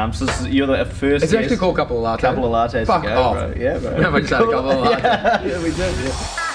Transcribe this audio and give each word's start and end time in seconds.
Um, 0.00 0.14
so 0.14 0.24
this 0.24 0.40
is, 0.40 0.48
you're 0.48 0.66
the 0.66 0.84
first. 0.86 1.24
It's 1.24 1.34
actually 1.34 1.58
called 1.58 1.76
Couple 1.76 2.04
of 2.04 2.18
Lattes. 2.18 2.22
Couple 2.22 2.54
of 2.54 2.72
lattes 2.72 2.86
Fuck 2.86 3.02
go, 3.02 3.22
off. 3.22 3.34
bro. 3.34 3.54
Yeah, 3.62 3.78
bro. 3.78 4.00
Yeah, 4.00 4.08
I 4.14 4.20
just 4.20 4.32
had 4.32 4.42
a 4.42 4.50
couple 4.50 4.70
of 4.70 4.86
lattes. 4.86 5.02
yeah, 5.02 5.44
yeah, 5.44 5.62
we 5.62 5.70
did. 5.70 5.78
Yeah. 5.78 6.46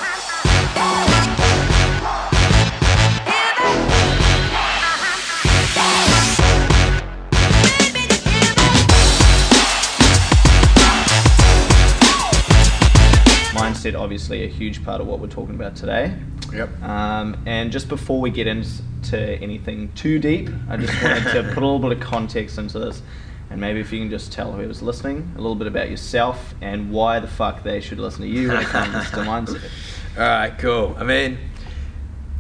Mindset, 13.54 14.00
obviously, 14.00 14.44
a 14.44 14.48
huge 14.48 14.84
part 14.84 15.02
of 15.02 15.08
what 15.08 15.20
we're 15.20 15.28
talking 15.28 15.54
about 15.54 15.76
today. 15.76 16.16
Yep. 16.52 16.82
Um, 16.82 17.38
and 17.46 17.72
just 17.72 17.90
before 17.90 18.20
we 18.20 18.32
get 18.32 18.48
into 18.48 19.18
anything 19.42 19.92
too 19.94 20.18
deep, 20.18 20.50
I 20.68 20.78
just 20.78 21.00
wanted 21.04 21.24
to 21.32 21.44
put 21.54 21.62
a 21.62 21.68
little 21.68 21.80
bit 21.80 21.92
of 21.92 22.00
context 22.00 22.58
into 22.58 22.80
this. 22.80 23.04
And 23.50 23.62
maybe 23.62 23.80
if 23.80 23.92
you 23.94 24.00
can 24.00 24.10
just 24.10 24.32
tell 24.32 24.52
whoever's 24.52 24.82
listening 24.82 25.32
a 25.36 25.38
little 25.38 25.56
bit 25.56 25.68
about 25.68 25.90
yourself 25.90 26.56
and 26.62 26.92
why 26.92 27.20
the 27.20 27.28
fuck 27.28 27.64
they 27.64 27.80
should 27.80 28.00
listen 28.00 28.22
to 28.22 28.28
you 28.28 28.50
when 28.50 28.58
it 28.62 28.66
comes 28.66 29.10
to 29.12 29.18
mindset. 29.18 29.62
All 30.18 30.24
right, 30.24 30.58
cool. 30.58 30.96
I 30.98 31.04
mean, 31.04 31.38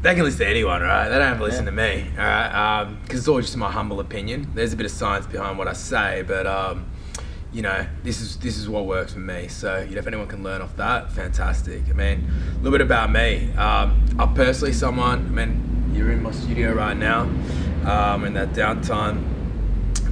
they 0.02 0.16
can 0.16 0.24
listen 0.24 0.40
to 0.40 0.48
anyone, 0.48 0.82
right? 0.82 1.08
They 1.08 1.16
don't 1.18 1.28
have 1.28 1.38
to 1.38 1.44
listen 1.44 1.66
Yeah. 1.66 1.72
to 1.72 1.76
me, 2.04 2.10
all 2.18 2.26
right? 2.26 2.98
Because 3.04 3.20
it's 3.20 3.28
all 3.28 3.40
just 3.40 3.56
my 3.58 3.72
humble 3.72 4.00
opinion. 4.00 4.52
There's 4.56 4.74
a 4.74 4.76
bit 4.76 4.86
of 4.86 4.92
science 4.92 5.26
behind 5.28 5.58
what 5.58 5.68
I 5.68 5.74
say, 5.74 6.24
but 6.28 6.48
um, 6.48 6.86
you 7.54 7.62
know, 7.62 7.86
this 8.04 8.20
is 8.20 8.38
this 8.38 8.58
is 8.58 8.68
what 8.68 8.86
works 8.86 9.14
for 9.14 9.20
me. 9.20 9.48
So, 9.48 9.80
you 9.88 9.92
know, 9.96 10.00
if 10.00 10.08
anyone 10.08 10.28
can 10.28 10.44
learn 10.44 10.62
off 10.62 10.76
that, 10.78 11.12
fantastic. 11.12 11.84
I 11.90 11.94
mean, 11.94 12.28
a 12.52 12.56
little 12.58 12.72
bit 12.72 12.82
about 12.82 13.12
me. 13.12 13.52
Um, 13.54 14.04
I'm 14.20 14.34
personally 14.34 14.74
someone. 14.74 15.20
I 15.28 15.46
mean, 15.46 15.92
you're 15.94 16.12
in 16.12 16.22
my 16.24 16.32
studio 16.32 16.74
right 16.74 16.98
now, 16.98 17.22
um, 17.86 18.26
in 18.26 18.34
that 18.34 18.50
downtime. 18.54 19.24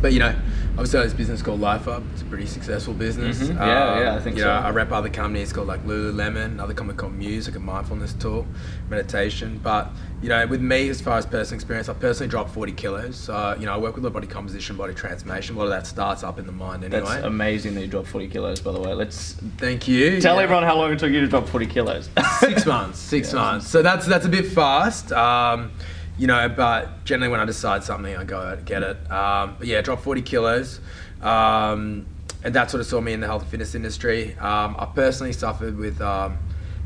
But 0.02 0.14
you 0.14 0.20
know, 0.20 0.34
obviously 0.74 1.00
I 1.00 1.02
have 1.04 1.12
this 1.12 1.18
business 1.18 1.42
called 1.42 1.60
Life 1.62 1.88
Up. 1.88 2.02
It's 2.14 2.22
a 2.22 2.26
pretty 2.26 2.48
successful 2.48 2.94
business. 2.94 3.40
Mhm. 3.44 3.56
Yeah, 3.56 4.00
yeah, 4.00 4.16
I 4.16 4.20
think 4.20 4.40
so. 4.40 4.50
I 4.50 4.70
rep 4.72 4.92
other 4.92 5.10
companies 5.10 5.54
called 5.54 5.68
like 5.68 5.86
Lululemon, 5.86 6.46
another 6.54 6.74
company 6.74 6.98
called 6.98 7.14
Muse, 7.14 7.48
like 7.48 7.56
a 7.56 7.60
mindfulness 7.60 8.14
tool, 8.14 8.48
meditation. 8.90 9.60
But 9.62 9.92
you 10.22 10.30
know, 10.30 10.48
with 10.48 10.62
me, 10.62 10.90
as 10.90 11.00
far 11.02 11.18
as 11.18 11.26
personal 11.26 11.56
experience, 11.56 11.90
I 11.90 11.94
personally 11.94 12.30
dropped 12.30 12.50
40 12.52 12.72
kilos. 12.72 13.16
So 13.16 13.56
you 13.60 13.66
know, 13.66 13.74
I 13.74 13.78
work 13.78 13.96
with 13.96 14.06
a 14.06 14.10
body 14.10 14.28
composition, 14.28 14.76
body 14.76 14.94
transformation. 14.94 15.56
A 15.56 15.60
lot 15.60 15.66
of 15.66 15.72
that 15.72 15.86
starts 15.86 16.24
up 16.24 16.40
in 16.40 16.46
the 16.46 16.52
mind 16.52 16.84
anyway. 16.84 17.02
That's 17.02 17.24
amazing 17.26 17.76
that 17.76 17.82
you 17.82 17.88
dropped 17.88 18.08
40 18.08 18.28
kilos, 18.28 18.60
by 18.60 18.72
the 18.72 18.80
way. 18.80 18.94
Let's 18.94 19.36
Thank 19.58 19.88
you. 19.88 20.20
tell 20.22 20.38
Yeah. 20.38 20.44
everyone 20.44 20.64
how 20.64 20.76
long 20.78 20.92
it 20.92 21.00
took 21.00 21.12
you 21.12 21.20
to 21.22 21.28
drop 21.28 21.48
40 21.48 21.66
kilos. 21.68 22.10
six 22.40 22.66
months. 22.66 23.00
Six 23.00 23.30
Yeah. 23.34 23.40
months. 23.40 23.68
So 23.68 23.82
that's 23.84 24.06
that's 24.08 24.26
a 24.26 24.30
bit 24.30 24.48
fast. 24.48 25.12
Um, 25.12 25.72
you 26.18 26.28
know, 26.28 26.48
but 26.50 27.06
generally 27.06 27.32
when 27.32 27.40
I 27.40 27.46
decide 27.46 27.84
something, 27.84 28.16
I 28.16 28.24
go 28.24 28.40
out 28.40 28.60
and 28.60 28.66
get 28.66 28.84
it. 28.84 29.12
Um, 29.12 29.56
but 29.58 29.68
yeah, 29.68 29.82
drop 29.82 30.02
40 30.02 30.22
kilos. 30.22 30.80
Um, 31.22 32.06
and 32.44 32.54
that 32.54 32.70
sort 32.70 32.82
of 32.82 32.88
saw 32.88 33.00
me 33.00 33.14
in 33.14 33.22
the 33.22 33.28
health 33.28 33.44
and 33.44 33.52
fitness 33.52 33.74
industry. 33.74 34.36
Um, 34.38 34.76
I 34.78 34.86
personally 34.86 35.34
suffered 35.34 35.78
with 35.78 36.02
um, 36.02 36.38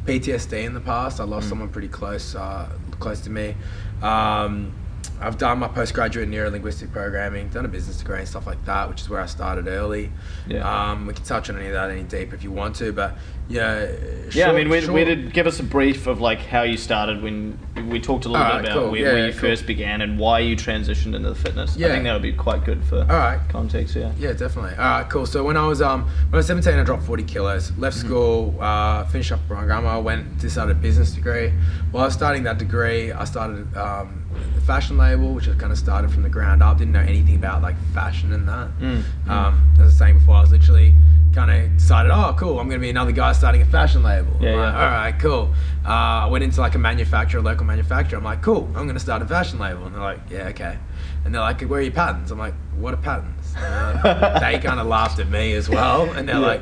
PTSD 0.05 0.63
in 0.63 0.73
the 0.73 0.79
past. 0.79 1.19
I 1.19 1.23
lost 1.23 1.49
someone 1.49 1.69
pretty 1.69 1.87
close, 1.87 2.35
uh, 2.35 2.69
close 2.99 3.21
to 3.21 3.29
me. 3.29 3.55
Um, 4.01 4.73
I've 5.19 5.37
done 5.37 5.59
my 5.59 5.67
postgraduate 5.67 6.23
in 6.25 6.31
neuro-linguistic 6.31 6.91
programming, 6.91 7.49
done 7.49 7.65
a 7.65 7.67
business 7.67 7.97
degree 7.97 8.19
and 8.19 8.27
stuff 8.27 8.45
like 8.45 8.63
that, 8.65 8.87
which 8.89 9.01
is 9.01 9.09
where 9.09 9.19
I 9.21 9.25
started 9.25 9.67
early. 9.67 10.11
Yeah. 10.47 10.67
Um, 10.91 11.05
we 11.07 11.13
can 11.13 11.23
touch 11.23 11.49
on 11.49 11.57
any 11.57 11.67
of 11.67 11.73
that 11.73 11.89
any 11.89 12.03
deeper 12.03 12.35
if 12.35 12.43
you 12.43 12.51
want 12.51 12.75
to, 12.77 12.91
but 12.93 13.15
yeah. 13.49 13.87
yeah, 14.33 14.49
I 14.49 14.53
mean, 14.53 14.69
we, 14.69 14.85
we 14.89 15.05
did 15.05 15.33
give 15.33 15.47
us 15.47 15.59
a 15.59 15.63
brief 15.63 16.05
of 16.05 16.19
like 16.19 16.39
how 16.39 16.63
you 16.63 16.75
started 16.77 17.23
when 17.23 17.57
we 17.89 17.99
talked 18.01 18.25
a 18.25 18.29
little 18.29 18.45
Alright, 18.45 18.63
bit 18.63 18.71
about 18.71 18.81
cool. 18.83 18.91
where, 18.91 19.01
Yeah, 19.01 19.13
where 19.13 19.25
you 19.27 19.31
cool. 19.31 19.39
first 19.41 19.65
began 19.65 20.01
and 20.01 20.19
why 20.19 20.39
you 20.39 20.55
transitioned 20.55 21.15
into 21.15 21.29
the 21.29 21.35
fitness. 21.35 21.75
Yeah. 21.77 21.87
I 21.87 21.89
think 21.91 22.03
that 22.03 22.13
would 22.13 22.21
be 22.21 22.33
quite 22.33 22.65
good 22.65 22.83
for 22.83 22.99
All 22.99 23.05
right. 23.05 23.39
context. 23.49 23.95
Yeah. 23.95 24.11
Yeah, 24.19 24.33
definitely. 24.33 24.71
All 24.71 24.77
right, 24.99 25.09
cool. 25.09 25.25
So 25.25 25.43
when 25.43 25.55
I 25.57 25.65
was 25.65 25.81
um 25.81 26.03
when 26.03 26.33
I 26.33 26.37
was 26.37 26.47
17, 26.47 26.73
I 26.77 26.83
dropped 26.83 27.03
40 27.03 27.23
kilos. 27.23 27.71
Left 27.77 27.97
Mm-hmm. 27.97 28.07
school, 28.07 28.57
uh, 28.59 29.05
finished 29.05 29.31
up 29.31 29.39
programmer, 29.47 29.99
went 30.01 30.39
to 30.41 30.49
start 30.49 30.69
a 30.69 30.75
business 30.75 31.11
degree. 31.11 31.51
While 31.91 32.03
I 32.03 32.07
was 32.07 32.13
starting 32.13 32.43
that 32.43 32.57
degree, 32.59 33.11
I 33.13 33.23
started 33.23 33.75
um, 33.77 34.25
the 34.55 34.61
fashion 34.61 34.97
label, 34.97 35.33
which 35.33 35.47
I 35.47 35.53
kind 35.53 35.71
of 35.71 35.77
started 35.77 36.11
from 36.11 36.23
the 36.23 36.29
ground 36.29 36.61
up. 36.63 36.77
Didn't 36.77 36.93
know 36.93 36.99
anything 37.01 37.35
about 37.35 37.61
like 37.61 37.75
fashion 37.93 38.33
and 38.33 38.47
that. 38.47 38.69
Mm, 38.79 39.03
mm. 39.25 39.29
Um, 39.29 39.61
as 39.75 39.79
I 39.79 39.83
was 39.85 39.97
saying 39.97 40.19
before, 40.19 40.35
I 40.35 40.41
was 40.41 40.51
literally 40.51 40.93
kind 41.33 41.51
of 41.51 41.77
decided, 41.77 42.11
oh, 42.11 42.35
cool, 42.37 42.59
I'm 42.59 42.67
going 42.67 42.79
to 42.79 42.83
be 42.83 42.89
another 42.89 43.11
guy 43.11 43.31
starting 43.33 43.61
a 43.61 43.65
fashion 43.65 44.01
label. 44.01 44.31
Yeah, 44.41 44.51
I'm 44.53 44.57
like, 44.57 44.73
yeah. 44.73 44.85
All 44.85 44.91
right, 44.91 45.19
cool. 45.19 45.53
Uh, 45.85 45.89
I 45.89 46.27
went 46.27 46.43
into 46.43 46.59
like 46.61 46.73
a 46.75 46.79
manufacturer, 46.79 47.39
a 47.39 47.43
local 47.43 47.65
manufacturer. 47.65 48.17
I'm 48.17 48.23
like, 48.25 48.41
cool, 48.41 48.65
I'm 48.75 48.83
going 48.85 48.93
to 48.95 48.99
start 48.99 49.21
a 49.21 49.27
fashion 49.27 49.59
label. 49.59 49.85
And 49.85 49.93
they're 49.93 50.01
like, 50.01 50.19
yeah, 50.29 50.47
okay. 50.49 50.77
And 51.25 51.33
they're 51.33 51.41
like, 51.41 51.61
where 51.61 51.79
are 51.79 51.83
your 51.83 51.91
patents? 51.91 52.31
I'm 52.31 52.39
like, 52.39 52.55
what 52.77 52.93
are 52.93 52.97
patents? 52.97 53.53
Like- 53.55 54.41
they 54.41 54.59
kind 54.67 54.79
of 54.79 54.87
laughed 54.87 55.19
at 55.19 55.29
me 55.29 55.53
as 55.53 55.69
well. 55.69 56.03
And 56.13 56.27
they're 56.27 56.39
Yeah. 56.39 56.45
like, 56.45 56.61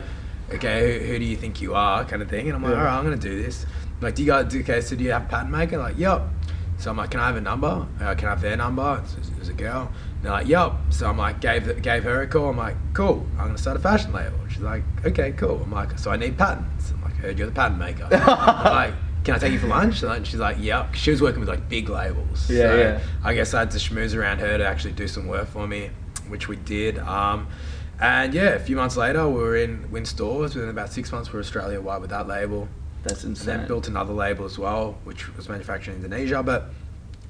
okay, 0.55 0.99
who, 0.99 1.05
who 1.07 1.19
do 1.19 1.25
you 1.25 1.37
think 1.37 1.61
you 1.61 1.73
are? 1.75 2.03
Kind 2.03 2.21
of 2.21 2.29
thing. 2.29 2.47
And 2.47 2.55
I'm 2.55 2.63
like, 2.63 2.75
all 2.75 2.83
right, 2.83 2.97
I'm 2.97 3.05
going 3.05 3.17
to 3.17 3.29
do 3.29 3.41
this. 3.41 3.65
I'm 3.65 4.01
like, 4.01 4.15
do 4.15 4.23
you 4.23 4.27
guys, 4.27 4.51
do, 4.51 4.59
okay, 4.59 4.81
so 4.81 4.95
do 4.97 5.03
you 5.05 5.11
have 5.11 5.23
a 5.23 5.27
patent 5.27 5.51
maker? 5.51 5.77
Like, 5.77 5.97
yep. 5.97 6.23
So 6.77 6.91
I'm 6.91 6.97
like, 6.97 7.11
can 7.11 7.19
I 7.21 7.27
have 7.27 7.35
a 7.37 7.41
number? 7.41 7.87
Uh, 8.01 8.15
can 8.15 8.27
I 8.27 8.31
have 8.31 8.41
their 8.41 8.57
number? 8.57 9.01
It's- 9.03 9.31
it's 9.39 9.49
a 9.49 9.53
girl. 9.53 9.91
And 10.15 10.23
they're 10.23 10.31
like, 10.31 10.47
yep. 10.47 10.73
So 10.89 11.07
I'm 11.07 11.17
like, 11.17 11.39
gave 11.39 11.81
gave 11.81 12.03
her 12.03 12.21
a 12.21 12.27
call. 12.27 12.49
I'm 12.49 12.57
like, 12.57 12.75
cool. 12.93 13.25
I'm 13.37 13.45
gonna 13.47 13.57
start 13.57 13.77
a 13.77 13.79
fashion 13.79 14.11
label. 14.13 14.37
She's 14.49 14.61
like, 14.61 14.83
okay, 15.05 15.31
cool. 15.33 15.61
I'm 15.63 15.71
like, 15.71 15.97
so 15.99 16.11
I 16.11 16.17
need 16.17 16.37
patents. 16.37 16.91
I'm 16.91 17.01
like, 17.03 17.15
heard 17.15 17.37
you're 17.37 17.47
the 17.47 17.53
patent 17.53 17.79
maker. 17.79 18.07
Like, 18.11 18.93
can 19.23 19.33
I 19.35 19.37
take 19.39 19.53
you 19.53 19.59
for 19.59 19.67
lunch? 19.67 20.03
And 20.03 20.27
she's 20.27 20.39
like, 20.39 20.57
yep. 20.59 20.93
She 20.95 21.09
was 21.11 21.21
working 21.21 21.39
with 21.39 21.49
like 21.49 21.67
big 21.69 21.89
labels. 21.89 22.49
Yeah, 22.49 22.57
so 22.61 22.75
yeah. 22.77 22.99
I 23.23 23.33
guess 23.33 23.53
I 23.55 23.59
had 23.59 23.71
to 23.71 23.77
schmooze 23.79 24.15
around 24.15 24.39
her 24.39 24.57
to 24.57 24.65
actually 24.67 24.93
do 24.93 25.07
some 25.07 25.27
work 25.27 25.47
for 25.47 25.65
me, 25.67 25.89
which 26.27 26.47
we 26.47 26.55
did. 26.57 26.99
Um, 26.99 27.47
and 27.99 28.33
yeah, 28.33 28.49
a 28.49 28.59
few 28.59 28.75
months 28.75 28.97
later, 28.97 29.27
we 29.27 29.39
were 29.41 29.55
in 29.55 29.89
Win 29.89 30.05
stores. 30.05 30.53
Within 30.53 30.69
about 30.69 30.91
six 30.91 31.11
months, 31.11 31.29
we 31.31 31.37
were 31.37 31.39
Australia 31.39 31.79
wide 31.81 32.01
with 32.01 32.09
that 32.11 32.27
label. 32.27 32.67
That's 33.05 33.23
insane. 33.23 33.57
then 33.57 33.67
built 33.67 33.87
another 33.87 34.13
label 34.13 34.45
as 34.45 34.57
well, 34.57 34.97
which 35.03 35.33
was 35.35 35.47
manufactured 35.47 35.91
in 35.91 35.97
Indonesia. 35.97 36.41
But 36.43 36.69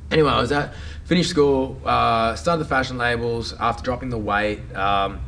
anyway, 0.10 0.32
I 0.32 0.40
was 0.40 0.52
at 0.52 0.74
finished 1.04 1.30
school, 1.30 1.82
uh, 1.86 2.36
started 2.36 2.64
the 2.64 2.70
fashion 2.70 2.98
labels 2.98 3.54
after 3.60 3.84
dropping 3.84 4.10
the 4.10 4.18
weight, 4.18 4.60
um, 4.76 5.20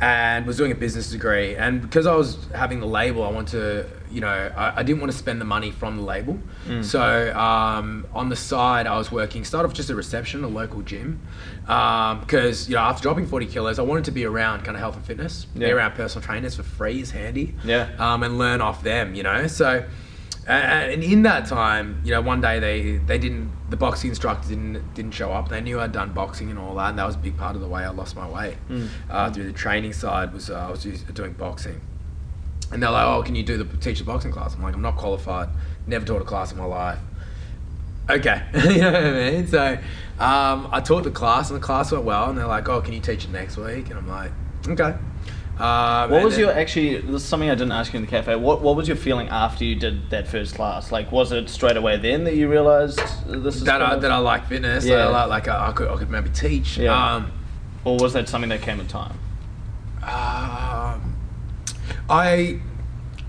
and 0.00 0.46
was 0.46 0.56
doing 0.56 0.70
a 0.70 0.76
business 0.76 1.10
degree. 1.10 1.56
And 1.56 1.82
because 1.82 2.06
I 2.06 2.14
was 2.14 2.38
having 2.54 2.78
the 2.80 2.86
label, 2.86 3.24
I 3.24 3.30
wanted 3.30 3.50
to, 3.52 3.99
you 4.10 4.20
know, 4.20 4.28
I, 4.56 4.80
I 4.80 4.82
didn't 4.82 5.00
want 5.00 5.12
to 5.12 5.18
spend 5.18 5.40
the 5.40 5.44
money 5.44 5.70
from 5.70 5.96
the 5.96 6.02
label. 6.02 6.38
Mm. 6.66 6.84
So 6.84 7.34
um, 7.38 8.06
on 8.12 8.28
the 8.28 8.36
side, 8.36 8.86
I 8.86 8.96
was 8.98 9.10
working, 9.12 9.44
started 9.44 9.68
off 9.68 9.74
just 9.74 9.90
a 9.90 9.94
reception, 9.94 10.42
a 10.44 10.48
local 10.48 10.82
gym, 10.82 11.20
because 11.62 12.68
you 12.68 12.74
know 12.74 12.82
after 12.82 13.02
dropping 13.02 13.26
40 13.26 13.46
kilos, 13.46 13.78
I 13.78 13.82
wanted 13.82 14.04
to 14.06 14.10
be 14.10 14.24
around 14.24 14.62
kind 14.64 14.76
of 14.76 14.80
health 14.80 14.96
and 14.96 15.04
fitness, 15.04 15.44
be 15.44 15.70
around 15.70 15.92
personal 15.92 16.24
trainers 16.26 16.56
for 16.56 16.62
free 16.62 17.00
is 17.00 17.10
handy 17.10 17.54
Yeah. 17.64 17.88
um, 17.98 18.22
and 18.22 18.38
learn 18.38 18.60
off 18.60 18.82
them, 18.82 19.14
you 19.14 19.22
know. 19.22 19.46
So, 19.46 19.84
and 20.46 21.04
in 21.04 21.22
that 21.22 21.46
time, 21.46 22.00
you 22.04 22.10
know, 22.12 22.20
one 22.20 22.40
day 22.40 22.58
they 22.58 22.96
they 22.96 23.18
didn't 23.18 23.52
the 23.70 23.76
boxing 23.76 24.10
instructor 24.10 24.48
didn't 24.48 24.94
didn't 24.94 25.12
show 25.12 25.32
up. 25.32 25.48
They 25.48 25.60
knew 25.60 25.78
I'd 25.78 25.92
done 25.92 26.12
boxing 26.12 26.50
and 26.50 26.58
all 26.58 26.74
that, 26.76 26.90
and 26.90 26.98
that 26.98 27.06
was 27.06 27.14
a 27.14 27.18
big 27.18 27.36
part 27.36 27.54
of 27.54 27.60
the 27.62 27.68
way 27.68 27.84
I 27.84 27.90
lost 27.90 28.16
my 28.16 28.28
weight. 28.28 28.56
Mm. 28.68 28.88
Uh, 29.08 29.30
through 29.30 29.44
the 29.44 29.52
training 29.52 29.92
side 29.92 30.32
was 30.32 30.50
uh, 30.50 30.66
I 30.66 30.70
was 30.70 30.82
doing 30.82 31.34
boxing, 31.34 31.80
and 32.72 32.82
they're 32.82 32.90
like, 32.90 33.06
"Oh, 33.06 33.22
can 33.22 33.34
you 33.34 33.42
do 33.42 33.56
the 33.62 33.76
teach 33.78 33.98
the 33.98 34.04
boxing 34.04 34.32
class?" 34.32 34.54
I'm 34.54 34.62
like, 34.62 34.74
"I'm 34.74 34.82
not 34.82 34.96
qualified. 34.96 35.48
Never 35.86 36.04
taught 36.04 36.22
a 36.22 36.24
class 36.24 36.52
in 36.52 36.58
my 36.58 36.64
life." 36.64 36.98
Okay, 38.08 38.42
you 38.54 38.78
know 38.80 38.92
what 38.92 39.04
I 39.04 39.30
mean. 39.30 39.46
So 39.46 39.78
um, 40.18 40.68
I 40.72 40.80
taught 40.80 41.04
the 41.04 41.10
class, 41.10 41.50
and 41.50 41.56
the 41.60 41.64
class 41.64 41.92
went 41.92 42.04
well. 42.04 42.28
And 42.30 42.38
they're 42.38 42.46
like, 42.46 42.68
"Oh, 42.68 42.80
can 42.80 42.92
you 42.94 43.00
teach 43.00 43.24
it 43.24 43.30
next 43.30 43.56
week?" 43.56 43.88
And 43.90 43.98
I'm 43.98 44.08
like, 44.08 44.32
"Okay." 44.68 44.94
Um, 45.58 46.10
What 46.10 46.24
was 46.24 46.36
then- 46.36 46.46
your 46.46 46.52
actually? 46.58 46.96
This 47.02 47.22
is 47.22 47.24
something 47.24 47.50
I 47.50 47.54
didn't 47.54 47.72
ask 47.72 47.92
you 47.92 47.98
in 47.98 48.04
the 48.06 48.10
cafe. 48.10 48.34
What 48.34 48.62
What 48.62 48.76
was 48.76 48.88
your 48.88 48.96
feeling 48.96 49.28
after 49.28 49.64
you 49.64 49.74
did 49.74 50.08
that 50.10 50.26
first 50.26 50.54
class? 50.54 50.90
Like, 50.90 51.12
was 51.12 51.32
it 51.32 51.50
straight 51.50 51.76
away 51.76 51.98
then 51.98 52.24
that 52.24 52.34
you 52.34 52.48
realized 52.48 52.98
this 53.26 53.56
is 53.56 53.64
that 53.64 53.82
I, 53.82 53.92
of- 53.94 54.00
that 54.02 54.10
I 54.10 54.16
like 54.18 54.46
fitness. 54.48 54.86
Yeah. 54.86 54.96
That 54.96 55.08
I 55.08 55.24
like, 55.26 55.46
like 55.46 55.48
I, 55.48 55.68
I 55.68 55.72
could 55.72 55.88
I 55.90 55.96
could 55.96 56.08
maybe 56.10 56.30
teach. 56.30 56.78
Yeah. 56.78 57.14
Um, 57.16 57.30
or 57.84 57.98
was 57.98 58.14
that 58.14 58.28
something 58.28 58.48
that 58.50 58.62
came 58.62 58.78
with 58.78 58.88
time? 58.88 59.18
um, 60.02 61.14
I 62.08 62.60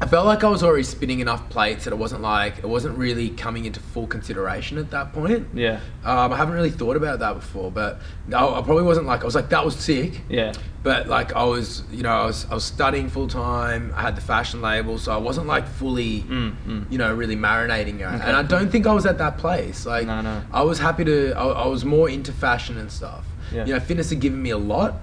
I 0.04 0.08
felt 0.08 0.26
like 0.26 0.44
I 0.44 0.48
was 0.50 0.64
already 0.64 0.82
spinning 0.82 1.20
enough 1.20 1.48
plates 1.52 1.84
that 1.84 1.94
it 1.94 1.98
wasn't 1.98 2.24
like 2.24 2.58
it 2.58 2.66
wasn't 2.68 2.98
really 2.98 3.30
coming 3.30 3.66
into 3.66 3.80
full 3.80 4.08
consideration 4.08 4.80
at 4.80 4.90
that 4.90 5.14
point. 5.14 5.50
Yeah, 5.54 5.80
Um, 6.04 6.34
I 6.34 6.38
haven't 6.38 6.56
really 6.56 6.72
thought 6.72 6.96
about 6.96 7.20
that 7.20 7.36
before, 7.36 7.70
but 7.70 8.00
I, 8.34 8.44
I 8.44 8.62
probably 8.64 8.82
wasn't 8.82 9.06
like 9.06 9.22
I 9.22 9.26
was 9.26 9.36
like 9.36 9.50
that 9.50 9.64
was 9.64 9.76
sick. 9.76 10.22
yeah, 10.28 10.54
But 10.82 11.08
like 11.08 11.36
I 11.36 11.44
was, 11.44 11.84
you 11.92 12.02
know, 12.02 12.10
I 12.10 12.26
was 12.26 12.48
I 12.50 12.56
was 12.56 12.64
studying 12.64 13.10
full 13.10 13.28
time. 13.28 13.94
I 13.96 14.02
had 14.02 14.16
the 14.16 14.22
fashion 14.22 14.60
label, 14.60 14.98
so 14.98 15.12
I 15.14 15.18
wasn't 15.18 15.46
like 15.46 15.68
fully, 15.68 16.22
Mm, 16.24 16.56
mm. 16.68 16.92
you 16.92 16.98
know, 16.98 17.14
really 17.14 17.36
marinating 17.36 18.00
it. 18.00 18.06
Okay. 18.06 18.24
And 18.26 18.36
I 18.36 18.42
don't 18.42 18.72
think 18.72 18.88
I 18.88 18.94
was 18.94 19.06
at 19.06 19.20
that 19.20 19.38
place. 19.38 19.86
Like 19.86 20.08
No, 20.08 20.22
no. 20.22 20.42
I 20.52 20.64
was 20.64 20.80
happy 20.80 21.06
to. 21.06 21.34
I, 21.34 21.46
I 21.46 21.68
was 21.68 21.86
more 21.86 22.10
into 22.10 22.32
fashion 22.34 22.80
and 22.80 22.92
stuff. 22.92 23.24
Yeah. 23.54 23.66
You 23.66 23.74
know, 23.76 23.80
fitness 23.80 24.10
had 24.10 24.20
given 24.20 24.42
me 24.42 24.50
a 24.50 24.58
lot, 24.58 24.96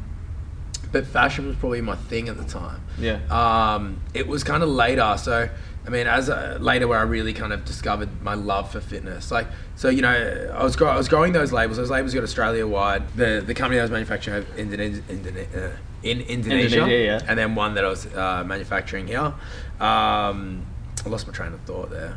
but 0.93 1.07
fashion 1.07 1.47
was 1.47 1.57
probably 1.57 1.81
my 1.81 1.97
thing 1.97 2.29
at 2.29 2.37
the 2.37 2.45
time. 2.45 2.83
yeah. 2.99 3.21
Um, 3.31 4.01
it 4.15 4.27
was 4.27 4.45
kind 4.45 4.63
of 4.63 4.69
later, 4.69 5.17
so 5.19 5.49
I 5.87 5.91
mean, 5.91 6.07
as 6.07 6.29
a, 6.29 6.59
later 6.61 6.87
where 6.87 6.99
I 6.99 7.03
really 7.03 7.33
kind 7.33 7.51
of 7.53 7.65
discovered 7.65 8.23
my 8.23 8.35
love 8.35 8.71
for 8.71 8.81
fitness. 8.81 9.31
Like, 9.31 9.47
so 9.75 9.89
you 9.89 10.03
know, 10.03 10.53
I 10.55 10.63
was 10.63 10.77
gro- 10.77 10.91
I 10.91 10.97
was 10.97 11.09
growing 11.09 11.33
those 11.33 11.51
labels. 11.51 11.79
Those 11.79 11.91
labels 11.91 12.13
got 12.13 12.23
Australia 12.23 12.67
wide. 12.67 13.09
The 13.17 13.43
the 13.47 13.55
company 13.55 13.79
I 13.79 13.83
was 13.83 13.91
manufacturing 13.91 14.45
in 14.59 14.69
Indone- 14.71 15.01
Indone- 15.03 15.57
uh, 15.57 15.77
in 16.03 16.21
Indonesia, 16.21 16.77
Indonesia, 16.83 17.05
yeah. 17.05 17.21
and 17.27 17.39
then 17.39 17.55
one 17.55 17.75
that 17.75 17.85
I 17.85 17.89
was 17.89 18.07
uh, 18.07 18.45
manufacturing 18.45 19.07
here. 19.07 19.33
Um, 19.81 20.67
I 21.05 21.09
lost 21.09 21.27
my 21.27 21.33
train 21.33 21.55
of 21.55 21.61
thought 21.63 21.91
there. 21.91 22.17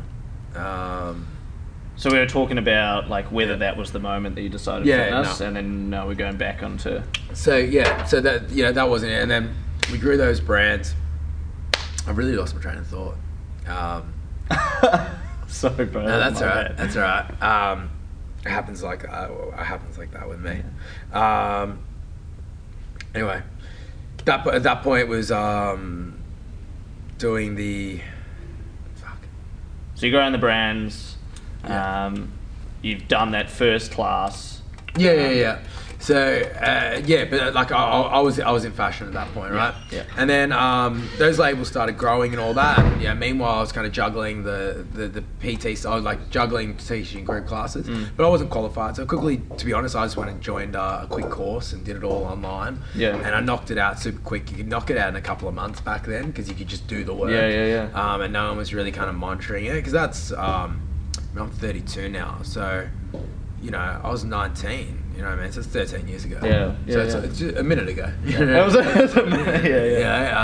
Um, 0.54 1.26
So 2.02 2.10
we 2.10 2.18
were 2.18 2.26
talking 2.26 2.58
about 2.58 3.08
like 3.08 3.30
whether 3.30 3.56
that 3.58 3.76
was 3.76 3.92
the 3.92 4.00
moment 4.00 4.34
that 4.34 4.42
you 4.42 4.48
decided 4.48 4.88
Yeah, 4.88 5.04
fitness, 5.04 5.38
no. 5.38 5.46
and 5.46 5.54
then 5.54 5.88
now 5.88 6.08
we're 6.08 6.16
going 6.16 6.36
back 6.36 6.60
onto. 6.64 7.00
So 7.32 7.56
yeah, 7.56 8.02
so 8.06 8.20
that 8.20 8.50
you 8.50 8.64
know 8.64 8.72
that 8.72 8.88
wasn't 8.90 9.12
it, 9.12 9.22
and 9.22 9.30
then 9.30 9.54
we 9.92 9.98
grew 9.98 10.16
those 10.16 10.40
brands. 10.40 10.96
I 12.04 12.10
really 12.10 12.32
lost 12.32 12.56
my 12.56 12.60
train 12.60 12.78
of 12.78 12.88
thought. 12.88 13.14
Um, 13.68 14.14
Sorry, 15.46 15.84
bro. 15.84 16.02
no, 16.02 16.18
that's 16.18 16.40
my 16.40 16.48
alright. 16.48 16.66
bad. 16.70 16.76
That's 16.76 16.96
alright. 16.96 17.40
Um, 17.40 17.90
it 18.44 18.48
happens 18.50 18.82
like 18.82 19.08
uh, 19.08 19.28
it 19.52 19.62
happens 19.64 19.96
like 19.96 20.10
that 20.10 20.28
with 20.28 20.40
me. 20.40 20.60
Um, 21.12 21.78
anyway, 23.14 23.42
that 24.24 24.44
at 24.48 24.64
that 24.64 24.82
point 24.82 25.06
was 25.06 25.30
um, 25.30 26.18
doing 27.18 27.54
the 27.54 28.00
fuck. 28.96 29.18
So 29.94 30.06
you 30.06 30.10
go 30.10 30.18
around 30.18 30.32
the 30.32 30.38
brands. 30.38 31.11
Yeah. 31.64 32.06
Um, 32.06 32.32
you've 32.82 33.08
done 33.08 33.30
that 33.32 33.50
first 33.50 33.92
class. 33.92 34.60
Yeah, 34.96 35.12
yeah, 35.12 35.30
yeah. 35.30 35.58
So 36.00 36.16
uh, 36.16 37.00
yeah, 37.04 37.26
but 37.26 37.40
uh, 37.40 37.52
like 37.52 37.70
I, 37.70 37.76
I 37.84 38.18
was 38.18 38.40
I 38.40 38.50
was 38.50 38.64
in 38.64 38.72
fashion 38.72 39.06
at 39.06 39.12
that 39.12 39.32
point, 39.34 39.52
right? 39.52 39.72
yeah. 39.92 40.02
And 40.16 40.28
then 40.28 40.50
um, 40.50 41.08
those 41.16 41.38
labels 41.38 41.68
started 41.68 41.96
growing 41.96 42.32
and 42.32 42.40
all 42.40 42.54
that. 42.54 42.80
And, 42.80 43.00
yeah. 43.00 43.14
Meanwhile, 43.14 43.54
I 43.54 43.60
was 43.60 43.70
kind 43.70 43.86
of 43.86 43.92
juggling 43.92 44.42
the 44.42 44.84
the, 44.94 45.06
the 45.06 45.22
PT. 45.40 45.78
So 45.78 45.92
I 45.92 45.94
was 45.94 46.02
like 46.04 46.28
juggling 46.28 46.76
teaching 46.76 47.24
group 47.24 47.46
classes, 47.46 47.86
Mm. 47.86 48.08
but 48.16 48.26
I 48.26 48.28
wasn't 48.28 48.50
qualified. 48.50 48.96
So 48.96 49.06
quickly, 49.06 49.42
to 49.56 49.64
be 49.64 49.72
honest, 49.72 49.94
I 49.94 50.04
just 50.04 50.16
went 50.16 50.28
and 50.28 50.40
joined 50.40 50.74
uh, 50.74 51.02
a 51.02 51.06
quick 51.06 51.30
course 51.30 51.72
and 51.72 51.84
did 51.84 51.94
it 51.94 52.02
all 52.02 52.24
online. 52.24 52.80
Yeah. 52.96 53.14
And 53.14 53.28
I 53.36 53.38
knocked 53.38 53.70
it 53.70 53.78
out 53.78 54.00
super 54.00 54.18
quick. 54.22 54.50
You 54.50 54.56
could 54.56 54.68
knock 54.68 54.90
it 54.90 54.98
out 54.98 55.08
in 55.08 55.14
a 55.14 55.22
couple 55.22 55.46
of 55.46 55.54
months 55.54 55.80
back 55.80 56.04
then 56.04 56.32
because 56.32 56.48
you 56.48 56.56
could 56.56 56.68
just 56.68 56.88
do 56.88 57.04
the 57.04 57.14
work. 57.14 57.30
Yeah, 57.30 57.46
yeah, 57.46 57.66
yeah. 57.94 58.12
Um, 58.14 58.22
and 58.22 58.32
no 58.32 58.48
one 58.48 58.56
was 58.56 58.74
really 58.74 58.90
kind 58.90 59.08
of 59.08 59.14
monitoring 59.14 59.66
it 59.66 59.74
because 59.74 59.92
that's 59.92 60.32
um, 60.32 60.82
I'm 61.36 61.50
32 61.50 62.08
now, 62.08 62.40
so 62.42 62.86
you 63.62 63.70
know 63.70 63.78
I 63.78 64.10
was 64.10 64.24
19. 64.24 64.98
You 65.14 65.20
know 65.20 65.28
what 65.28 65.38
I 65.40 65.42
mean? 65.42 65.52
So 65.52 65.60
it's 65.60 65.68
13 65.68 66.08
years 66.08 66.24
ago. 66.24 66.40
Yeah, 66.42 66.74
yeah, 66.86 66.94
So 66.94 67.00
it's, 67.00 67.14
yeah. 67.14 67.20
it's 67.20 67.38
just 67.38 67.56
a 67.58 67.62
minute 67.62 67.88
ago. 67.88 68.10
That 68.24 68.64
was 68.64 68.74
a, 68.74 68.78
was 68.78 69.14
a 69.14 69.26
minute, 69.26 69.64
yeah, 69.64 69.84
yeah. 69.84 69.98
Yeah, 69.98 70.38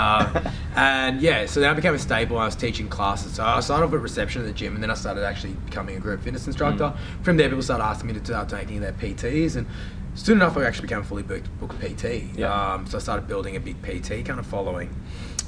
uh, 0.45 0.51
and 0.75 1.21
yeah, 1.21 1.47
so 1.47 1.59
then 1.59 1.71
I 1.71 1.73
became 1.73 1.95
a 1.95 1.99
staple. 1.99 2.37
I 2.37 2.45
was 2.45 2.55
teaching 2.55 2.87
classes. 2.87 3.33
So 3.33 3.43
I 3.43 3.59
started 3.61 3.85
off 3.87 3.93
at 3.93 3.99
reception 3.99 4.41
at 4.43 4.47
the 4.47 4.53
gym, 4.53 4.75
and 4.75 4.83
then 4.83 4.91
I 4.91 4.93
started 4.93 5.25
actually 5.25 5.53
becoming 5.53 5.97
a 5.97 5.99
group 5.99 6.21
fitness 6.21 6.45
instructor. 6.45 6.83
Mm. 6.83 7.23
From 7.23 7.37
there, 7.37 7.49
people 7.49 7.63
started 7.63 7.83
asking 7.83 8.07
me 8.07 8.19
to 8.19 8.23
start 8.23 8.47
taking 8.47 8.79
their 8.79 8.93
PTs, 8.93 9.55
and 9.55 9.65
soon 10.13 10.37
enough, 10.37 10.55
I 10.55 10.65
actually 10.65 10.83
became 10.83 10.99
a 10.99 11.03
fully 11.03 11.23
booked, 11.23 11.49
booked 11.59 11.79
PT. 11.81 12.37
Yeah. 12.37 12.73
Um, 12.73 12.85
so 12.85 12.97
I 12.99 13.01
started 13.01 13.27
building 13.27 13.55
a 13.55 13.59
big 13.59 13.81
PT 13.81 14.23
kind 14.25 14.39
of 14.39 14.45
following. 14.45 14.95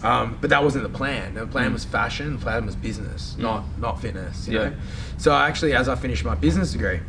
Um, 0.03 0.37
but 0.41 0.49
that 0.49 0.63
wasn't 0.63 0.83
the 0.83 0.89
plan. 0.97 1.35
The 1.35 1.45
plan 1.45 1.69
Mm. 1.69 1.73
was 1.73 1.85
fashion. 1.85 2.33
The 2.37 2.41
plan 2.41 2.65
was 2.65 2.75
business, 2.75 3.35
Mm. 3.37 3.43
not 3.43 3.63
not 3.79 4.01
fitness. 4.01 4.47
You 4.47 4.57
Yeah. 4.59 4.65
know. 4.69 4.73
So 5.17 5.31
I 5.31 5.47
actually, 5.47 5.73
as 5.73 5.87
I 5.87 5.95
finished 5.95 6.25
my 6.25 6.35
business 6.35 6.71
degree, 6.71 6.99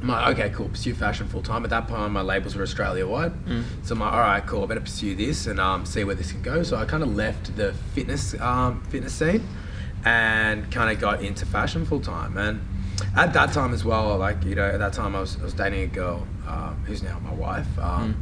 I'm 0.00 0.08
like, 0.08 0.38
okay, 0.38 0.50
cool, 0.50 0.68
pursue 0.68 0.94
fashion 0.94 1.26
full 1.28 1.42
time. 1.42 1.64
At 1.64 1.70
that 1.70 1.88
point, 1.88 2.12
my 2.12 2.20
labels 2.20 2.54
were 2.56 2.62
Australia 2.62 3.06
wide. 3.06 3.32
Mm. 3.46 3.62
So 3.82 3.94
I'm 3.94 4.00
like, 4.00 4.12
all 4.12 4.20
right, 4.20 4.46
cool, 4.46 4.62
I 4.62 4.66
better 4.66 4.80
pursue 4.80 5.14
this 5.16 5.46
and 5.46 5.58
um, 5.60 5.84
see 5.86 6.04
where 6.04 6.14
this 6.14 6.30
can 6.32 6.42
go. 6.42 6.62
So 6.62 6.76
I 6.76 6.84
kind 6.84 7.02
of 7.02 7.14
left 7.16 7.56
the 7.56 7.72
fitness 7.94 8.34
um, 8.40 8.82
fitness 8.90 9.12
scene 9.14 9.42
and 10.04 10.70
kind 10.70 10.90
of 10.92 11.00
got 11.00 11.22
into 11.22 11.46
fashion 11.46 11.84
full 11.84 12.00
time. 12.00 12.36
And 12.36 12.60
at 13.16 13.32
that 13.32 13.52
time 13.52 13.72
as 13.74 13.84
well, 13.84 14.16
like, 14.18 14.44
you 14.44 14.54
know, 14.54 14.64
at 14.66 14.78
that 14.78 14.92
time 14.92 15.14
I 15.16 15.20
was, 15.20 15.36
I 15.40 15.44
was 15.44 15.54
dating 15.54 15.82
a 15.82 15.86
girl 15.86 16.26
um, 16.46 16.76
who's 16.86 17.02
now 17.02 17.18
my 17.24 17.32
wife. 17.32 17.66
Um, 17.80 18.16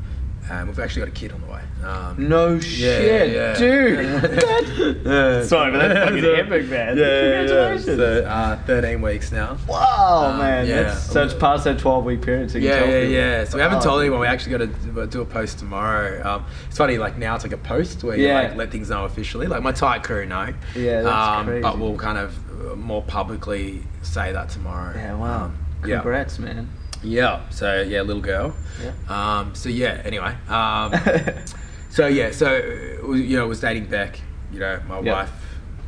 And 0.48 0.69
we've 0.69 0.78
actually 0.78 1.00
got 1.00 1.08
a 1.08 1.12
kid 1.12 1.32
on 1.32 1.40
the 1.40 1.46
way. 1.48 1.60
Um, 1.84 2.28
No 2.28 2.54
yeah, 2.54 2.60
shit, 2.60 3.32
yeah. 3.32 3.58
dude. 3.58 3.96
Yeah. 5.06 5.43
Sorry, 5.44 5.72
but 5.72 5.78
that's 5.78 5.98
fucking 6.04 6.22
So- 6.22 6.32
epic, 6.34 6.69
man. 6.69 6.96
Yeah, 6.96 7.04
yeah, 7.04 7.20
yeah. 7.22 7.38
Congratulations. 7.46 7.96
So, 7.98 8.25
uh, 8.25 8.56
13 8.64 9.02
weeks 9.02 9.32
now. 9.32 9.56
wow, 9.69 10.31
Um, 10.31 10.38
man. 10.38 10.66
yeah. 10.66 10.82
That's, 10.82 11.10
so 11.10 11.25
it's 11.25 11.34
past 11.34 11.64
that 11.64 11.78
12 11.81 12.04
week 12.04 12.22
period. 12.22 12.50
So 12.50 12.58
you 12.58 12.69
Yeah, 12.69 12.78
tell 12.78 12.88
yeah, 12.88 13.00
people. 13.00 13.12
yeah. 13.14 13.44
So 13.44 13.56
we 13.56 13.62
haven't 13.62 13.78
Oh, 13.78 13.82
told 13.82 14.00
anyone. 14.02 14.20
We 14.20 14.26
actually 14.28 14.56
got 14.58 14.72
to 14.94 15.06
do 15.08 15.20
a 15.20 15.25
post 15.25 15.58
tomorrow. 15.58 16.22
Um, 16.25 16.44
it's 16.69 16.76
funny, 16.78 16.99
like 16.99 17.19
now 17.19 17.34
it's 17.34 17.44
like 17.44 17.52
a 17.52 17.56
post 17.58 18.04
where 18.04 18.16
you 18.16 18.32
like 18.32 18.54
let 18.56 18.70
things 18.70 18.88
know 18.90 19.04
officially. 19.04 19.46
Like 19.49 19.62
my 19.62 19.72
tight 19.72 20.04
crew 20.04 20.26
know. 20.26 20.54
Yeah, 20.76 21.02
that's 21.02 21.38
um, 21.40 21.46
crazy. 21.46 21.62
But 21.62 21.78
we'll 21.78 21.96
kind 21.96 22.19
of 22.19 22.38
uh, 22.72 22.76
more 22.76 23.02
publicly 23.02 23.82
say 24.02 24.32
that 24.32 24.49
tomorrow. 24.50 24.92
Yeah, 24.94 25.14
wow. 25.14 25.44
Um, 25.46 25.58
yeah. 25.84 25.96
Congrats, 25.96 26.38
man. 26.38 26.69
Yeah. 27.02 27.48
So 27.50 27.82
yeah, 27.82 28.02
little 28.02 28.22
girl. 28.22 28.54
Yeah. 28.82 28.93
Um, 29.08 29.54
so 29.54 29.69
yeah. 29.69 30.00
Anyway. 30.04 30.34
Um, 30.48 30.94
so 31.90 32.06
yeah. 32.06 32.31
So 32.31 32.56
you 33.14 33.37
know, 33.37 33.44
I 33.44 33.46
was 33.46 33.60
dating 33.60 33.87
Beck. 33.87 34.20
You 34.52 34.60
know, 34.60 34.81
my 34.88 35.00
Yeah. 35.00 35.12
wife, 35.12 35.32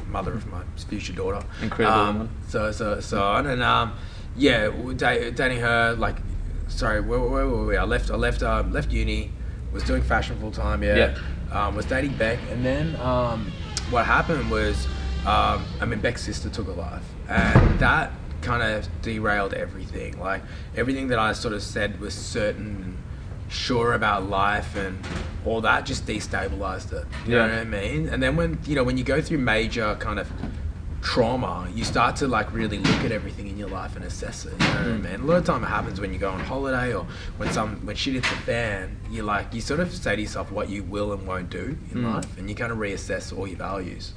mother 0.08 0.32
of 0.34 0.46
my 0.50 0.62
future 0.88 1.12
daughter. 1.12 1.44
Incredible 1.62 1.98
Um, 1.98 2.18
woman. 2.18 2.30
So 2.48 2.72
so 2.72 3.00
so 3.00 3.22
on, 3.22 3.46
and 3.46 3.62
um, 3.62 3.92
yeah, 4.36 4.68
da- 4.96 5.30
dating 5.30 5.60
her 5.60 5.94
like, 5.94 6.16
sorry, 6.68 7.00
where, 7.00 7.20
where 7.20 7.46
were 7.46 7.66
we? 7.66 7.76
I 7.76 7.84
left 7.84 8.10
I 8.10 8.14
left 8.16 8.42
um, 8.42 8.72
left 8.72 8.90
uni, 8.92 9.30
was 9.72 9.82
doing 9.84 10.02
fashion 10.02 10.38
full 10.40 10.50
time. 10.52 10.82
Yeah. 10.82 10.96
Yeah. 10.96 11.18
Um, 11.50 11.74
was 11.76 11.86
dating 11.86 12.14
Beck, 12.16 12.38
and 12.50 12.64
then 12.64 12.94
um, 12.96 13.50
what 13.90 14.04
happened 14.04 14.50
was, 14.50 14.86
um, 15.26 15.64
I 15.80 15.86
mean, 15.86 15.98
Beck's 16.00 16.20
sister 16.22 16.50
took 16.50 16.66
her 16.66 16.74
life, 16.74 17.02
and 17.28 17.78
that 17.78 18.12
kind 18.42 18.62
of 18.62 18.88
derailed 19.02 19.52
everything. 19.54 20.18
Like 20.20 20.42
everything 20.76 21.08
that 21.08 21.18
I 21.18 21.32
sort 21.32 21.54
of 21.54 21.62
said 21.62 22.00
was 22.00 22.14
certain, 22.14 22.82
and 22.82 22.98
sure 23.48 23.94
about 23.94 24.28
life, 24.28 24.76
and 24.76 24.98
all 25.44 25.60
that 25.62 25.86
just 25.86 26.06
destabilized 26.06 26.92
it. 26.92 27.06
You 27.26 27.36
Yeah. 27.36 27.46
know 27.46 27.52
what 27.54 27.60
I 27.60 27.64
mean? 27.64 28.08
And 28.08 28.22
then 28.22 28.36
when 28.36 28.58
you 28.66 28.74
know 28.74 28.84
when 28.84 28.96
you 28.98 29.04
go 29.04 29.20
through 29.20 29.38
major 29.38 29.96
kind 30.00 30.18
of 30.18 30.30
trauma, 31.00 31.68
you 31.74 31.84
start 31.84 32.16
to 32.16 32.26
like 32.26 32.52
really 32.52 32.78
look 32.78 33.04
at 33.04 33.12
everything 33.12 33.46
in 33.48 33.56
your 33.56 33.68
life 33.68 33.94
and 33.96 34.04
assess 34.04 34.44
it. 34.44 34.52
You 34.52 34.58
know 34.58 34.64
what 34.66 34.80
I 34.80 34.84
Mm. 34.84 35.02
mean? 35.04 35.20
A 35.20 35.24
lot 35.24 35.36
of 35.38 35.44
time 35.44 35.62
it 35.62 35.68
happens 35.68 36.00
when 36.00 36.12
you 36.12 36.18
go 36.18 36.28
on 36.30 36.40
holiday 36.40 36.92
or 36.92 37.06
when 37.36 37.50
some 37.52 37.86
when 37.86 37.94
shit 37.96 38.14
hits 38.14 38.28
the 38.28 38.36
fan. 38.36 38.96
You 39.10 39.22
like 39.22 39.54
you 39.54 39.60
sort 39.60 39.80
of 39.80 39.94
say 39.94 40.16
to 40.16 40.20
yourself 40.22 40.50
what 40.50 40.68
you 40.68 40.82
will 40.82 41.12
and 41.12 41.26
won't 41.26 41.50
do 41.50 41.78
in 41.92 41.98
Mm. 42.02 42.14
life, 42.14 42.36
and 42.38 42.48
you 42.50 42.54
kind 42.56 42.72
of 42.72 42.78
reassess 42.78 43.36
all 43.36 43.46
your 43.46 43.56
values. 43.58 44.12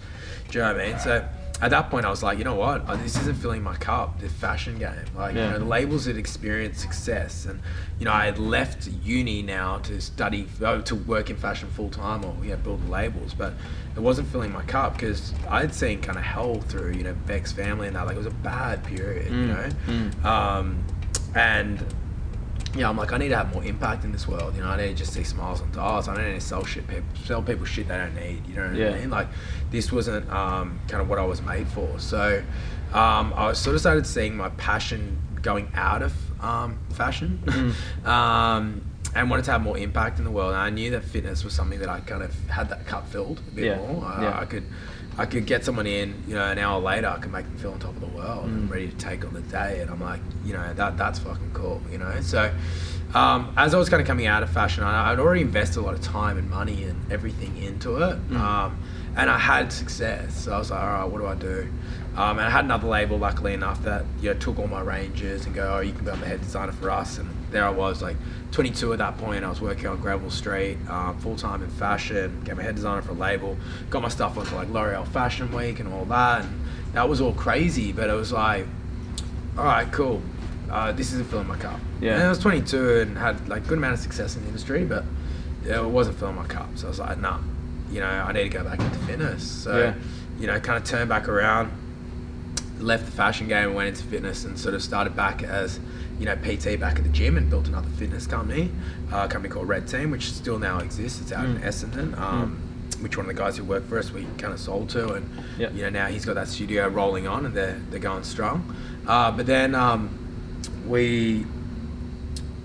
Do 0.49 0.57
you 0.57 0.65
know 0.65 0.73
what 0.73 0.81
I 0.81 0.87
mean? 0.89 0.99
So 0.99 1.23
at 1.61 1.69
that 1.69 1.89
point, 1.91 2.05
I 2.05 2.09
was 2.09 2.23
like, 2.23 2.37
you 2.39 2.43
know 2.43 2.55
what? 2.55 2.89
Uh, 2.89 2.95
This 2.95 3.15
isn't 3.17 3.37
filling 3.37 3.61
my 3.61 3.75
cup. 3.75 4.19
The 4.19 4.29
fashion 4.29 4.79
game, 4.79 4.91
like 5.15 5.35
Yeah. 5.35 5.45
you 5.45 5.51
know, 5.53 5.59
the 5.59 5.65
labels 5.65 6.05
had 6.05 6.17
experienced 6.17 6.79
success, 6.79 7.45
and 7.45 7.59
you 7.99 8.05
know, 8.05 8.11
I 8.13 8.25
had 8.25 8.39
left 8.39 8.87
uni 9.03 9.41
now 9.43 9.77
to 9.79 10.01
study 10.01 10.47
oh, 10.63 10.81
to 10.81 10.95
work 10.95 11.29
in 11.29 11.35
fashion 11.37 11.69
full 11.69 11.89
time 11.89 12.25
or 12.25 12.35
yeah, 12.43 12.55
build 12.55 12.89
labels, 12.89 13.33
but 13.35 13.53
it 13.95 13.99
wasn't 13.99 14.27
filling 14.29 14.51
my 14.51 14.63
cup 14.63 14.93
because 14.93 15.33
I'd 15.49 15.73
seen 15.75 16.01
kind 16.01 16.17
of 16.17 16.23
hell 16.23 16.55
through 16.61 16.93
you 16.93 17.03
know 17.03 17.13
Beck's 17.27 17.51
family 17.51 17.87
and 17.87 17.95
that. 17.95 18.05
Like 18.07 18.15
it 18.15 18.19
was 18.19 18.25
a 18.27 18.31
bad 18.31 18.83
period, 18.83 19.27
you 19.31 19.31
Mm, 19.31 19.47
know, 19.47 19.69
mm. 19.87 20.25
um, 20.25 20.83
and 21.35 21.83
yeah, 22.73 22.87
I'm 22.87 22.95
like, 22.95 23.11
I 23.11 23.17
need 23.17 23.29
to 23.29 23.35
have 23.35 23.53
more 23.53 23.65
impact 23.65 24.05
in 24.05 24.13
this 24.13 24.29
world. 24.29 24.55
You 24.55 24.61
know, 24.61 24.69
I 24.69 24.77
need 24.77 24.87
to 24.87 24.93
just 24.95 25.11
see 25.13 25.25
smiles 25.25 25.59
on 25.61 25.69
dollars. 25.73 26.07
I 26.07 26.15
don't 26.15 26.25
need 26.25 26.35
to 26.39 26.41
sell 26.41 26.63
shit, 26.63 26.87
people, 26.87 27.03
sell 27.25 27.41
people 27.41 27.65
shit 27.65 27.89
they 27.89 27.97
don't 27.97 28.15
need. 28.15 28.47
You 28.47 28.55
know 28.55 28.67
what 28.67 28.75
Yeah. 28.77 28.91
I 28.91 28.99
mean? 28.99 29.09
Like, 29.09 29.27
this 29.71 29.91
wasn't 29.91 30.29
um, 30.31 30.79
kind 30.87 31.01
of 31.01 31.09
what 31.09 31.17
I 31.19 31.25
was 31.25 31.41
made 31.41 31.67
for. 31.67 31.97
So, 31.99 32.43
um, 32.93 33.33
I 33.35 33.53
sort 33.53 33.73
of 33.75 33.79
started 33.81 34.05
seeing 34.05 34.35
my 34.35 34.49
passion 34.49 35.17
going 35.41 35.71
out 35.73 36.01
of 36.01 36.13
um, 36.43 36.77
fashion, 36.93 37.39
Mm. 37.45 38.05
um, 38.07 38.81
and 39.13 39.29
wanted 39.29 39.43
to 39.45 39.51
have 39.51 39.61
more 39.61 39.77
impact 39.77 40.19
in 40.19 40.23
the 40.25 40.31
world. 40.31 40.53
And 40.53 40.61
I 40.61 40.69
knew 40.69 40.91
that 40.91 41.03
fitness 41.03 41.43
was 41.43 41.53
something 41.53 41.79
that 41.79 41.89
I 41.89 41.99
kind 42.01 42.23
of 42.23 42.33
had 42.49 42.69
that 42.69 42.85
cup 42.85 43.07
filled 43.09 43.39
a 43.47 43.51
bit 43.51 43.65
Yeah. 43.65 43.77
more. 43.77 44.05
I, 44.05 44.21
Yeah. 44.23 44.39
I 44.39 44.45
could. 44.45 44.63
I 45.17 45.25
could 45.25 45.45
get 45.45 45.65
someone 45.65 45.85
in, 45.87 46.23
you 46.25 46.35
know, 46.35 46.45
an 46.45 46.57
hour 46.57 46.79
later, 46.79 47.07
I 47.07 47.17
could 47.19 47.33
make 47.33 47.43
them 47.45 47.57
feel 47.57 47.73
on 47.73 47.79
top 47.79 47.93
of 47.95 47.99
the 47.99 48.07
world 48.07 48.45
and 48.45 48.69
Mm. 48.69 48.71
ready 48.71 48.87
to 48.87 48.95
take 48.95 49.25
on 49.25 49.33
the 49.33 49.41
day. 49.41 49.81
And 49.81 49.91
I'm 49.91 49.99
like, 50.01 50.21
you 50.45 50.53
know, 50.53 50.73
that 50.73 50.97
that's 50.97 51.19
fucking 51.19 51.51
cool, 51.53 51.81
you 51.91 51.97
know. 51.97 52.13
So, 52.21 52.49
um, 53.13 53.53
as 53.57 53.73
I 53.73 53.77
was 53.77 53.89
kind 53.89 54.01
of 54.01 54.07
coming 54.07 54.25
out 54.25 54.41
of 54.41 54.49
fashion, 54.49 54.85
I, 54.85 55.11
I'd 55.11 55.19
already 55.19 55.41
invested 55.41 55.79
a 55.79 55.81
lot 55.81 55.95
of 55.95 56.01
time 56.01 56.37
and 56.37 56.49
money 56.49 56.85
and 56.85 57.11
everything 57.11 57.57
into 57.57 57.97
it, 57.97 58.29
Mm. 58.29 58.39
um, 58.39 58.77
and 59.15 59.29
I 59.29 59.37
had 59.37 59.71
success. 59.71 60.35
So 60.45 60.53
I 60.53 60.57
was 60.57 60.71
like, 60.71 60.81
all 60.81 60.87
right, 60.87 61.05
what 61.05 61.19
do 61.19 61.27
I 61.27 61.35
do? 61.35 61.67
Um, 62.15 62.39
and 62.39 62.41
I 62.41 62.49
had 62.49 62.65
another 62.65 62.87
label, 62.87 63.17
luckily 63.17 63.53
enough, 63.53 63.81
that 63.83 64.03
you 64.19 64.33
know 64.33 64.39
took 64.39 64.59
all 64.59 64.67
my 64.67 64.81
ranges 64.81 65.45
and 65.45 65.55
go, 65.55 65.75
oh, 65.75 65.79
you 65.79 65.93
can 65.93 66.03
become 66.03 66.19
the 66.19 66.25
head 66.25 66.41
designer 66.41 66.73
for 66.73 66.89
us. 66.89 67.17
And 67.17 67.29
there 67.51 67.65
I 67.65 67.69
was, 67.69 68.01
like 68.01 68.17
22 68.51 68.93
at 68.93 68.99
that 68.99 69.17
point. 69.17 69.45
I 69.45 69.49
was 69.49 69.61
working 69.61 69.87
on 69.87 69.99
Gravel 70.01 70.29
Street, 70.29 70.77
um, 70.89 71.17
full 71.19 71.37
time 71.37 71.63
in 71.63 71.69
fashion. 71.69 72.41
Became 72.41 72.59
a 72.59 72.63
head 72.63 72.75
designer 72.75 73.01
for 73.01 73.11
a 73.11 73.15
label. 73.15 73.57
Got 73.89 74.01
my 74.01 74.09
stuff 74.09 74.37
onto 74.37 74.55
like 74.55 74.69
L'Oreal 74.69 75.07
Fashion 75.07 75.51
Week 75.53 75.79
and 75.79 75.91
all 75.93 76.05
that. 76.05 76.43
And 76.43 76.65
that 76.93 77.07
was 77.07 77.21
all 77.21 77.33
crazy, 77.33 77.93
but 77.93 78.09
it 78.09 78.13
was 78.13 78.33
like, 78.33 78.65
all 79.57 79.65
right, 79.65 79.89
cool. 79.93 80.21
Uh, 80.69 80.91
this 80.91 81.13
isn't 81.13 81.29
filling 81.29 81.47
my 81.47 81.57
cup. 81.57 81.79
Yeah. 82.01 82.15
And 82.15 82.23
I 82.23 82.29
was 82.29 82.39
22 82.39 82.99
and 82.99 83.17
had 83.17 83.47
like 83.47 83.67
good 83.67 83.77
amount 83.77 83.93
of 83.93 83.99
success 83.99 84.35
in 84.35 84.41
the 84.41 84.47
industry, 84.47 84.83
but 84.83 85.03
yeah, 85.65 85.81
it 85.81 85.87
wasn't 85.87 86.17
filling 86.17 86.35
my 86.35 86.45
cup. 86.45 86.69
So 86.75 86.87
I 86.87 86.89
was 86.89 86.99
like, 86.99 87.17
nah, 87.19 87.39
you 87.91 87.99
know, 87.99 88.07
I 88.07 88.31
need 88.31 88.43
to 88.43 88.49
go 88.49 88.63
back 88.63 88.79
into 88.79 88.97
fitness. 88.99 89.43
So, 89.43 89.77
Yeah. 89.77 89.93
you 90.39 90.47
know, 90.47 90.59
kind 90.59 90.77
of 90.77 90.83
turned 90.83 91.09
back 91.09 91.27
around, 91.27 91.71
left 92.79 93.05
the 93.05 93.11
fashion 93.11 93.47
game 93.47 93.67
and 93.67 93.75
went 93.75 93.89
into 93.89 94.03
fitness 94.03 94.45
and 94.45 94.57
sort 94.57 94.73
of 94.73 94.81
started 94.81 95.15
back 95.15 95.43
as, 95.43 95.79
you 96.19 96.25
know, 96.25 96.35
PT 96.35 96.79
back 96.79 96.97
at 96.97 97.03
the 97.03 97.09
gym 97.09 97.37
and 97.37 97.49
built 97.49 97.67
another 97.67 97.89
fitness 97.97 98.25
company, 98.27 98.71
uh, 99.11 99.23
a 99.25 99.27
company 99.27 99.53
called 99.53 99.67
Red 99.67 99.87
Team, 99.87 100.09
which 100.11 100.31
still 100.31 100.57
now 100.57 100.79
exists. 100.79 101.21
It's 101.21 101.31
out 101.31 101.45
in 101.45 101.57
Mm. 101.57 101.63
Essendon. 101.63 102.17
Um, 102.19 102.57
Which 103.01 103.17
one 103.17 103.25
of 103.27 103.35
the 103.35 103.41
guys 103.41 103.57
who 103.57 103.63
worked 103.63 103.89
for 103.89 103.97
us 103.97 104.11
we 104.11 104.27
kind 104.37 104.53
of 104.53 104.59
sold 104.59 104.89
to, 104.89 105.13
and 105.13 105.27
Yep. 105.57 105.73
you 105.73 105.81
know 105.83 105.89
now 105.89 106.05
he's 106.05 106.23
got 106.23 106.35
that 106.35 106.47
studio 106.47 106.87
rolling 106.87 107.25
on, 107.27 107.47
and 107.47 107.55
they're 107.55 107.79
they're 107.89 107.99
going 107.99 108.23
strong. 108.23 108.75
Uh, 109.07 109.31
but 109.31 109.47
then 109.47 109.73
um, 109.73 110.11
we, 110.87 111.45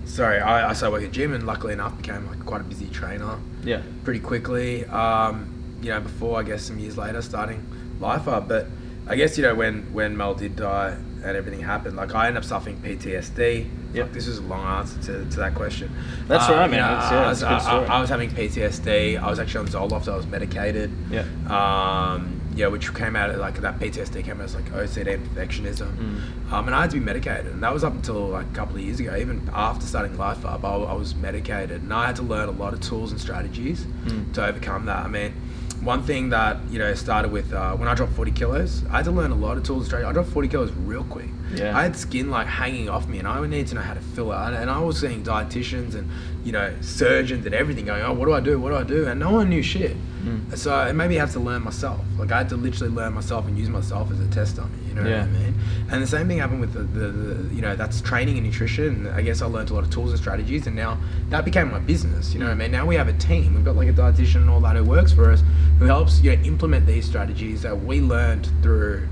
sorry, 0.05 0.39
I, 0.39 0.69
I 0.69 0.73
started 0.73 0.91
working 0.93 1.07
at 1.07 1.13
gym, 1.13 1.33
and 1.33 1.47
luckily 1.47 1.73
enough 1.73 1.97
became 1.97 2.27
like 2.27 2.45
quite 2.45 2.61
a 2.61 2.65
busy 2.65 2.85
trainer 2.87 3.37
Yeah. 3.67 3.81
pretty 4.03 4.19
quickly. 4.21 4.85
Um, 4.85 5.53
you 5.81 5.89
know, 5.89 5.99
before 5.99 6.39
I 6.39 6.43
guess 6.43 6.63
some 6.63 6.79
years 6.79 6.97
later, 6.97 7.21
starting 7.21 7.61
life 7.99 8.27
up. 8.27 8.47
But 8.47 8.67
I 9.07 9.15
guess 9.15 9.37
you 9.37 9.43
know 9.43 9.55
when 9.55 9.93
when 9.93 10.15
Mel 10.17 10.33
did 10.33 10.55
die 10.55 10.95
and 11.23 11.35
everything 11.37 11.61
happened, 11.61 11.95
like 11.97 12.15
I 12.15 12.27
ended 12.27 12.41
up 12.43 12.45
suffering 12.45 12.77
PTSD. 12.81 13.67
Yep. 13.93 14.05
Like, 14.05 14.13
this 14.13 14.27
is 14.27 14.37
a 14.39 14.41
long 14.43 14.65
answer 14.79 14.99
to, 15.07 15.29
to 15.31 15.37
that 15.39 15.55
question. 15.55 15.89
That's 16.27 16.47
Uh, 16.49 16.53
right, 16.53 16.69
you 16.69 16.75
know, 16.77 16.83
That's- 16.87 17.11
yeah, 17.11 17.25
I, 17.25 17.29
was, 17.29 17.39
good 17.39 17.47
I- 17.47 17.83
I- 17.85 17.97
I 17.97 18.01
was 18.01 18.09
having 18.09 18.29
PTSD. 18.29 19.17
I 19.17 19.29
was 19.29 19.39
actually 19.39 19.61
on 19.61 19.89
Zoloft. 19.89 20.11
I 20.11 20.15
was 20.15 20.27
medicated. 20.27 20.91
Yeah. 21.09 21.23
Um, 21.47 22.36
yeah, 22.57 22.67
which 22.67 22.93
came 22.93 23.15
out 23.15 23.29
of, 23.29 23.37
like 23.37 23.61
that 23.61 23.79
PTSD 23.79 24.23
came 24.23 24.39
out 24.41 24.45
as 24.45 24.55
like 24.55 24.65
OCD 24.71 25.13
and 25.13 25.27
perfectionism. 25.29 25.95
Mm. 25.95 26.51
Um, 26.51 26.65
and 26.67 26.75
I 26.75 26.81
had 26.81 26.89
to 26.91 26.99
be 26.99 27.05
medicated, 27.05 27.45
and 27.47 27.61
that 27.63 27.73
was 27.73 27.83
up 27.83 27.93
until 27.93 28.27
like 28.27 28.47
a 28.51 28.55
couple 28.55 28.75
of 28.75 28.81
years 28.81 28.99
ago. 28.99 29.15
Even 29.15 29.49
after 29.53 29.85
starting 29.85 30.17
Life 30.17 30.45
Up, 30.45 30.63
I, 30.65 30.75
I 30.75 30.93
was 30.93 31.15
medicated, 31.15 31.81
and 31.83 31.93
I 31.93 32.07
had 32.07 32.15
to 32.17 32.23
learn 32.23 32.49
a 32.49 32.51
lot 32.53 32.73
of 32.73 32.81
tools 32.81 33.11
and 33.11 33.21
strategies 33.21 33.85
Mm. 34.05 34.33
to 34.33 34.45
overcome 34.45 34.85
that. 34.87 35.05
I 35.05 35.07
mean, 35.07 35.33
one 35.81 36.01
thing 36.01 36.29
that 36.29 36.57
you 36.69 36.79
know 36.79 36.93
started 36.95 37.31
with 37.31 37.53
uh, 37.53 37.73
when 37.75 37.87
I 37.87 37.93
dropped 37.93 38.13
40 38.13 38.31
kilos, 38.31 38.83
I 38.89 38.97
had 38.97 39.05
to 39.05 39.11
learn 39.11 39.31
a 39.31 39.35
lot 39.35 39.57
of 39.57 39.63
tools 39.63 39.79
and 39.81 39.87
strategies. 39.87 40.09
I 40.09 40.13
dropped 40.13 40.29
40 40.29 40.47
kilos 40.47 40.71
real 40.71 41.03
quick. 41.03 41.27
Yeah. 41.53 41.77
I 41.77 41.83
had 41.83 41.95
skin 41.95 42.29
like 42.29 42.47
hanging 42.47 42.89
off 42.89 43.07
me, 43.07 43.19
and 43.19 43.27
I 43.27 43.39
would 43.39 43.49
need 43.51 43.67
to 43.67 43.75
know 43.75 43.81
how 43.81 43.93
to 43.93 44.01
fill 44.01 44.31
it. 44.33 44.35
And, 44.37 44.55
and 44.55 44.69
I 44.71 44.79
was 44.79 44.99
seeing 44.99 45.23
dietitians 45.23 45.93
and 45.95 46.09
you 46.47 46.53
know 46.53 46.73
surgeons 46.81 47.45
and 47.45 47.53
everything 47.53 47.85
going, 47.85 48.01
oh, 48.01 48.13
what 48.13 48.25
do 48.25 48.33
I 48.33 48.39
do? 48.39 48.53
What 48.59 48.69
do 48.69 48.75
I 48.77 48.83
do? 48.83 49.05
And 49.07 49.19
no 49.19 49.31
one 49.31 49.49
knew 49.49 49.61
shit. 49.61 49.95
Mm. 50.23 50.57
So 50.57 50.69
it 50.87 50.93
made 50.93 51.09
me 51.09 51.15
have 51.15 51.31
to 51.33 51.39
learn 51.39 51.61
myself. 51.63 51.99
Like 52.17 52.31
I 52.31 52.37
had 52.39 52.49
to 52.49 52.55
literally 52.57 52.93
learn 52.93 53.13
myself 53.13 53.47
and 53.47 53.57
use 53.57 53.69
myself 53.69 54.09
as 54.11 54.19
a 54.19 54.27
test 54.29 54.55
dummy. 54.55 54.69
You 54.87 54.95
know 54.95 55.03
Yeah. 55.09 55.21
what 55.25 55.29
I 55.29 55.39
mean? 55.39 55.53
And 55.91 56.01
the 56.01 56.07
same 56.07 56.27
thing 56.29 56.37
happened 56.39 56.61
with 56.61 56.73
the, 56.73 56.83
the, 56.99 57.07
the 57.09 57.55
you 57.55 57.61
know 57.61 57.75
that's 57.75 57.99
training 58.01 58.37
and 58.37 58.45
nutrition. 58.45 59.07
I 59.07 59.21
guess 59.21 59.41
I 59.41 59.45
learned 59.45 59.69
a 59.71 59.73
lot 59.73 59.83
of 59.83 59.89
tools 59.89 60.11
and 60.11 60.19
strategies, 60.19 60.67
and 60.67 60.75
now 60.75 60.97
that 61.31 61.43
became 61.45 61.69
my 61.71 61.79
business. 61.79 62.33
You 62.33 62.39
know 62.39 62.45
what 62.47 62.53
I 62.53 62.55
mean? 62.63 62.71
Now 62.71 62.85
we 62.85 62.95
have 62.95 63.09
a 63.09 63.17
team. 63.29 63.53
We've 63.55 63.65
got 63.65 63.75
like 63.75 63.89
a 63.89 63.93
dietitian 63.93 64.37
and 64.45 64.49
all 64.49 64.61
that 64.61 64.75
who 64.77 64.83
works 64.85 65.11
for 65.11 65.31
us, 65.31 65.43
who 65.79 65.85
helps 65.85 66.21
you 66.21 66.33
know 66.35 66.41
implement 66.43 66.85
these 66.85 67.05
strategies 67.05 67.61
that 67.63 67.75
we 67.89 67.99
learned 67.99 68.49
through 68.63 69.07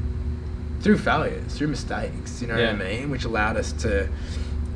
through 0.82 0.98
failures, 1.00 1.54
through 1.58 1.68
mistakes. 1.68 2.42
You 2.42 2.48
know 2.48 2.58
Yeah. 2.58 2.72
what 2.74 2.82
I 2.82 2.90
mean? 2.90 3.10
Which 3.10 3.26
allowed 3.26 3.58
us 3.58 3.72
to 3.84 4.08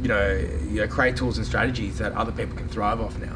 you 0.02 0.08
know 0.08 0.32
you 0.70 0.82
know 0.82 0.88
create 0.88 1.16
tools 1.16 1.38
and 1.38 1.46
strategies 1.46 1.98
that 1.98 2.14
other 2.14 2.32
people 2.32 2.56
can 2.56 2.68
thrive 2.68 3.00
off 3.02 3.18
now. 3.20 3.36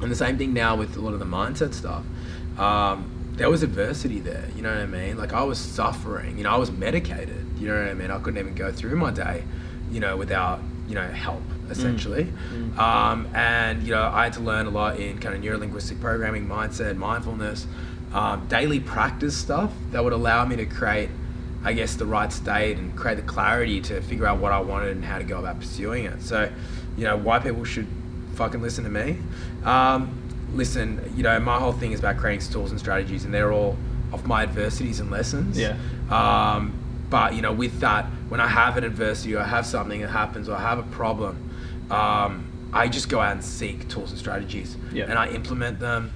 And 0.00 0.10
the 0.10 0.16
same 0.16 0.36
thing 0.36 0.52
now 0.52 0.74
with 0.76 0.96
a 0.96 1.00
lot 1.00 1.14
of 1.14 1.20
the 1.20 1.26
mindset 1.26 1.74
stuff. 1.74 2.04
Um, 2.58 3.08
there 3.34 3.48
was 3.48 3.62
adversity 3.62 4.20
there, 4.20 4.46
you 4.54 4.62
know 4.62 4.68
what 4.68 4.82
I 4.82 4.86
mean? 4.86 5.16
Like 5.16 5.32
I 5.32 5.42
was 5.42 5.58
suffering, 5.58 6.36
you 6.36 6.44
know, 6.44 6.50
I 6.50 6.56
was 6.56 6.70
medicated, 6.70 7.46
you 7.58 7.66
know 7.66 7.78
what 7.78 7.88
I 7.88 7.94
mean? 7.94 8.10
I 8.10 8.18
couldn't 8.18 8.38
even 8.38 8.54
go 8.54 8.70
through 8.70 8.96
my 8.96 9.10
day, 9.10 9.44
you 9.90 10.00
know, 10.00 10.16
without, 10.16 10.60
you 10.86 10.94
know, 10.94 11.08
help 11.08 11.42
essentially. 11.70 12.30
Mm. 12.52 12.76
Um, 12.78 13.28
and, 13.34 13.82
you 13.82 13.92
know, 13.92 14.02
I 14.02 14.24
had 14.24 14.34
to 14.34 14.40
learn 14.40 14.66
a 14.66 14.70
lot 14.70 15.00
in 15.00 15.18
kind 15.18 15.34
of 15.34 15.40
neurolinguistic 15.40 16.00
programming, 16.00 16.46
mindset, 16.46 16.96
mindfulness, 16.96 17.66
um, 18.12 18.46
daily 18.48 18.80
practice 18.80 19.36
stuff 19.36 19.72
that 19.90 20.04
would 20.04 20.12
allow 20.12 20.44
me 20.44 20.56
to 20.56 20.66
create, 20.66 21.08
I 21.64 21.72
guess, 21.72 21.94
the 21.94 22.06
right 22.06 22.32
state 22.32 22.76
and 22.78 22.94
create 22.96 23.16
the 23.16 23.22
clarity 23.22 23.80
to 23.82 24.00
figure 24.02 24.26
out 24.26 24.38
what 24.38 24.52
I 24.52 24.60
wanted 24.60 24.96
and 24.96 25.04
how 25.04 25.18
to 25.18 25.24
go 25.24 25.38
about 25.38 25.60
pursuing 25.60 26.04
it. 26.06 26.20
So, 26.22 26.50
you 26.96 27.04
know, 27.04 27.16
why 27.16 27.38
people 27.38 27.64
should 27.64 27.86
fucking 28.34 28.60
listen 28.60 28.84
to 28.84 28.90
me. 28.90 29.18
Um, 29.64 30.18
listen, 30.54 31.12
you 31.16 31.22
know, 31.22 31.38
my 31.38 31.58
whole 31.58 31.72
thing 31.72 31.92
is 31.92 32.00
about 32.00 32.16
creating 32.16 32.48
tools 32.50 32.70
and 32.72 32.80
strategies, 32.80 33.24
and 33.24 33.32
they're 33.32 33.52
all 33.52 33.76
of 34.12 34.26
my 34.26 34.42
adversities 34.42 34.98
and 35.00 35.10
lessons. 35.10 35.56
Yeah. 35.58 35.76
Um, 36.10 36.74
but 37.10 37.34
you 37.34 37.42
know, 37.42 37.52
with 37.52 37.80
that, 37.80 38.06
when 38.28 38.40
I 38.40 38.48
have 38.48 38.76
an 38.76 38.84
adversity 38.84 39.34
or 39.36 39.40
I 39.40 39.46
have 39.46 39.66
something 39.66 40.00
that 40.00 40.08
happens 40.10 40.48
or 40.48 40.56
I 40.56 40.62
have 40.62 40.78
a 40.78 40.82
problem, 40.84 41.50
um, 41.90 42.48
I 42.72 42.88
just 42.88 43.08
go 43.08 43.20
out 43.20 43.32
and 43.32 43.44
seek 43.44 43.88
tools 43.88 44.10
and 44.10 44.18
strategies, 44.18 44.76
Yeah. 44.92 45.04
and 45.04 45.18
I 45.18 45.28
implement 45.28 45.78
them. 45.78 46.12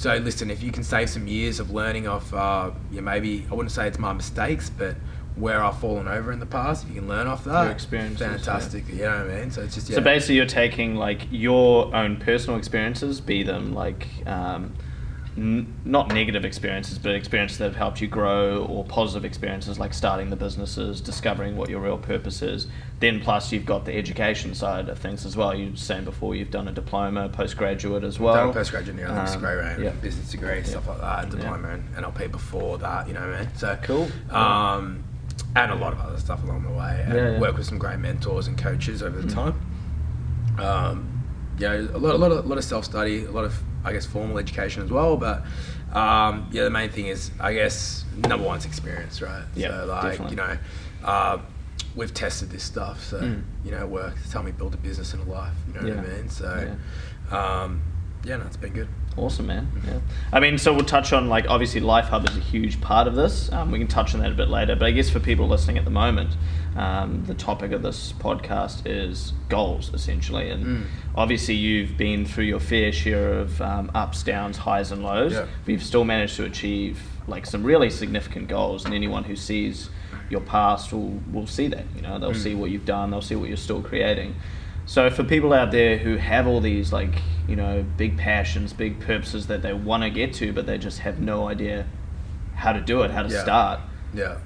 So 0.00 0.16
listen, 0.16 0.50
if 0.50 0.62
you 0.62 0.72
can 0.72 0.82
save 0.82 1.10
some 1.10 1.26
years 1.26 1.60
of 1.60 1.72
learning 1.72 2.08
off, 2.08 2.32
uh, 2.32 2.70
yeah, 2.90 3.02
maybe 3.02 3.46
I 3.50 3.54
wouldn't 3.54 3.70
say 3.70 3.86
it's 3.86 3.98
my 3.98 4.14
mistakes, 4.14 4.70
but 4.70 4.96
where 5.36 5.62
I've 5.62 5.78
fallen 5.78 6.08
over 6.08 6.32
in 6.32 6.40
the 6.40 6.46
past, 6.46 6.84
if 6.84 6.88
you 6.88 6.94
can 6.94 7.06
learn 7.06 7.26
off 7.26 7.44
that, 7.44 7.64
Your 7.64 7.72
experiences, 7.72 8.20
yeah. 8.88 8.94
You 8.94 9.02
know 9.02 9.26
what 9.26 9.36
I 9.36 9.40
mean? 9.40 9.50
So 9.50 9.60
it's 9.60 9.74
just 9.74 9.90
yeah. 9.90 9.96
So 9.96 10.00
basically, 10.00 10.36
you're 10.36 10.46
taking 10.46 10.94
like 10.94 11.26
your 11.30 11.94
own 11.94 12.16
personal 12.16 12.58
experiences, 12.58 13.20
be 13.20 13.42
them 13.42 13.74
like 13.74 14.08
um, 14.24 14.72
n- 15.36 15.72
not 15.84 16.08
negative 16.08 16.44
experiences, 16.44 16.98
but 16.98 17.14
experiences 17.14 17.58
that 17.58 17.64
have 17.64 17.76
helped 17.76 18.00
you 18.00 18.08
grow, 18.08 18.64
or 18.66 18.84
positive 18.84 19.24
experiences 19.24 19.78
like 19.78 19.94
starting 19.94 20.30
the 20.30 20.36
businesses, 20.36 21.00
discovering 21.00 21.56
what 21.56 21.68
your 21.70 21.80
real 21.80 21.98
purpose 21.98 22.42
is. 22.42 22.66
Then 23.00 23.20
plus 23.20 23.50
you've 23.52 23.64
got 23.66 23.84
the 23.84 23.94
education 23.96 24.54
side 24.54 24.88
of 24.88 24.98
things 24.98 25.24
as 25.24 25.36
well. 25.36 25.54
You 25.54 25.70
were 25.70 25.76
saying 25.76 26.04
before 26.04 26.34
you've 26.34 26.50
done 26.50 26.68
a 26.68 26.72
diploma, 26.72 27.28
postgraduate 27.30 28.04
as 28.04 28.18
well. 28.20 28.34
done 28.34 28.48
a 28.50 28.52
postgraduate 28.52 28.96
neurologics 28.96 29.34
Um, 29.36 29.40
degree, 29.40 29.58
and 29.72 29.84
yeah. 29.84 29.90
business 30.02 30.30
degree, 30.30 30.62
stuff 30.64 30.86
like 30.86 31.00
that, 31.00 31.30
diploma 31.30 31.68
and 31.70 31.94
NLP 31.96 32.30
before 32.30 32.78
that, 32.78 33.08
you 33.08 33.14
know 33.14 33.20
what 33.20 33.30
I 33.34 33.40
mean? 33.40 33.48
So 33.56 33.78
Cool. 33.82 34.08
Um, 34.30 35.04
and 35.56 35.72
a 35.72 35.74
lot 35.74 35.92
of 35.92 36.00
other 36.00 36.18
stuff 36.18 36.44
along 36.44 36.62
the 36.64 36.70
way. 36.70 37.02
And 37.06 37.14
Yeah, 37.14 37.30
yeah. 37.32 37.38
work 37.40 37.56
with 37.56 37.66
some 37.66 37.78
great 37.78 37.98
mentors 37.98 38.46
and 38.46 38.56
coaches 38.58 39.02
over 39.02 39.20
the 39.20 39.26
Mm. 39.28 39.34
time. 39.34 39.54
Um, 40.58 41.22
yeah, 41.58 41.74
a 41.74 41.98
lot, 41.98 42.14
a 42.14 42.18
lot 42.18 42.30
of, 42.32 42.44
a 42.44 42.48
lot 42.48 42.58
of 42.58 42.64
self 42.64 42.84
study, 42.84 43.24
a 43.24 43.30
lot 43.30 43.44
of, 43.44 43.60
I 43.84 43.92
guess, 43.92 44.06
formal 44.06 44.38
education 44.38 44.82
as 44.82 44.90
well. 44.90 45.16
But 45.16 45.42
um, 45.92 46.48
yeah, 46.52 46.64
the 46.64 46.70
main 46.70 46.90
thing 46.90 47.06
is, 47.06 47.30
I 47.40 47.54
guess, 47.54 48.04
number 48.28 48.46
one's 48.46 48.64
experience, 48.66 49.20
right? 49.22 49.44
Yeah, 49.54 49.68
so 49.80 49.86
like, 49.86 50.02
definitely. 50.02 50.30
you 50.30 50.36
know, 50.36 50.58
uh, 51.04 51.38
we've 51.96 52.14
tested 52.14 52.50
this 52.50 52.62
stuff, 52.62 53.02
so 53.02 53.20
Mm. 53.20 53.42
you 53.64 53.70
know, 53.72 53.80
it 53.80 53.88
works. 53.88 54.20
It's 54.24 54.32
helped 54.32 54.46
me 54.46 54.52
build 54.52 54.74
a 54.74 54.76
business 54.78 55.12
and 55.14 55.26
a 55.26 55.30
life. 55.30 55.52
You 55.68 55.80
know 55.80 55.96
what 55.96 56.04
I 56.06 56.08
mean? 56.16 56.28
So. 56.28 56.76
Um, 57.30 57.82
yeah, 58.24 58.36
no, 58.36 58.44
it's 58.44 58.56
been 58.56 58.72
good. 58.74 58.88
Awesome, 59.16 59.46
man. 59.46 59.70
Yeah. 59.86 59.98
I 60.32 60.40
mean, 60.40 60.58
so 60.58 60.72
we'll 60.74 60.84
touch 60.84 61.12
on 61.12 61.28
like 61.28 61.46
obviously 61.48 61.80
Life 61.80 62.06
Hub 62.06 62.28
is 62.28 62.36
a 62.36 62.40
huge 62.40 62.80
part 62.80 63.08
of 63.08 63.14
this. 63.14 63.50
Um, 63.50 63.70
we 63.70 63.78
can 63.78 63.88
touch 63.88 64.14
on 64.14 64.20
that 64.20 64.30
a 64.30 64.34
bit 64.34 64.48
later, 64.48 64.76
but 64.76 64.86
I 64.86 64.90
guess 64.90 65.08
for 65.10 65.20
people 65.20 65.48
listening 65.48 65.78
at 65.78 65.84
the 65.84 65.90
moment, 65.90 66.36
um, 66.76 67.24
the 67.26 67.34
topic 67.34 67.72
of 67.72 67.82
this 67.82 68.12
podcast 68.18 68.82
is 68.86 69.32
goals 69.48 69.92
essentially, 69.92 70.50
and 70.50 70.64
Mm. 70.64 70.82
obviously 71.16 71.54
you've 71.54 71.96
been 71.96 72.24
through 72.24 72.44
your 72.44 72.60
fair 72.60 72.92
share 72.92 73.32
of 73.32 73.60
um, 73.60 73.90
ups, 73.94 74.22
downs, 74.22 74.58
highs, 74.58 74.92
and 74.92 75.02
lows. 75.02 75.32
Yeah. 75.32 75.46
But 75.64 75.72
you've 75.72 75.82
still 75.82 76.04
managed 76.04 76.36
to 76.36 76.44
achieve 76.44 77.00
like 77.26 77.46
some 77.46 77.64
really 77.64 77.90
significant 77.90 78.48
goals, 78.48 78.84
and 78.84 78.94
anyone 78.94 79.24
who 79.24 79.36
sees 79.36 79.90
your 80.30 80.40
past 80.42 80.92
will 80.92 81.20
will 81.32 81.46
see 81.46 81.66
that. 81.68 81.84
You 81.96 82.02
know, 82.02 82.18
they'll 82.18 82.32
Mm. 82.32 82.42
see 82.42 82.54
what 82.54 82.70
you've 82.70 82.84
done, 82.84 83.10
they'll 83.10 83.20
see 83.20 83.34
what 83.36 83.48
you're 83.48 83.56
still 83.56 83.82
creating. 83.82 84.34
So 84.86 85.10
for 85.10 85.22
people 85.24 85.52
out 85.52 85.70
there 85.72 85.98
who 85.98 86.16
have 86.16 86.46
all 86.46 86.60
these 86.60 86.92
like 86.92 87.20
you 87.48 87.56
know 87.56 87.84
big 87.96 88.16
passions, 88.16 88.72
big 88.72 89.00
purposes 89.00 89.48
that 89.48 89.62
they 89.62 89.72
want 89.72 90.04
to 90.04 90.10
get 90.10 90.32
to, 90.34 90.52
but 90.52 90.66
they 90.66 90.78
just 90.78 91.00
have 91.00 91.18
no 91.20 91.48
idea 91.48 91.86
how 92.54 92.72
to 92.72 92.80
do 92.80 93.02
it, 93.02 93.10
how 93.10 93.22
to 93.24 93.28
Yeah. 93.28 93.42
start, 93.42 93.80
Yeah. 94.14 94.36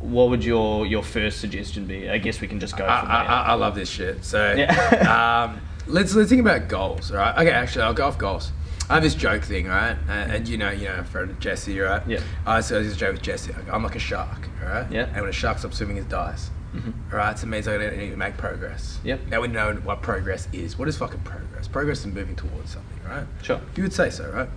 What 0.00 0.30
would 0.30 0.44
your 0.44 0.86
your 0.86 1.02
first 1.02 1.40
suggestion 1.40 1.84
be? 1.86 2.08
I 2.10 2.18
guess 2.18 2.40
we 2.40 2.48
can 2.48 2.58
just 2.58 2.76
go 2.76 2.84
I, 2.84 3.00
I. 3.00 3.22
I, 3.24 3.42
I 3.48 3.52
love 3.54 3.74
this 3.74 3.88
shit. 3.88 4.24
So, 4.24 4.54
Yeah. 4.56 5.44
um, 5.54 5.60
let's 5.86 6.14
let's 6.14 6.30
think 6.30 6.40
about 6.40 6.68
goals, 6.68 7.10
right? 7.12 7.36
Okay, 7.38 7.50
actually, 7.50 7.82
I'll 7.82 7.94
go 7.94 8.06
off 8.06 8.18
goals. 8.18 8.52
I 8.88 8.94
have 8.94 9.02
this 9.04 9.14
joke 9.14 9.44
thing, 9.44 9.68
right? 9.68 9.96
And, 10.08 10.32
and 10.32 10.48
you 10.48 10.56
know, 10.58 10.70
you 10.70 10.86
know, 10.88 11.04
friend 11.04 11.38
Jesse, 11.40 11.78
right? 11.78 12.02
Yeah. 12.08 12.20
I 12.46 12.60
so 12.60 12.82
this 12.82 12.96
joke 12.96 13.12
with 13.12 13.22
Jesse. 13.22 13.54
I'm 13.70 13.84
like 13.84 13.94
a 13.94 14.00
shark, 14.00 14.48
right? 14.62 14.90
Yeah. 14.90 15.06
And 15.06 15.20
when 15.20 15.28
a 15.28 15.32
shark 15.32 15.58
stops 15.58 15.76
swimming, 15.76 15.98
it 15.98 16.08
dies. 16.08 16.50
Mhm. 16.74 16.92
Right, 17.12 17.36
so 17.38 17.46
it 17.46 17.50
means 17.50 17.66
I 17.66 17.76
need 17.78 18.10
to 18.10 18.16
make 18.16 18.36
progress. 18.36 19.00
Yep. 19.02 19.26
Now 19.28 19.40
we 19.40 19.48
know 19.48 19.74
what 19.82 20.02
progress 20.02 20.46
is. 20.52 20.78
What 20.78 20.86
is 20.88 20.96
fucking 20.96 21.20
progress? 21.20 21.66
Progress 21.66 22.00
is 22.00 22.06
moving 22.06 22.36
towards 22.36 22.70
something, 22.70 22.98
right? 23.08 23.26
Sure. 23.42 23.60
You 23.76 23.82
would 23.82 23.92
say 23.92 24.08
so, 24.10 24.30
right? 24.30 24.48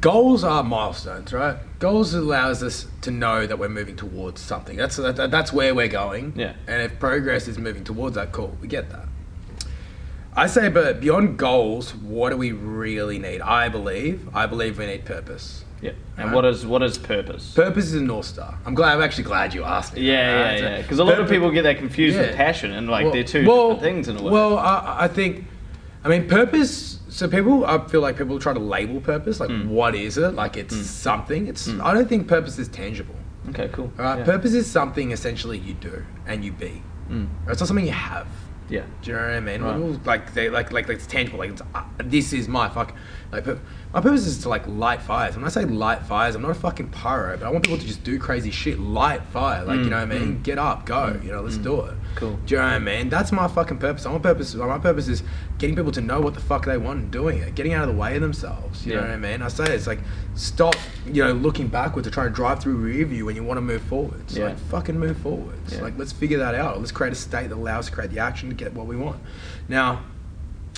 Goals 0.00 0.44
are 0.44 0.62
milestones, 0.62 1.32
right? 1.32 1.56
Goals 1.80 2.14
allows 2.14 2.62
us 2.62 2.86
to 3.00 3.10
know 3.10 3.46
that 3.46 3.58
we're 3.58 3.68
moving 3.68 3.96
towards 3.96 4.40
something. 4.40 4.76
That's 4.76 4.96
that, 4.96 5.30
that's 5.30 5.52
where 5.52 5.74
we're 5.74 5.88
going. 5.88 6.32
Yeah. 6.36 6.54
And 6.68 6.82
if 6.82 7.00
progress 7.00 7.48
is 7.48 7.58
moving 7.58 7.82
towards 7.82 8.14
that, 8.14 8.30
cool, 8.30 8.56
we 8.60 8.68
get 8.68 8.88
that. 8.90 9.06
I 10.36 10.46
say, 10.46 10.68
but 10.68 11.00
beyond 11.00 11.38
goals, 11.38 11.92
what 11.94 12.30
do 12.30 12.36
we 12.36 12.52
really 12.52 13.18
need? 13.18 13.40
I 13.40 13.68
believe, 13.68 14.28
I 14.32 14.46
believe 14.46 14.78
we 14.78 14.86
need 14.86 15.04
purpose. 15.04 15.64
Yeah. 15.82 15.92
And 16.16 16.26
Right. 16.26 16.34
what 16.36 16.44
is 16.44 16.64
what 16.64 16.82
is 16.84 16.96
purpose? 16.96 17.52
Purpose 17.52 17.86
is 17.86 17.94
a 17.94 18.00
north 18.02 18.26
star. 18.26 18.58
I'm 18.64 18.74
glad. 18.76 18.92
I'm 18.96 19.02
actually 19.02 19.24
glad 19.24 19.54
you 19.54 19.64
asked 19.64 19.94
me. 19.94 20.02
yeah, 20.02 20.32
that, 20.32 20.42
right? 20.52 20.58
yeah, 20.62 20.68
yeah. 20.76 20.82
Because 20.82 21.00
a 21.00 21.04
lot 21.04 21.18
of 21.18 21.28
people 21.28 21.50
get 21.50 21.62
that 21.62 21.78
confused 21.78 22.16
Yeah. 22.16 22.26
with 22.28 22.36
passion, 22.36 22.70
and 22.72 22.88
like 22.88 23.04
Well- 23.06 23.12
they're 23.14 23.24
two 23.24 23.44
well- 23.46 23.70
different 23.74 23.82
things 23.82 24.08
in 24.08 24.18
a 24.18 24.22
way. 24.22 24.30
Well, 24.30 24.56
I, 24.58 24.98
I 25.00 25.08
think, 25.08 25.46
I 26.04 26.08
mean, 26.08 26.28
purpose. 26.28 26.89
So 27.10 27.28
people, 27.28 27.64
I 27.66 27.78
feel 27.88 28.00
like 28.00 28.16
people 28.16 28.38
try 28.38 28.52
to 28.54 28.58
label 28.60 29.00
purpose. 29.00 29.40
Like, 29.40 29.50
Mm. 29.50 29.66
what 29.66 29.94
is 29.94 30.16
it? 30.16 30.34
Like, 30.34 30.56
it's 30.56 30.76
something. 30.76 31.46
It's. 31.48 31.68
I 31.68 31.92
don't 31.92 32.08
think 32.08 32.28
purpose 32.28 32.58
is 32.58 32.68
tangible. 32.68 33.14
Okay, 33.50 33.68
cool. 33.72 33.92
All 33.98 34.04
right, 34.04 34.18
Yeah. 34.20 34.24
purpose 34.24 34.54
is 34.54 34.66
something 34.70 35.10
essentially 35.12 35.58
you 35.58 35.74
do 35.74 36.04
and 36.26 36.44
you 36.44 36.52
be. 36.52 36.82
Mm. 37.10 37.26
It's 37.48 37.60
not 37.60 37.66
something 37.66 37.84
you 37.86 37.92
have. 37.92 38.26
Yeah. 38.68 38.82
Do 39.02 39.10
you 39.10 39.16
know 39.16 39.22
what 39.24 39.30
I 39.32 39.40
mean? 39.40 39.62
Right. 39.62 40.06
Like 40.06 40.32
they 40.34 40.48
like 40.48 40.70
like 40.70 40.86
like 40.86 40.98
it's 40.98 41.06
tangible. 41.08 41.40
Like 41.40 41.50
it's, 41.50 41.62
uh, 41.74 41.82
this 42.04 42.32
is 42.32 42.46
my 42.46 42.68
fuck. 42.68 42.94
Like 43.32 43.42
pur- 43.42 43.58
my 43.92 44.00
purpose 44.00 44.26
is 44.28 44.38
to 44.42 44.48
like 44.48 44.64
light 44.68 45.02
fires. 45.02 45.34
When 45.34 45.44
I 45.44 45.48
say 45.48 45.64
light 45.64 46.02
fires, 46.02 46.36
I'm 46.36 46.42
not 46.42 46.52
a 46.52 46.54
fucking 46.54 46.90
pyro, 46.90 47.36
but 47.36 47.44
I 47.46 47.50
want 47.50 47.64
people 47.64 47.78
to 47.78 47.84
just 47.86 48.04
do 48.04 48.16
crazy 48.20 48.52
shit. 48.52 48.78
Light 48.78 49.22
fire. 49.32 49.64
Like 49.64 49.80
you 49.80 49.86
Mm, 49.86 49.90
know 49.90 49.96
what 49.96 50.02
I 50.16 50.18
mean? 50.18 50.36
mm. 50.36 50.42
Get 50.44 50.58
up, 50.58 50.86
go. 50.86 51.18
You 51.24 51.32
know, 51.32 51.40
let's 51.40 51.56
do 51.56 51.80
it. 51.80 51.94
Cool. 52.14 52.38
Do 52.46 52.54
you 52.54 52.60
know 52.60 52.66
what 52.66 52.72
I 52.74 52.78
mean? 52.78 53.08
That's 53.08 53.32
my 53.32 53.48
fucking 53.48 53.78
purpose. 53.78 54.04
My 54.04 54.18
purpose. 54.18 54.54
My 54.54 54.78
purpose 54.78 55.08
is 55.08 55.22
getting 55.58 55.76
people 55.76 55.92
to 55.92 56.00
know 56.00 56.20
what 56.20 56.34
the 56.34 56.40
fuck 56.40 56.66
they 56.66 56.76
want 56.76 57.00
and 57.00 57.10
doing 57.10 57.38
it. 57.38 57.54
Getting 57.54 57.72
out 57.72 57.88
of 57.88 57.94
the 57.94 58.00
way 58.00 58.16
of 58.16 58.22
themselves. 58.22 58.84
You 58.86 58.94
know 58.94 59.02
what 59.02 59.10
I 59.10 59.16
mean? 59.16 59.42
I 59.42 59.48
say 59.48 59.64
it's 59.74 59.86
like 59.86 60.00
stop. 60.34 60.76
You 61.06 61.24
know, 61.24 61.32
looking 61.32 61.68
backwards 61.68 62.06
to 62.08 62.12
try 62.12 62.24
to 62.24 62.30
drive 62.30 62.60
through 62.60 62.76
rear 62.76 63.04
view 63.04 63.26
when 63.26 63.36
you 63.36 63.44
want 63.44 63.58
to 63.58 63.62
move 63.62 63.82
forwards. 63.82 64.36
Yeah. 64.36 64.46
Like 64.46 64.58
fucking 64.58 64.98
move 64.98 65.18
forwards. 65.18 65.74
Yeah. 65.74 65.82
Like 65.82 65.98
let's 65.98 66.12
figure 66.12 66.38
that 66.38 66.54
out. 66.54 66.78
Let's 66.78 66.92
create 66.92 67.12
a 67.12 67.16
state 67.16 67.48
that 67.48 67.56
allows 67.56 67.84
us 67.84 67.86
to 67.86 67.92
create 67.92 68.10
the 68.10 68.18
action 68.18 68.48
to 68.48 68.54
get 68.54 68.72
what 68.74 68.86
we 68.86 68.96
want. 68.96 69.20
Now, 69.68 70.04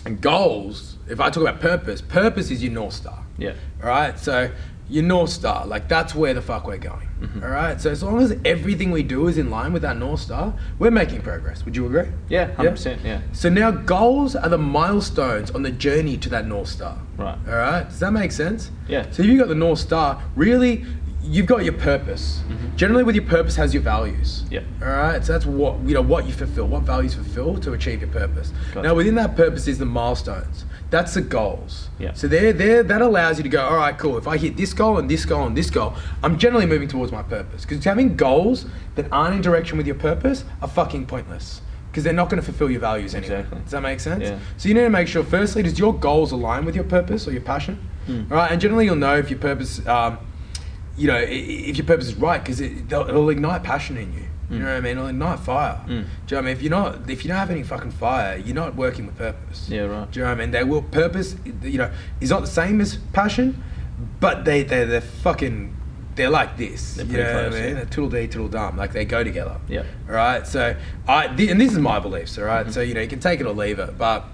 and 0.04 0.20
goals. 0.20 0.96
If 1.08 1.20
I 1.20 1.30
talk 1.30 1.42
about 1.42 1.60
purpose, 1.60 2.00
purpose 2.00 2.50
is 2.50 2.62
your 2.62 2.72
north 2.72 2.94
star. 2.94 3.24
Yeah. 3.38 3.54
All 3.82 3.88
right. 3.88 4.18
So 4.18 4.50
your 4.92 5.04
north 5.04 5.30
star, 5.30 5.66
like 5.66 5.88
that's 5.88 6.14
where 6.14 6.34
the 6.34 6.42
fuck 6.42 6.66
we're 6.66 6.76
going. 6.76 7.08
Mm-hmm. 7.20 7.42
All 7.42 7.48
right. 7.50 7.80
So 7.80 7.90
as 7.90 8.02
long 8.02 8.20
as 8.20 8.36
everything 8.44 8.90
we 8.90 9.02
do 9.02 9.26
is 9.26 9.38
in 9.38 9.48
line 9.48 9.72
with 9.72 9.82
that 9.82 9.96
north 9.96 10.20
star, 10.20 10.54
we're 10.78 10.90
making 10.90 11.22
progress. 11.22 11.64
Would 11.64 11.74
you 11.74 11.86
agree? 11.86 12.12
Yeah, 12.28 12.50
100%. 12.56 13.02
Yeah. 13.02 13.22
So 13.32 13.48
now 13.48 13.70
goals 13.70 14.36
are 14.36 14.50
the 14.50 14.58
milestones 14.58 15.50
on 15.50 15.62
the 15.62 15.70
journey 15.70 16.18
to 16.18 16.28
that 16.28 16.46
north 16.46 16.68
star. 16.68 16.98
Right. 17.16 17.38
All 17.48 17.54
right. 17.54 17.88
Does 17.88 18.00
that 18.00 18.12
make 18.12 18.32
sense? 18.32 18.70
Yeah. 18.86 19.10
So 19.10 19.22
if 19.22 19.28
you've 19.28 19.38
got 19.38 19.48
the 19.48 19.54
north 19.54 19.78
star, 19.78 20.22
really, 20.36 20.84
you've 21.22 21.46
got 21.46 21.64
your 21.64 21.74
purpose. 21.74 22.42
Generally, 22.76 23.04
with 23.04 23.14
your 23.14 23.24
purpose 23.24 23.56
has 23.56 23.72
your 23.72 23.82
values. 23.82 24.42
Mm-hmm. 24.42 24.54
Yeah. 24.54 24.62
All 24.82 24.92
right. 24.92 25.24
So 25.24 25.32
that's 25.32 25.46
what 25.46 25.80
you 25.84 25.94
know 25.94 26.02
what 26.02 26.26
you 26.26 26.34
fulfill, 26.34 26.66
what 26.66 26.82
values 26.82 27.14
fulfill 27.14 27.58
to 27.60 27.72
achieve 27.72 28.02
your 28.02 28.10
purpose. 28.10 28.52
Gotcha. 28.74 28.88
Now 28.88 28.94
within 28.94 29.14
that 29.14 29.36
purpose 29.36 29.68
is 29.68 29.78
the 29.78 29.86
milestones. 29.86 30.66
That's 30.92 31.14
the 31.14 31.22
goals. 31.22 31.88
Yeah. 31.98 32.12
So 32.12 32.28
there, 32.28 32.52
there, 32.52 32.82
that 32.82 33.00
allows 33.00 33.38
you 33.38 33.42
to 33.44 33.48
go. 33.48 33.62
All 33.62 33.76
right, 33.76 33.96
cool. 33.96 34.18
If 34.18 34.28
I 34.28 34.36
hit 34.36 34.58
this 34.58 34.74
goal 34.74 34.98
and 34.98 35.10
this 35.10 35.24
goal 35.24 35.46
and 35.46 35.56
this 35.56 35.70
goal, 35.70 35.94
I'm 36.22 36.36
generally 36.38 36.66
moving 36.66 36.86
towards 36.86 37.10
my 37.10 37.22
purpose. 37.22 37.62
Because 37.64 37.82
having 37.82 38.14
goals 38.14 38.66
that 38.96 39.10
aren't 39.10 39.34
in 39.34 39.40
direction 39.40 39.78
with 39.78 39.86
your 39.86 39.96
purpose 39.96 40.44
are 40.60 40.68
fucking 40.68 41.06
pointless. 41.06 41.62
Because 41.90 42.04
they're 42.04 42.12
not 42.12 42.28
going 42.28 42.42
to 42.42 42.44
fulfill 42.44 42.70
your 42.70 42.80
values 42.80 43.14
anyway. 43.14 43.40
Exactly. 43.40 43.60
Does 43.62 43.70
that 43.70 43.80
make 43.80 44.00
sense? 44.00 44.24
Yeah. 44.24 44.38
So 44.58 44.68
you 44.68 44.74
need 44.74 44.82
to 44.82 44.90
make 44.90 45.08
sure, 45.08 45.24
firstly, 45.24 45.62
does 45.62 45.78
your 45.78 45.94
goals 45.94 46.30
align 46.30 46.66
with 46.66 46.74
your 46.74 46.84
purpose 46.84 47.26
or 47.26 47.32
your 47.32 47.40
passion? 47.40 47.78
Mm. 48.06 48.30
All 48.30 48.36
right, 48.36 48.50
and 48.50 48.60
generally 48.60 48.84
you'll 48.84 48.96
know 48.96 49.16
if 49.16 49.30
your 49.30 49.38
purpose, 49.38 49.86
um, 49.86 50.18
you 50.98 51.06
know, 51.08 51.24
if 51.26 51.78
your 51.78 51.86
purpose 51.86 52.08
is 52.08 52.16
right, 52.16 52.42
because 52.42 52.60
it, 52.60 52.92
it'll 52.92 53.30
ignite 53.30 53.62
passion 53.62 53.96
in 53.96 54.12
you. 54.12 54.26
You 54.52 54.58
know 54.58 54.66
what 54.66 54.74
I 54.74 54.80
mean? 54.80 54.92
It'll 54.98 55.06
ignite 55.08 55.40
fire. 55.40 55.80
Mm. 55.84 55.86
Do 55.88 55.94
you 55.94 56.02
know 56.02 56.06
what 56.28 56.38
I 56.38 56.40
mean? 56.42 56.52
If 56.56 56.62
you're 56.62 56.70
not, 56.70 57.10
if 57.10 57.24
you 57.24 57.28
don't 57.28 57.38
have 57.38 57.50
any 57.50 57.62
fucking 57.62 57.92
fire, 57.92 58.36
you're 58.36 58.54
not 58.54 58.74
working 58.76 59.06
with 59.06 59.16
purpose. 59.16 59.68
Yeah, 59.68 59.82
right. 59.82 60.10
Do 60.10 60.20
you 60.20 60.24
know 60.24 60.30
what 60.30 60.38
I 60.38 60.40
mean? 60.40 60.50
They 60.50 60.64
will 60.64 60.82
purpose, 60.82 61.36
you 61.62 61.78
know, 61.78 61.90
is 62.20 62.30
not 62.30 62.40
the 62.42 62.46
same 62.46 62.80
as 62.80 62.96
passion, 63.12 63.62
but 64.20 64.44
they 64.44 64.62
they 64.62 64.84
they're 64.84 65.00
fucking 65.00 65.76
they're 66.14 66.30
like 66.30 66.56
this. 66.58 66.94
They're 66.94 67.06
you 67.06 67.16
know 67.16 67.24
what 67.24 67.50
close, 67.50 67.54
I 67.54 67.66
mean? 67.66 67.76
yeah. 67.76 67.84
Toodle 67.84 68.10
dee 68.10 68.28
toodle 68.28 68.48
dum. 68.48 68.76
Like 68.76 68.92
they 68.92 69.04
go 69.04 69.24
together. 69.24 69.58
Yeah. 69.68 69.84
All 70.08 70.14
right. 70.14 70.46
So 70.46 70.76
I 71.08 71.28
th- 71.28 71.50
and 71.50 71.60
this 71.60 71.72
is 71.72 71.78
my 71.78 71.98
beliefs. 71.98 72.36
All 72.38 72.44
right? 72.44 72.62
Mm-hmm. 72.64 72.72
So 72.72 72.80
you 72.82 72.94
know 72.94 73.00
you 73.00 73.08
can 73.08 73.20
take 73.20 73.40
it 73.40 73.46
or 73.46 73.54
leave 73.54 73.78
it, 73.78 73.96
but 73.96 74.26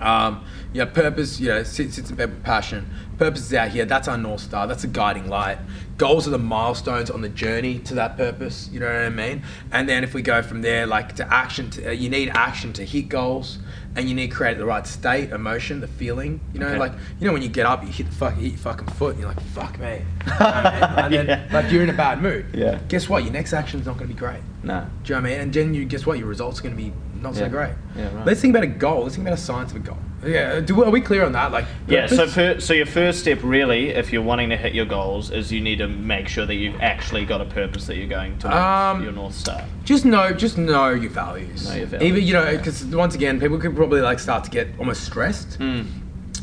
um, 0.00 0.44
you 0.72 0.84
know, 0.84 0.90
purpose, 0.90 1.38
you 1.40 1.48
know, 1.48 1.62
sits, 1.62 1.94
sits 1.94 2.10
in 2.10 2.16
bed 2.16 2.30
with 2.30 2.42
passion. 2.42 2.90
Purpose 3.22 3.42
is 3.46 3.54
out 3.54 3.68
here. 3.68 3.84
That's 3.84 4.08
our 4.08 4.18
North 4.18 4.40
Star. 4.40 4.66
That's 4.66 4.82
a 4.82 4.88
guiding 4.88 5.28
light. 5.28 5.56
Goals 5.96 6.26
are 6.26 6.32
the 6.32 6.38
milestones 6.38 7.08
on 7.08 7.20
the 7.20 7.28
journey 7.28 7.78
to 7.80 7.94
that 7.94 8.16
purpose. 8.16 8.68
You 8.72 8.80
know 8.80 8.86
what 8.86 8.96
I 8.96 9.10
mean? 9.10 9.44
And 9.70 9.88
then 9.88 10.02
if 10.02 10.12
we 10.12 10.22
go 10.22 10.42
from 10.42 10.60
there, 10.60 10.86
like 10.88 11.14
to 11.16 11.32
action, 11.32 11.70
to, 11.70 11.86
uh, 11.86 11.90
you 11.92 12.10
need 12.10 12.30
action 12.30 12.72
to 12.72 12.84
hit 12.84 13.08
goals. 13.08 13.60
And 13.94 14.08
you 14.08 14.14
need 14.16 14.30
to 14.30 14.34
create 14.36 14.58
the 14.58 14.64
right 14.64 14.84
state, 14.86 15.30
emotion, 15.30 15.80
the 15.80 15.86
feeling. 15.86 16.40
You 16.52 16.58
know, 16.60 16.66
Okay. 16.66 16.78
like 16.78 16.92
you 17.20 17.26
know 17.28 17.32
when 17.32 17.42
you 17.42 17.48
get 17.48 17.64
up, 17.66 17.82
you 17.84 17.90
hit 17.90 18.06
the 18.06 18.12
fuck, 18.12 18.34
hit 18.34 18.52
your 18.52 18.56
fucking 18.58 18.88
foot, 18.88 19.10
and 19.12 19.20
you're 19.20 19.28
like, 19.28 19.40
"Fuck 19.52 19.78
me," 19.78 20.00
and 20.40 21.12
then 21.14 21.26
Yeah. 21.26 21.46
like 21.52 21.70
you're 21.70 21.82
in 21.82 21.90
a 21.90 21.92
bad 21.92 22.22
mood. 22.22 22.46
Yeah. 22.54 22.78
Guess 22.88 23.08
what? 23.10 23.22
Your 23.22 23.34
next 23.34 23.52
action's 23.52 23.84
not 23.86 23.98
going 23.98 24.08
to 24.08 24.14
be 24.14 24.18
great. 24.18 24.40
Nah. 24.64 24.80
Do 24.80 24.86
you 25.04 25.14
know 25.14 25.20
what 25.20 25.28
I 25.28 25.30
mean? 25.32 25.40
And 25.42 25.52
then 25.52 25.74
you 25.74 25.84
guess 25.84 26.06
what? 26.06 26.18
Your 26.18 26.26
results 26.26 26.58
are 26.58 26.62
going 26.62 26.74
to 26.74 26.82
be 26.82 26.92
not 27.20 27.36
so 27.36 27.48
great. 27.50 27.74
Yeah, 27.94 28.12
right. 28.16 28.26
Let's 28.26 28.40
think 28.40 28.52
about 28.56 28.64
a 28.64 28.68
goal. 28.68 29.02
Let's 29.02 29.14
think 29.16 29.28
about 29.28 29.38
a 29.38 29.42
science 29.42 29.70
of 29.72 29.76
a 29.76 29.80
goal. 29.80 29.98
Yeah. 30.24 30.60
Do, 30.60 30.84
are 30.84 30.90
we 30.90 31.00
clear 31.00 31.24
on 31.24 31.32
that? 31.32 31.50
Like. 31.52 31.64
Yeah, 31.88 32.06
so 32.06 32.26
fir- 32.26 32.60
so 32.60 32.72
your 32.74 32.86
first 32.86 33.20
step 33.20 33.40
really, 33.42 33.90
if 33.90 34.12
you're 34.12 34.22
wanting 34.22 34.50
to 34.50 34.56
hit 34.56 34.74
your 34.74 34.84
goals, 34.86 35.30
is 35.30 35.50
you 35.52 35.60
need 35.60 35.78
to 35.78 35.88
make 35.88 36.28
sure 36.28 36.46
that 36.46 36.54
you've 36.54 36.80
actually 36.80 37.24
got 37.24 37.40
a 37.40 37.44
purpose 37.44 37.86
that 37.86 37.96
you're 37.96 38.06
going 38.08 38.38
to 38.38 38.56
Um, 38.56 39.02
your 39.02 39.12
north 39.12 39.34
star. 39.34 39.64
just 39.84 40.04
know, 40.04 40.32
just 40.32 40.58
know 40.58 40.90
your 40.90 41.10
values. 41.10 41.68
Know 41.68 41.74
your 41.76 41.86
values, 41.86 42.08
Even 42.08 42.24
you 42.24 42.32
know, 42.34 42.44
yeah. 42.48 42.56
because 42.56 42.84
once 42.86 43.14
again, 43.14 43.40
people 43.40 43.58
could 43.58 43.74
probably 43.74 44.00
like 44.00 44.18
start 44.18 44.44
to 44.44 44.50
get 44.50 44.68
almost 44.78 45.04
stressed. 45.04 45.58
Mm. 45.58 45.86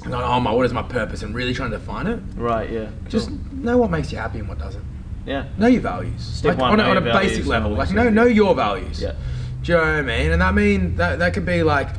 Going, 0.04 0.14
oh 0.14 0.40
my, 0.40 0.52
what 0.52 0.66
is 0.66 0.74
my 0.74 0.84
purpose? 0.84 1.24
And 1.24 1.36
really 1.36 1.54
trying 1.54 1.72
to 1.72 1.78
define 1.78 2.08
it. 2.08 2.20
Right. 2.36 2.70
Yeah. 2.70 2.90
Just 3.10 3.28
cool. 3.28 3.38
know 3.54 3.78
what 3.78 3.92
makes 3.92 4.12
you 4.12 4.18
happy 4.18 4.40
and 4.40 4.48
what 4.48 4.58
doesn't. 4.58 4.84
yeah. 5.26 5.46
Know 5.58 5.68
your 5.68 5.82
values. 5.82 6.22
Step 6.24 6.58
like, 6.58 6.72
one, 6.72 6.80
on 6.80 6.86
a, 6.86 6.90
on 6.90 6.98
a 6.98 7.14
basic 7.14 7.46
level. 7.46 7.72
Like 7.72 7.92
know 7.92 8.10
know 8.10 8.26
your 8.26 8.56
values. 8.56 9.02
Yeah. 9.02 9.14
Do 9.62 9.72
you 9.74 9.78
know 9.78 9.84
what 9.84 9.90
I 9.96 10.02
mean? 10.02 10.32
And 10.32 10.42
that 10.42 10.54
mean 10.56 10.96
that 10.96 11.20
that 11.20 11.34
could 11.34 11.46
be 11.46 11.64
like 11.64 11.90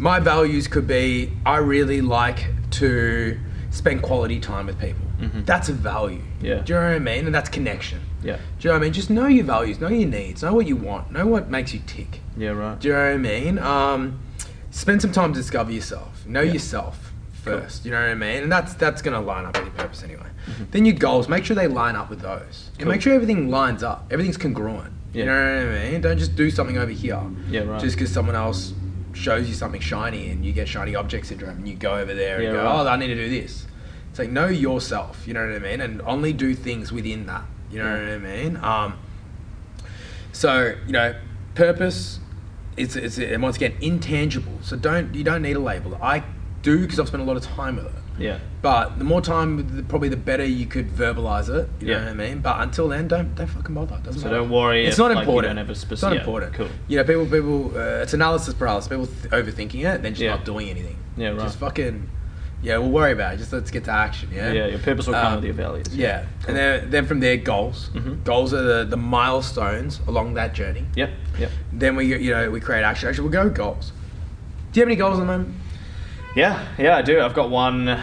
my 0.00 0.18
values 0.18 0.66
could 0.66 0.86
be 0.86 1.30
I 1.44 1.58
really 1.58 2.00
like 2.00 2.46
to 2.72 3.38
spend 3.70 4.02
quality 4.02 4.40
time 4.40 4.66
with 4.66 4.78
people. 4.80 5.04
Mhm. 5.20 5.44
That's 5.44 5.68
a 5.68 5.72
value. 5.74 6.22
Yeah. 6.40 6.60
Do 6.60 6.72
you 6.72 6.78
know 6.80 6.86
what 6.86 6.94
I 6.96 6.98
mean? 6.98 7.26
And 7.26 7.34
that's 7.34 7.50
connection. 7.50 8.00
Yeah. 8.22 8.36
Do 8.36 8.40
you 8.60 8.70
know 8.70 8.74
what 8.74 8.80
I 8.80 8.84
mean? 8.84 8.92
Just 8.94 9.10
know 9.10 9.26
your 9.26 9.44
values, 9.44 9.78
know 9.80 9.88
your 9.88 10.08
needs, 10.08 10.42
know 10.42 10.54
what 10.54 10.66
you 10.66 10.76
want, 10.76 11.12
know 11.12 11.26
what 11.26 11.50
makes 11.50 11.74
you 11.74 11.80
tick. 11.86 12.20
Yeah. 12.36 12.50
Right. 12.50 12.80
Do 12.80 12.88
you 12.88 12.94
know 12.94 13.00
what 13.00 13.12
I 13.14 13.16
mean? 13.18 13.58
Um, 13.58 14.18
spend 14.70 15.02
some 15.02 15.12
time 15.12 15.32
to 15.34 15.38
discover 15.38 15.70
yourself. 15.70 16.26
Know 16.26 16.40
Yeah. 16.40 16.52
yourself 16.54 17.12
first. 17.32 17.84
You 17.84 17.90
know 17.92 18.00
what 18.00 18.08
I 18.10 18.14
mean? 18.14 18.42
And 18.44 18.50
that's 18.52 18.72
that's 18.74 19.02
gonna 19.02 19.20
line 19.20 19.44
up 19.44 19.56
with 19.56 19.66
your 19.66 19.74
purpose 19.74 20.02
anyway. 20.02 20.22
Mm-hmm. 20.50 20.64
Then 20.70 20.84
your 20.86 20.96
goals, 20.96 21.28
make 21.28 21.44
sure 21.44 21.54
they 21.54 21.68
line 21.68 21.96
up 21.96 22.08
with 22.08 22.20
those. 22.20 22.70
And 22.78 22.88
make 22.88 23.02
sure 23.02 23.12
everything 23.12 23.50
lines 23.50 23.82
up. 23.82 24.06
Everything's 24.10 24.38
congruent. 24.38 24.92
Yeah. 25.12 25.20
You 25.20 25.26
know 25.26 25.66
what 25.66 25.76
I 25.76 25.90
mean? 25.90 26.00
Don't 26.00 26.18
just 26.18 26.34
do 26.36 26.50
something 26.50 26.78
over 26.78 26.90
here. 26.92 27.20
Yeah, 27.50 27.62
right. 27.62 27.80
Just 27.80 27.96
because 27.96 28.10
someone 28.12 28.36
else 28.36 28.72
shows 29.12 29.48
you 29.48 29.54
something 29.54 29.80
shiny 29.80 30.30
and 30.30 30.44
you 30.44 30.52
get 30.52 30.68
shiny 30.68 30.94
object 30.94 31.26
syndrome 31.26 31.58
and 31.58 31.68
you 31.68 31.74
go 31.74 31.94
over 31.94 32.14
there 32.14 32.36
and 32.36 32.44
Yeah, 32.44 32.52
go, 32.52 32.64
right. 32.64 32.80
oh, 32.86 32.88
I 32.88 32.96
need 32.96 33.08
to 33.08 33.14
do 33.14 33.28
this. 33.28 33.66
It's 34.10 34.18
like 34.18 34.30
know 34.30 34.46
yourself. 34.46 35.26
You 35.26 35.34
know 35.34 35.46
what 35.46 35.54
I 35.54 35.58
mean? 35.58 35.80
And 35.80 36.00
only 36.02 36.32
do 36.32 36.54
things 36.54 36.92
within 36.92 37.26
that. 37.26 37.44
You 37.70 37.78
know 37.78 37.94
Yeah. 37.94 38.02
what 38.02 38.12
I 38.12 38.18
mean? 38.18 38.56
Um, 38.56 38.94
so 40.32 40.74
you 40.86 40.92
know, 40.92 41.14
purpose. 41.54 42.18
It's 42.76 42.96
it's 42.96 43.18
and 43.18 43.42
once 43.42 43.56
again 43.56 43.74
intangible. 43.80 44.58
So 44.62 44.76
don't 44.76 45.14
you 45.14 45.24
don't 45.24 45.42
need 45.42 45.56
a 45.56 45.60
label. 45.60 45.98
I 46.02 46.22
do 46.62 46.78
because 46.80 46.98
I've 47.00 47.08
spent 47.08 47.22
a 47.22 47.26
lot 47.26 47.36
of 47.36 47.42
time 47.42 47.76
with 47.76 47.86
it. 47.86 47.99
Yeah. 48.20 48.38
But 48.62 48.98
the 48.98 49.04
more 49.04 49.20
time, 49.22 49.76
the- 49.76 49.82
probably 49.82 50.08
the 50.10 50.16
better 50.16 50.44
you 50.44 50.66
could 50.66 50.88
verbalize 50.90 51.48
it. 51.48 51.68
You 51.80 51.88
Yeah. 51.88 51.94
know 51.98 52.04
what 52.04 52.10
I 52.10 52.14
mean? 52.14 52.38
But 52.40 52.60
until 52.60 52.88
then, 52.88 53.08
don't 53.08 53.34
don't 53.34 53.46
fucking 53.46 53.74
bother. 53.74 53.96
It 53.96 54.02
doesn't 54.04 54.20
So 54.20 54.26
matter. 54.28 54.40
don't 54.40 54.50
worry 54.50 54.84
It's 54.86 54.96
if, 54.96 54.98
not 54.98 55.06
like, 55.08 55.14
you 55.16 55.20
important. 55.22 55.50
don't 55.50 55.56
have 55.66 55.70
a 55.70 55.92
it's 55.92 56.02
not 56.02 56.12
yeah, 56.12 56.20
important. 56.20 56.52
cool. 56.54 56.68
You 56.88 56.96
know, 56.98 57.04
people 57.04 57.24
people. 57.26 57.72
Uh, 57.74 58.02
it's 58.02 58.12
analysis 58.14 58.52
paralysis. 58.54 58.88
People 58.88 59.06
th- 59.06 59.30
overthinking 59.32 59.84
it, 59.92 60.02
then 60.02 60.12
just 60.12 60.20
Yeah. 60.22 60.30
not 60.30 60.44
doing 60.44 60.68
anything. 60.68 60.96
Yeah, 61.16 61.28
right. 61.30 61.40
Just 61.40 61.58
fucking. 61.58 62.08
Yeah, 62.62 62.76
we'll 62.76 62.90
worry 62.90 63.12
about 63.12 63.32
it. 63.32 63.38
Just 63.38 63.54
let's 63.54 63.70
get 63.70 63.84
to 63.84 63.90
action. 63.90 64.28
Yeah. 64.34 64.52
Yeah. 64.52 64.66
Your 64.66 64.78
purpose 64.80 65.06
will 65.06 65.14
come 65.14 65.26
Um, 65.28 65.34
with 65.36 65.44
your 65.46 65.54
values. 65.54 65.86
Yeah, 65.96 66.24
and 66.46 66.54
then, 66.54 66.90
then 66.90 67.06
from 67.06 67.20
there, 67.20 67.38
goals. 67.38 67.88
Mhm. 67.94 68.22
Goals 68.24 68.52
are 68.52 68.60
the, 68.62 68.84
the 68.84 68.98
milestones 68.98 70.00
along 70.06 70.34
that 70.34 70.52
journey. 70.54 70.84
Yep. 70.94 71.08
Yep. 71.38 71.50
Then 71.72 71.96
we 71.96 72.04
you 72.14 72.32
know 72.32 72.50
we 72.50 72.60
create 72.60 72.82
action. 72.82 73.08
Actually, 73.08 73.22
we'll 73.30 73.32
go 73.32 73.44
with 73.44 73.54
goals. 73.54 73.92
Do 74.72 74.78
you 74.78 74.82
have 74.82 74.88
any 74.88 74.96
goals 74.96 75.14
at 75.18 75.20
the 75.20 75.26
moment? 75.26 75.54
Yeah, 76.36 76.64
yeah, 76.78 76.96
I 76.96 77.02
do. 77.02 77.20
I've 77.20 77.34
got 77.34 77.50
one 77.50 78.00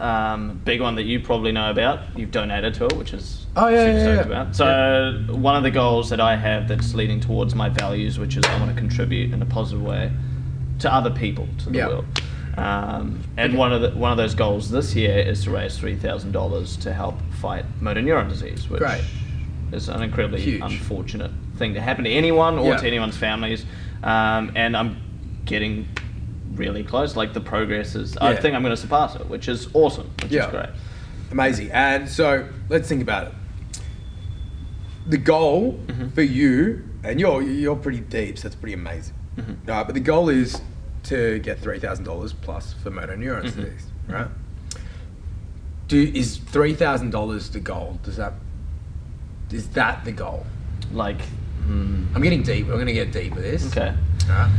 um, 0.00 0.60
big 0.64 0.80
one 0.80 0.94
that 0.96 1.02
you 1.04 1.20
probably 1.20 1.52
know 1.52 1.70
about. 1.70 2.00
You've 2.16 2.30
donated 2.30 2.74
to 2.74 2.86
it, 2.86 2.92
which 2.96 3.12
is 3.12 3.46
Oh, 3.54 3.68
yeah, 3.68 3.84
super 3.84 3.98
yeah, 3.98 4.14
yeah. 4.14 4.20
about. 4.22 4.56
So 4.56 5.24
one 5.30 5.56
of 5.56 5.62
the 5.62 5.70
goals 5.70 6.10
that 6.10 6.20
I 6.20 6.36
have 6.36 6.68
that's 6.68 6.94
leading 6.94 7.20
towards 7.20 7.54
my 7.54 7.68
values, 7.68 8.18
which 8.18 8.36
is 8.36 8.44
I 8.44 8.58
want 8.58 8.74
to 8.74 8.78
contribute 8.80 9.32
in 9.32 9.42
a 9.42 9.46
positive 9.46 9.82
way 9.84 10.10
to 10.80 10.92
other 10.92 11.10
people, 11.10 11.48
to 11.58 11.70
the 11.70 11.78
Yeah. 11.78 11.88
world. 11.88 12.04
Um, 12.58 13.20
and 13.36 13.50
Okay. 13.52 13.56
one 13.58 13.72
of 13.72 13.82
the 13.82 13.90
one 13.90 14.10
of 14.10 14.16
those 14.16 14.34
goals 14.34 14.70
this 14.70 14.94
year 14.96 15.18
is 15.18 15.44
to 15.44 15.50
raise 15.50 15.76
three 15.78 15.94
thousand 15.96 16.32
dollars 16.32 16.76
to 16.78 16.92
help 16.94 17.20
fight 17.40 17.66
motor 17.80 18.00
neuron 18.00 18.30
disease, 18.30 18.70
which 18.70 18.80
Great. 18.80 19.04
is 19.72 19.90
an 19.90 20.02
incredibly 20.02 20.40
Huge. 20.40 20.62
unfortunate 20.62 21.30
thing 21.56 21.74
to 21.74 21.80
happen 21.82 22.04
to 22.04 22.10
anyone 22.10 22.58
or 22.58 22.68
Yeah. 22.70 22.76
to 22.78 22.86
anyone's 22.86 23.16
families. 23.18 23.66
Um, 24.02 24.52
and 24.54 24.74
I'm 24.74 24.96
getting 25.44 25.86
really 26.56 26.82
close. 26.82 27.14
Like 27.16 27.32
the 27.32 27.40
progress 27.40 27.94
is, 27.94 28.16
I 28.18 28.34
think 28.34 28.54
I'm 28.54 28.62
going 28.62 28.74
to 28.74 28.80
surpass 28.80 29.14
it, 29.16 29.28
which 29.28 29.48
is 29.48 29.68
awesome, 29.74 30.10
which 30.22 30.32
Yeah. 30.32 30.46
is 30.46 30.50
great. 30.50 30.68
Amazing. 31.30 31.70
And 31.72 32.08
so 32.08 32.48
let's 32.68 32.88
think 32.88 33.02
about 33.02 33.28
it. 33.28 33.34
The 35.08 35.18
goal 35.18 35.78
Mhm. 35.86 36.12
for 36.14 36.22
you, 36.22 36.82
and 37.04 37.20
you're 37.20 37.40
you're 37.42 37.76
pretty 37.76 38.00
deep, 38.00 38.38
so 38.38 38.48
that's 38.48 38.56
pretty 38.56 38.74
amazing. 38.74 39.14
Mhm. 39.38 39.68
Uh, 39.68 39.84
but 39.84 39.94
the 39.94 40.00
goal 40.00 40.28
is 40.28 40.60
to 41.04 41.38
get 41.40 41.60
three 41.60 41.78
thousand 41.78 42.04
dollars 42.04 42.32
plus 42.32 42.72
for 42.82 42.90
motor 42.90 43.16
neuron 43.16 43.44
Mhm. 43.44 43.50
statistics, 43.50 43.86
right? 44.08 44.26
Do 45.88 46.02
is 46.14 46.38
three 46.38 46.74
thousand 46.74 47.10
dollars 47.10 47.50
the 47.50 47.60
goal? 47.60 48.00
Does 48.02 48.16
that 48.16 48.32
is 49.52 49.68
that 49.68 50.04
the 50.04 50.10
goal? 50.10 50.44
Like, 50.92 51.22
hmm, 51.66 52.06
I'm 52.14 52.22
getting 52.22 52.42
deep. 52.42 52.66
I'm 52.68 52.76
gonna 52.78 52.92
get 52.92 53.12
deep 53.12 53.34
with 53.36 53.44
this. 53.44 53.66
okay. 53.68 53.94
Alright. 54.28 54.50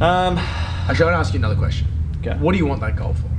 Um, 0.00 0.38
Actually, 0.38 1.02
I 1.02 1.06
want 1.06 1.14
to 1.16 1.18
ask 1.20 1.32
you 1.34 1.38
another 1.38 1.56
question. 1.56 1.86
Okay. 2.20 2.36
What 2.38 2.52
do 2.52 2.58
you 2.58 2.66
want 2.66 2.80
that 2.80 2.96
goal 2.96 3.14
for? 3.14 3.30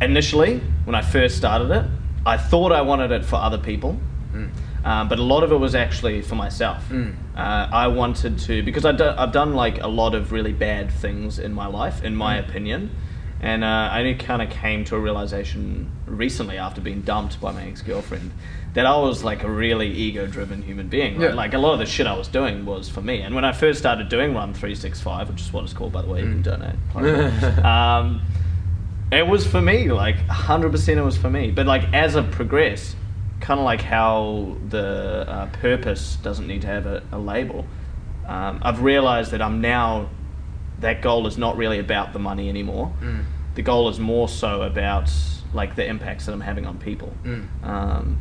initially, 0.00 0.60
when 0.84 0.94
I 0.94 1.02
first 1.02 1.36
started 1.36 1.70
it, 1.72 1.84
I 2.24 2.36
thought 2.36 2.70
I 2.72 2.82
wanted 2.82 3.10
it 3.10 3.24
for 3.24 3.34
other 3.36 3.58
people. 3.58 3.98
Mm. 4.32 4.50
Um, 4.84 5.08
but 5.08 5.18
a 5.18 5.22
lot 5.22 5.42
of 5.42 5.50
it 5.50 5.56
was 5.56 5.74
actually 5.74 6.22
for 6.22 6.36
myself. 6.36 6.88
Mm. 6.88 7.14
Uh, 7.36 7.68
I 7.72 7.88
wanted 7.88 8.38
to 8.40 8.62
because 8.62 8.84
I 8.84 8.90
I've 8.90 9.32
done 9.32 9.54
like 9.54 9.82
a 9.82 9.88
lot 9.88 10.14
of 10.14 10.30
really 10.30 10.52
bad 10.52 10.92
things 10.92 11.38
in 11.40 11.52
my 11.52 11.66
life, 11.66 12.04
in 12.04 12.14
my 12.14 12.36
Mm. 12.36 12.48
opinion, 12.48 12.90
and 13.40 13.62
uh, 13.64 13.66
I 13.92 14.00
only 14.00 14.14
kind 14.16 14.42
of 14.42 14.50
came 14.50 14.84
to 14.86 14.96
a 14.96 14.98
realization 15.00 15.90
recently 16.06 16.58
after 16.58 16.80
being 16.80 17.02
dumped 17.02 17.40
by 17.40 17.52
my 17.52 17.64
ex 17.66 17.82
girlfriend 17.82 18.32
that 18.74 18.84
I 18.86 18.96
was 18.96 19.24
like 19.24 19.42
a 19.44 19.50
really 19.50 19.90
ego-driven 19.90 20.62
human 20.62 20.88
being. 20.88 21.18
Right? 21.18 21.30
Yeah. 21.30 21.34
Like 21.34 21.54
a 21.54 21.58
lot 21.58 21.72
of 21.72 21.78
the 21.78 21.86
shit 21.86 22.06
I 22.06 22.16
was 22.16 22.28
doing 22.28 22.66
was 22.66 22.88
for 22.88 23.00
me. 23.00 23.22
And 23.22 23.34
when 23.34 23.44
I 23.44 23.52
first 23.52 23.78
started 23.78 24.08
doing 24.08 24.34
Run 24.34 24.52
Three 24.54 24.74
Six 24.74 25.00
Five, 25.00 25.28
which 25.30 25.40
is 25.40 25.52
what 25.52 25.64
it's 25.64 25.72
called 25.72 25.92
by 25.92 26.02
the 26.02 26.08
way, 26.08 26.20
you 26.20 26.26
can 26.26 26.42
Mm. 26.42 26.74
donate. 26.94 27.64
um, 27.64 28.20
it 29.10 29.26
was 29.26 29.46
for 29.46 29.60
me 29.62 29.90
like 29.90 30.16
100% 30.26 30.88
it 30.96 31.00
was 31.02 31.16
for 31.16 31.30
me 31.30 31.50
but 31.50 31.64
like 31.64 31.82
as 31.94 32.14
i 32.14 32.20
progress 32.22 32.94
kind 33.40 33.58
of 33.58 33.64
like 33.64 33.80
how 33.80 34.54
the 34.68 35.24
uh, 35.26 35.46
purpose 35.46 36.16
doesn't 36.22 36.46
need 36.46 36.60
to 36.60 36.66
have 36.66 36.84
a, 36.84 37.02
a 37.12 37.18
label 37.18 37.64
um, 38.26 38.58
i've 38.60 38.82
realized 38.82 39.30
that 39.30 39.40
i'm 39.40 39.62
now 39.62 40.10
that 40.80 41.02
goal 41.02 41.26
is 41.26 41.36
not 41.38 41.56
really 41.56 41.78
about 41.78 42.12
the 42.12 42.18
money 42.18 42.48
anymore 42.48 42.92
Mm. 43.02 43.24
the 43.54 43.62
goal 43.62 43.88
is 43.88 43.98
more 43.98 44.28
so 44.28 44.62
about 44.62 45.10
like 45.54 45.74
the 45.76 45.84
impacts 45.86 46.26
that 46.26 46.32
i'm 46.32 46.40
having 46.40 46.66
on 46.66 46.78
people 46.78 47.12
Mm. 47.24 47.46
um, 47.64 48.18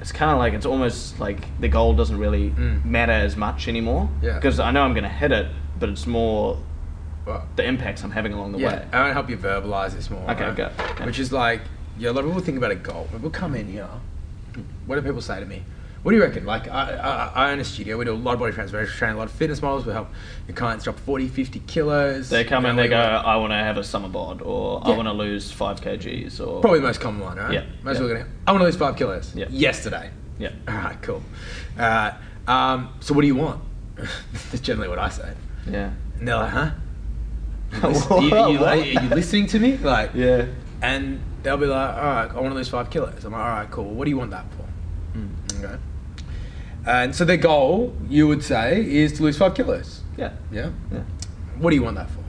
it's 0.00 0.12
kind 0.12 0.30
of 0.30 0.38
like 0.38 0.54
it's 0.54 0.64
almost 0.66 1.20
like 1.20 1.40
the 1.60 1.68
goal 1.68 1.92
doesn't 1.94 2.18
really 2.18 2.50
Mm. 2.50 2.84
matter 2.84 3.12
as 3.12 3.36
much 3.36 3.68
anymore 3.68 4.08
Yeah. 4.22 4.34
because 4.36 4.58
i 4.60 4.70
know 4.70 4.82
i'm 4.82 4.92
going 4.94 5.04
to 5.04 5.08
hit 5.10 5.32
it 5.32 5.46
but 5.78 5.88
it's 5.88 6.06
more 6.06 6.56
Well, 7.26 7.46
the 7.56 7.64
impacts 7.64 8.02
i'm 8.04 8.10
having 8.12 8.32
along 8.32 8.52
the 8.52 8.58
yeah, 8.58 8.68
way 8.68 8.86
I 8.92 9.00
want 9.00 9.10
to 9.10 9.14
help 9.14 9.28
you 9.30 9.36
verbalize 9.36 9.92
this 9.94 10.10
more. 10.10 10.22
Okay, 10.30 10.44
right? 10.44 10.56
go. 10.56 10.70
Okay. 10.92 11.04
Which 11.04 11.18
is 11.18 11.30
like, 11.32 11.60
yeah, 11.98 12.10
a 12.10 12.12
lot 12.12 12.24
of 12.24 12.30
people 12.30 12.42
think 12.42 12.56
about 12.58 12.70
a 12.70 12.76
goal. 12.76 13.06
People 13.12 13.30
come 13.30 13.54
in 13.54 13.66
here. 13.70 13.88
What 14.86 14.96
do 14.96 15.02
people 15.02 15.20
say 15.20 15.38
to 15.38 15.46
me? 15.46 15.62
What 16.02 16.12
do 16.12 16.16
you 16.16 16.22
reckon? 16.22 16.46
Like, 16.46 16.66
I, 16.68 16.92
I, 16.92 17.26
I 17.48 17.52
own 17.52 17.58
a 17.60 17.64
studio. 17.64 17.98
We 17.98 18.06
do 18.06 18.12
a 18.12 18.14
lot 18.14 18.32
of 18.34 18.40
body 18.40 18.52
transformation 18.54 18.94
training, 18.96 19.16
a 19.16 19.18
lot 19.18 19.26
of 19.28 19.32
fitness 19.32 19.60
models. 19.60 19.84
We 19.84 19.92
help 19.92 20.08
your 20.48 20.56
clients 20.56 20.84
drop 20.84 20.98
40, 20.98 21.28
50 21.28 21.60
kilos. 21.60 22.30
They 22.30 22.42
come 22.44 22.64
in, 22.64 22.76
they 22.76 22.88
go, 22.88 22.96
I 22.98 23.36
want 23.36 23.50
to 23.52 23.56
have 23.56 23.76
a 23.76 23.84
summer 23.84 24.08
bod, 24.08 24.40
or 24.40 24.80
I 24.86 24.90
want 24.96 25.08
to 25.08 25.12
lose 25.12 25.52
five 25.52 25.80
kgs, 25.82 26.40
or 26.40 26.60
Probably 26.62 26.80
the 26.80 26.86
most 26.86 27.00
common 27.00 27.20
one, 27.20 27.36
right? 27.36 27.52
Yeah, 27.52 27.64
Most 27.82 27.96
yeah. 27.96 28.00
people 28.00 28.10
are 28.12 28.18
gonna, 28.20 28.30
I 28.46 28.52
want 28.52 28.60
to 28.62 28.64
lose 28.66 28.76
five 28.76 28.96
kilos. 28.96 29.34
Yeah. 29.34 29.46
Yesterday. 29.50 30.10
yeah, 30.38 30.52
All 30.68 30.74
right, 30.74 31.02
cool. 31.02 31.22
Right. 31.76 32.14
Um, 32.48 32.94
so 33.00 33.12
what 33.12 33.20
do 33.20 33.26
you 33.26 33.34
want? 33.36 33.60
That's 33.96 34.60
generally 34.60 34.88
what 34.88 34.98
I 34.98 35.10
say. 35.10 35.34
yeah, 35.70 35.90
And 36.18 36.26
they're 36.26 36.36
like, 36.36 36.50
huh? 36.50 36.70
You 37.72 37.88
lis- 37.88 38.10
you- 38.10 38.18
you- 38.58 38.64
are 38.64 38.76
you 38.76 39.00
listening 39.10 39.46
to 39.48 39.58
me? 39.58 39.76
Like, 39.76 40.12
yeah. 40.14 40.46
And 40.82 41.20
they'll 41.42 41.58
be 41.58 41.66
like, 41.66 41.94
all 41.94 42.02
right, 42.02 42.30
I 42.30 42.34
want 42.34 42.48
to 42.48 42.54
lose 42.54 42.68
five 42.70 42.88
kilos. 42.88 43.22
I'm 43.24 43.32
like, 43.32 43.40
all 43.42 43.48
right, 43.48 43.70
cool. 43.70 43.84
What 43.90 44.06
do 44.06 44.10
you 44.10 44.16
want 44.16 44.30
that 44.30 44.46
for? 44.54 45.18
Mm. 45.18 45.64
Okay. 45.64 45.76
And 46.86 47.14
so 47.14 47.24
their 47.24 47.36
goal, 47.36 47.94
you 48.08 48.26
would 48.26 48.42
say, 48.42 48.84
is 48.84 49.12
to 49.14 49.22
lose 49.22 49.36
five 49.38 49.54
kilos. 49.54 50.02
Yeah, 50.16 50.32
Yeah. 50.50 50.70
yeah. 50.92 51.02
What 51.58 51.70
do 51.70 51.76
you 51.76 51.82
want 51.82 51.96
that 51.96 52.08
for? 52.10 52.24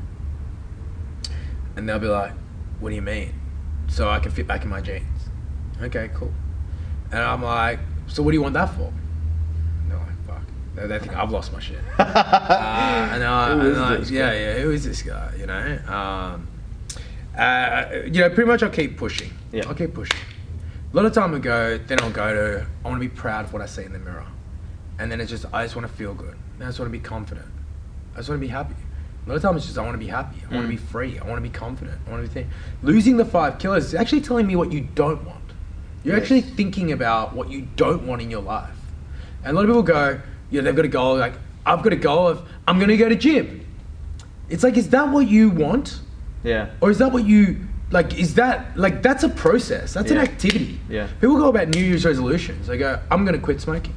And 1.76 1.88
they'll 1.88 2.00
be 2.00 2.08
like, 2.08 2.34
what 2.80 2.90
do 2.90 2.96
you 2.96 3.02
mean? 3.02 3.34
So 3.88 4.10
I 4.10 4.20
can 4.20 4.32
fit 4.32 4.48
back 4.48 4.64
in 4.64 4.70
my 4.70 4.82
jeans. 4.82 5.06
Okay, 5.82 6.10
cool. 6.14 6.32
And 7.12 7.22
I'm 7.22 7.42
like, 7.44 7.80
so 8.08 8.24
what 8.24 8.32
do 8.32 8.38
you 8.38 8.42
want 8.42 8.54
that 8.56 8.68
for? 8.76 8.92
And 9.84 9.90
they're 9.92 9.98
like, 9.98 10.26
fuck. 10.28 10.42
They, 10.76 10.88
they 10.88 11.00
think 11.00 11.16
I've 11.16 11.32
lost 11.32 11.54
my 11.54 11.60
shit. 11.60 11.80
Uh, 12.00 13.10
and, 13.14 13.24
Who 13.24 13.60
and 13.68 13.68
is 13.72 13.78
like, 13.78 14.00
this 14.00 14.12
yeah, 14.12 14.30
guy? 14.32 14.40
yeah, 14.40 14.54
who 14.60 14.72
is 14.72 14.84
this 14.84 15.02
guy? 15.02 15.34
You 15.38 15.46
know, 15.46 15.80
um, 15.88 16.48
uh, 17.38 17.86
you 18.06 18.22
know, 18.22 18.30
pretty 18.30 18.46
much 18.50 18.64
I'll 18.64 18.70
keep 18.70 18.98
pushing. 18.98 19.32
Yeah. 19.52 19.64
I'll 19.68 19.74
keep 19.76 19.94
pushing. 19.94 20.18
A 20.92 20.96
lot 20.96 21.06
of 21.06 21.14
time 21.14 21.34
ago, 21.34 21.78
then 21.78 22.02
I'll 22.02 22.12
go 22.12 22.34
to, 22.34 22.66
I 22.84 22.88
want 22.90 23.02
to 23.02 23.08
be 23.10 23.14
proud 23.14 23.46
of 23.46 23.54
what 23.54 23.62
I 23.62 23.66
see 23.66 23.84
in 23.84 23.94
the 23.94 24.00
mirror, 24.00 24.26
and 25.02 25.12
then 25.12 25.20
it's 25.20 25.32
just, 25.32 25.46
I 25.52 25.64
just 25.64 25.76
want 25.76 25.88
to 25.88 25.94
feel 25.94 26.14
good. 26.14 26.36
I 26.60 26.66
just 26.66 26.78
want 26.80 26.92
to 26.92 26.98
be 26.98 27.04
confident. 27.04 27.48
I 28.14 28.18
just 28.18 28.30
want 28.30 28.40
to 28.40 28.46
be 28.48 28.52
happy. 28.52 28.76
A 29.26 29.30
lot 29.30 29.36
of 29.36 29.42
times 29.42 29.58
it's 29.58 29.66
just, 29.66 29.78
I 29.80 29.82
want 29.82 29.96
to 29.96 29.98
be 30.00 30.08
happy. 30.08 30.38
I 30.50 30.54
want 30.54 30.68
to 30.68 30.74
Mm. 30.74 30.78
be 30.78 30.78
free. 30.78 31.18
I 31.18 31.24
want 31.26 31.38
to 31.38 31.42
be 31.42 31.50
confident. 31.50 31.98
I 32.08 32.12
want 32.12 32.24
to 32.24 32.28
be 32.30 32.34
think. 32.34 32.48
Losing 32.84 33.18
the 33.18 33.26
five 33.26 33.58
kilos 33.58 33.86
is 33.86 33.96
actually 33.96 34.22
telling 34.22 34.46
me 34.46 34.56
what 34.56 34.72
you 34.72 34.82
don't 34.94 35.24
want. 35.26 35.40
You're 36.04 36.16
Yes. 36.16 36.24
actually 36.24 36.42
thinking 36.42 36.92
about 36.92 37.36
what 37.36 37.50
you 37.50 37.68
don't 37.76 38.06
want 38.06 38.22
in 38.22 38.30
your 38.30 38.42
life. 38.44 38.76
And 39.44 39.52
a 39.52 39.56
lot 39.56 39.64
of 39.66 39.70
people 39.70 39.84
go, 39.84 40.20
yeah, 40.52 40.62
they've 40.62 40.76
got 40.76 40.86
a 40.86 40.90
goal. 41.00 41.18
Like, 41.18 41.34
I've 41.66 41.82
got 41.82 41.94
a 41.94 41.98
goal 41.98 42.28
of, 42.28 42.48
I'm 42.68 42.78
going 42.78 42.90
to 42.90 42.98
go 42.98 43.10
to 43.10 43.16
gym. 43.16 43.66
It's 44.50 44.64
like, 44.64 44.78
is 44.78 44.90
that 44.90 45.10
what 45.10 45.28
you 45.28 45.50
want? 45.50 46.00
yeah, 46.44 46.70
Or 46.82 46.90
is 46.92 46.98
that 47.00 47.12
what 47.12 47.24
you, 47.26 47.58
like, 47.92 48.18
is 48.20 48.34
that, 48.36 48.76
like, 48.78 49.02
that's 49.02 49.24
a 49.24 49.30
process. 49.30 49.94
That's 49.94 50.12
an 50.12 50.18
activity. 50.18 50.80
Yeah. 50.90 51.08
People 51.22 51.38
go 51.38 51.48
about 51.50 51.70
New 51.70 51.84
Year's 51.84 52.06
resolutions. 52.06 52.68
They 52.68 52.78
go, 52.78 53.00
I'm 53.12 53.24
going 53.26 53.36
to 53.40 53.44
quit 53.44 53.62
smoking. 53.62 53.94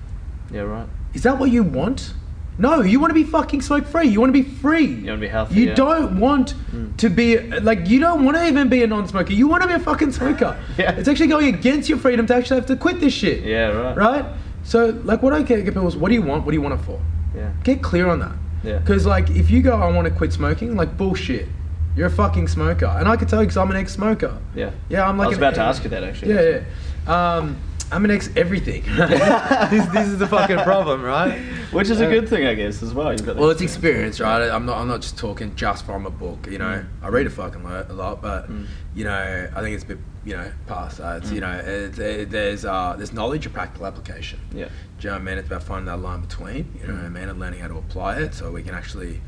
Yeah, 0.55 0.61
right. 0.63 0.87
Is 1.15 1.23
that 1.25 1.39
what 1.39 1.51
you 1.51 1.63
want? 1.63 2.15
No, 2.57 2.83
you 2.83 3.01
want 3.01 3.11
to 3.11 3.15
be 3.15 3.25
fucking 3.25 3.63
smoke 3.63 3.85
free. 3.85 4.07
You 4.07 4.21
want 4.21 4.33
to 4.33 4.43
be 4.43 4.49
free. 4.49 4.85
You 4.87 5.07
wanna 5.09 5.21
be 5.21 5.27
healthy, 5.27 5.55
You 5.57 5.67
yeah. 5.69 5.75
don't 5.75 6.21
want 6.21 6.55
Mm. 6.73 6.97
to 6.99 7.09
be 7.11 7.39
like 7.71 7.89
you 7.89 7.99
don't 7.99 8.25
want 8.25 8.37
to 8.37 8.47
even 8.47 8.69
be 8.69 8.83
a 8.85 8.87
non-smoker. 8.87 9.33
You 9.33 9.49
want 9.49 9.63
to 9.63 9.69
be 9.69 9.75
a 9.75 9.81
fucking 9.81 10.13
smoker. 10.13 10.57
Yeah. 10.79 10.93
It's 10.93 11.09
actually 11.09 11.27
going 11.29 11.53
against 11.53 11.89
your 11.89 11.99
freedom 11.99 12.27
to 12.27 12.35
actually 12.37 12.59
have 12.61 12.67
to 12.67 12.77
quit 12.77 13.01
this 13.01 13.13
shit. 13.13 13.43
Yeah, 13.43 13.69
right. 13.71 13.97
Right? 13.97 14.25
So 14.63 14.79
like 15.05 15.21
what 15.23 15.33
I 15.33 15.43
get 15.43 15.65
people 15.65 15.87
is 15.89 15.97
what 15.97 16.09
do 16.11 16.15
you 16.15 16.23
want? 16.23 16.45
What 16.45 16.53
do 16.53 16.57
you 16.57 16.63
want 16.63 16.75
it 16.81 16.85
for? 16.85 17.01
Yeah, 17.37 17.51
Get 17.65 17.83
clear 17.83 18.07
on 18.09 18.21
that. 18.21 18.33
Yeah. 18.63 18.79
Because 18.79 19.05
like 19.05 19.31
if 19.31 19.51
you 19.51 19.61
go 19.61 19.75
I 19.77 19.91
want 19.91 20.07
to 20.07 20.15
quit 20.15 20.33
smoking, 20.33 20.77
like 20.77 20.97
bullshit. 20.97 21.49
You're 21.97 22.09
a 22.09 22.11
fucking 22.11 22.49
smoker, 22.49 22.87
and 22.87 23.09
I 23.09 23.15
can 23.17 23.29
tell 23.29 23.41
you 23.41 23.47
because 23.47 23.57
I'm 23.57 23.71
an 23.71 23.77
ex-smoker. 23.77 24.33
yeah. 24.55 24.71
Yeah, 24.89 25.09
I'm 25.09 25.17
like 25.19 25.27
I 25.27 25.29
was 25.29 25.39
an- 25.39 25.45
about 25.45 25.55
to 25.57 25.61
ask 25.63 25.85
you 25.85 25.91
that 25.91 26.03
actually. 26.03 26.35
Yeah, 26.35 26.61
yeah. 27.07 27.37
Um, 27.37 27.57
I'm 27.95 28.05
an 28.05 28.11
ex 28.11 28.29
everything. 28.35 28.83
this, 28.97 29.87
this 29.87 30.09
is 30.09 30.19
the 30.19 30.27
fucking 30.27 30.59
problem, 30.59 31.03
right? 31.03 31.39
Which 31.71 31.91
is 31.91 32.01
a 32.01 32.07
Uh, 32.07 32.11
good 32.11 32.29
thing, 32.29 32.45
I 32.45 32.55
guess, 32.55 32.83
as 32.83 32.93
well. 32.93 33.13
You've 33.13 33.25
got 33.25 33.37
Well, 33.37 33.51
it's 33.51 33.63
experience, 33.63 34.19
right? 34.19 34.49
I'm 34.51 34.67
not. 34.67 34.79
I'm 34.79 34.89
not 34.89 35.01
just 35.01 35.17
talking 35.17 35.55
just 35.55 35.87
from 35.87 36.05
a 36.05 36.11
book. 36.11 36.49
You 36.51 36.59
know, 36.59 36.65
Mm. 36.83 36.87
I 37.03 37.09
read 37.09 37.27
a 37.29 37.31
fucking 37.31 37.63
lot, 37.63 37.89
a 37.91 37.93
lot, 37.93 38.21
but 38.21 38.51
Mm. 38.51 38.67
you 38.97 39.05
know, 39.05 39.49
I 39.55 39.61
think 39.61 39.75
it's 39.77 39.85
a 39.85 39.87
bit, 39.87 39.99
you 40.25 40.37
know, 40.37 40.51
past 40.67 40.99
that. 40.99 41.19
It's, 41.19 41.31
You 41.31 41.41
Mm. 41.41 41.43
know, 41.43 41.59
it, 41.73 41.99
it, 41.99 42.31
there's 42.31 42.65
uh, 42.65 42.95
there's 42.97 43.13
knowledge 43.13 43.47
and 43.47 43.55
practical 43.55 43.87
application. 43.87 44.41
Yeah. 44.53 44.65
Do 44.65 44.71
you 45.01 45.11
know 45.11 45.13
what 45.15 45.23
I 45.23 45.25
mean? 45.25 45.39
It's 45.39 45.47
about 45.47 45.63
finding 45.63 45.87
that 45.87 46.01
line 46.01 46.21
between. 46.23 46.75
You 46.81 46.89
know 46.89 46.95
Mm. 46.95 46.97
what 46.97 47.07
I 47.07 47.09
mean? 47.11 47.29
And 47.29 47.39
learning 47.39 47.61
how 47.61 47.69
to 47.69 47.77
apply 47.79 48.17
it 48.17 48.35
so 48.35 48.51
we 48.51 48.63
can 48.65 48.75
actually, 48.75 49.21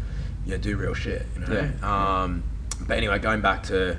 you 0.44 0.52
know, 0.52 0.58
do 0.58 0.76
real 0.76 0.94
shit. 0.94 1.24
You 1.34 1.46
know. 1.46 1.70
Yeah. 1.82 2.22
Um, 2.22 2.42
but 2.80 2.96
anyway, 2.96 3.20
going 3.20 3.42
back 3.42 3.62
to, 3.64 3.96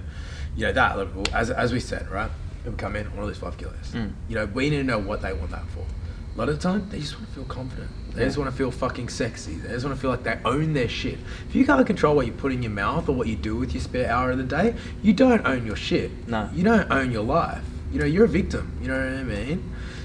you 0.57 0.65
know, 0.65 0.73
that 0.73 1.07
as 1.33 1.51
as 1.51 1.71
we 1.71 1.79
said, 1.79 2.09
right? 2.11 2.31
People 2.67 2.79
come 2.79 2.97
in, 2.97 3.05
want 3.05 3.19
to 3.21 3.25
lose 3.27 3.37
five 3.37 3.57
kilos. 3.57 3.75
Mm. 3.93 4.11
You 4.27 4.35
know, 4.35 4.45
we 4.47 4.69
need 4.69 4.75
to 4.79 4.83
know 4.83 4.99
what 4.99 5.21
they 5.21 5.31
want 5.31 5.51
that 5.51 5.65
for. 5.69 5.85
A 6.35 6.37
lot 6.37 6.49
of 6.49 6.57
the 6.57 6.61
time, 6.61 6.85
they 6.89 6.99
just 6.99 7.15
want 7.15 7.25
to 7.29 7.33
feel 7.33 7.45
confident. 7.45 7.89
They 8.13 8.19
Yeah. 8.23 8.27
just 8.27 8.37
want 8.37 8.49
to 8.51 8.55
feel 8.57 8.71
fucking 8.71 9.07
sexy. 9.07 9.55
They 9.55 9.69
just 9.69 9.85
want 9.85 9.95
to 9.95 10.01
feel 10.01 10.09
like 10.09 10.23
they 10.23 10.37
own 10.43 10.73
their 10.73 10.89
shit. 10.89 11.17
If 11.47 11.55
you 11.55 11.65
can't 11.65 11.87
control 11.87 12.13
what 12.17 12.25
you 12.25 12.33
put 12.33 12.51
in 12.51 12.61
your 12.61 12.73
mouth 12.73 13.07
or 13.07 13.13
what 13.13 13.27
you 13.27 13.37
do 13.37 13.55
with 13.55 13.73
your 13.73 13.79
spare 13.81 14.11
hour 14.11 14.31
of 14.31 14.37
the 14.37 14.43
day, 14.43 14.75
you 15.01 15.13
don't 15.13 15.47
own 15.47 15.65
your 15.65 15.77
shit. 15.77 16.11
No. 16.27 16.49
You 16.53 16.65
don't 16.65 16.91
own 16.91 17.09
your 17.13 17.23
life. 17.23 17.63
You 17.93 17.99
know, 17.99 18.05
you're 18.05 18.25
a 18.25 18.27
victim. 18.27 18.73
You 18.81 18.89
know 18.89 18.97
what 18.99 19.17
I 19.17 19.23
mean? 19.23 19.63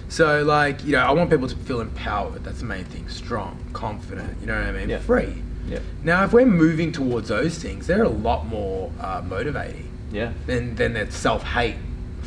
So, 0.09 0.45
like, 0.45 0.85
you 0.85 0.93
know, 0.93 1.01
I 1.01 1.11
want 1.11 1.31
people 1.31 1.49
to 1.49 1.57
feel 1.57 1.81
empowered. 1.81 2.45
That's 2.45 2.61
the 2.61 2.67
main 2.67 2.85
thing. 2.85 3.09
Strong, 3.09 3.59
confident. 3.73 4.37
You 4.41 4.47
know 4.47 4.55
what 4.55 4.69
I 4.69 4.71
mean? 4.73 4.89
Yeah. 4.89 5.01
Free. 5.01 5.43
Yeah. 5.67 5.81
Now, 6.05 6.23
if 6.23 6.33
we're 6.33 6.47
moving 6.47 6.93
towards 6.93 7.29
those 7.29 7.59
things, 7.59 7.89
they're 7.89 8.05
a 8.05 8.09
lot 8.09 8.47
more 8.47 8.93
uh, 9.01 9.21
motivating 9.29 9.89
Yeah. 10.13 10.31
than 10.47 10.77
than 10.77 10.93
that 10.93 11.13
self 11.13 11.43
hate 11.43 11.75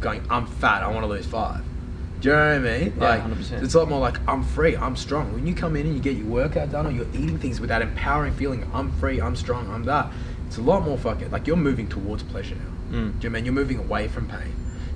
going, 0.06 0.24
I'm 0.30 0.46
fat, 0.46 0.84
I 0.84 0.88
want 0.88 1.02
to 1.04 1.08
lose 1.08 1.26
five. 1.26 1.62
Do 2.22 2.30
you 2.30 2.36
know 2.36 2.60
what 2.62 2.70
I 2.72 2.80
mean? 2.80 2.94
Yeah, 2.98 3.10
Like, 3.10 3.24
100%. 3.24 3.63
it's 3.63 3.74
a 3.74 3.80
lot 3.80 3.89
more 3.89 4.00
like 4.00 4.18
I'm 4.28 4.44
free, 4.44 4.76
I'm 4.78 4.96
strong. 4.96 5.34
When 5.34 5.46
you 5.46 5.54
come 5.54 5.76
in 5.76 5.86
and 5.86 5.96
you 5.96 6.02
get 6.02 6.15
your 6.15 6.28
workout 6.28 6.72
done, 6.72 6.88
or 6.88 6.91
you're 6.91 7.08
eating 7.13 7.38
things 7.38 7.60
with 7.60 7.70
that 7.70 7.82
empowering 7.82 8.34
feeling, 8.34 8.65
I'm 8.74 8.91
free, 8.94 9.20
I'm 9.20 9.36
strong, 9.36 9.70
I'm 9.70 9.84
that. 9.84 10.12
It's 10.48 10.58
a 10.58 10.62
lot 10.62 10.84
more 10.84 10.98
fucking 10.98 11.32
like 11.32 11.48
you're 11.48 11.58
moving 11.58 11.88
towards 11.88 12.24
pleasure 12.24 12.56
now. 12.56 12.62
Mm. 12.62 12.91
Do 12.91 12.96
you 12.96 13.02
know 13.02 13.13
what 13.18 13.26
I 13.26 13.30
mean? 13.30 13.46
You're 13.46 13.54
moving 13.54 13.80
away 13.80 14.08
from 14.08 14.28
pain. 14.28 14.54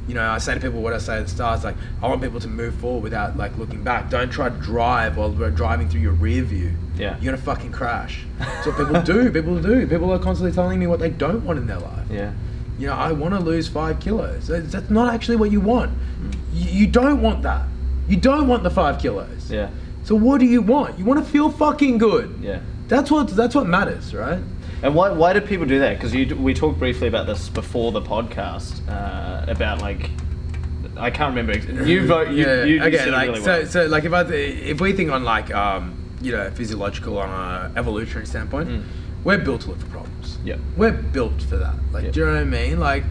You 0.08 0.16
know, 0.16 0.28
I 0.28 0.38
say 0.40 0.54
to 0.56 0.60
people 0.60 0.82
what 0.82 0.94
I 0.94 0.98
say 0.98 1.18
at 1.18 1.24
the 1.26 1.30
start. 1.30 1.58
It's 1.58 1.66
like 1.66 1.76
I 2.02 2.08
want 2.08 2.22
people 2.22 2.40
to 2.40 2.48
move 2.48 2.74
forward 2.76 3.04
without 3.04 3.36
like 3.38 3.56
looking 3.58 3.84
back. 3.84 4.10
Don't 4.10 4.32
try 4.32 4.50
to 4.50 4.56
drive 4.58 5.18
while 5.18 5.32
we're 5.32 5.52
driving 5.52 5.88
through 5.90 6.02
your 6.02 6.14
rear 6.14 6.42
view. 6.44 6.72
Yeah. 6.96 7.16
You're 7.20 7.32
gonna 7.34 7.44
fucking 7.44 7.72
crash. 7.72 8.26
That's 8.40 8.66
what 8.68 8.78
people 8.78 9.02
do. 9.02 9.32
People 9.32 9.62
do. 9.62 9.86
People 9.88 10.12
are 10.14 10.20
constantly 10.20 10.54
telling 10.54 10.80
me 10.80 10.88
what 10.88 11.00
they 11.00 11.10
don't 11.12 11.44
want 11.46 11.60
in 11.60 11.68
their 11.68 11.80
life 11.80 12.06
Yeah. 12.10 12.32
You 12.80 12.88
know, 12.88 12.94
I 12.94 13.12
want 13.12 13.34
to 13.34 13.40
lose 13.40 13.68
five 13.68 14.00
kilos. 14.00 14.48
That's 14.48 14.90
not 14.90 15.14
actually 15.14 15.36
what 15.36 15.52
you 15.52 15.60
want. 15.60 15.92
Mm. 15.92 16.34
You, 16.54 16.88
don't 16.88 17.22
want 17.22 17.44
that. 17.44 17.68
You 18.08 18.18
don't 18.18 18.48
want 18.48 18.64
the 18.64 18.70
five 18.70 19.00
kilos. 19.00 19.52
Yeah. 19.52 19.70
So 20.04 20.16
what 20.16 20.40
do 20.40 20.46
you 20.46 20.62
want? 20.62 20.98
You 20.98 21.06
want 21.06 21.24
to 21.24 21.30
feel 21.30 21.52
fucking 21.52 21.98
good. 21.98 22.40
Yeah. 22.42 22.62
That's 22.88 23.12
what 23.12 23.28
that's 23.28 23.54
what 23.54 23.68
matters, 23.68 24.16
right? 24.16 24.42
And 24.82 24.96
why, 24.96 25.12
why 25.12 25.34
do 25.34 25.42
people 25.42 25.66
do 25.66 25.80
that? 25.80 26.00
Because 26.00 26.14
we 26.14 26.54
talked 26.54 26.80
briefly 26.80 27.08
about 27.08 27.28
this 27.28 27.50
before 27.50 27.92
the 27.92 28.02
podcast 28.02 28.82
uh, 28.90 29.46
about 29.52 29.82
like 29.82 30.10
I 30.98 31.12
can't 31.12 31.36
remember. 31.36 31.58
You 31.84 32.08
vote. 32.08 32.30
You, 32.30 32.46
yeah. 32.46 32.64
you, 32.64 32.76
you 32.76 32.84
okay, 32.84 33.12
like 33.12 33.30
really 33.30 33.42
so, 33.42 33.60
well. 33.60 33.68
so 33.68 33.86
like 33.88 34.06
if 34.06 34.14
I 34.14 34.22
if 34.24 34.82
we 34.82 34.94
think 34.94 35.12
on 35.12 35.24
like 35.24 35.54
um, 35.54 35.96
you 36.22 36.32
know 36.32 36.50
physiological 36.52 37.18
on 37.20 37.30
a 37.30 37.72
evolutionary 37.78 38.26
standpoint, 38.26 38.70
Mm. 38.70 38.84
We're 39.24 39.38
built 39.38 39.62
to 39.62 39.70
look 39.70 39.80
for 39.80 39.88
problems. 39.88 40.38
Yeah. 40.44 40.56
we're 40.78 40.92
built 40.94 41.42
for 41.42 41.58
that. 41.58 41.76
Like, 41.92 42.06
Yeah. 42.06 42.12
do 42.12 42.20
you 42.22 42.26
know 42.26 42.34
what 42.34 42.42
I 42.42 42.46
mean? 42.46 42.80
Like, 42.80 43.04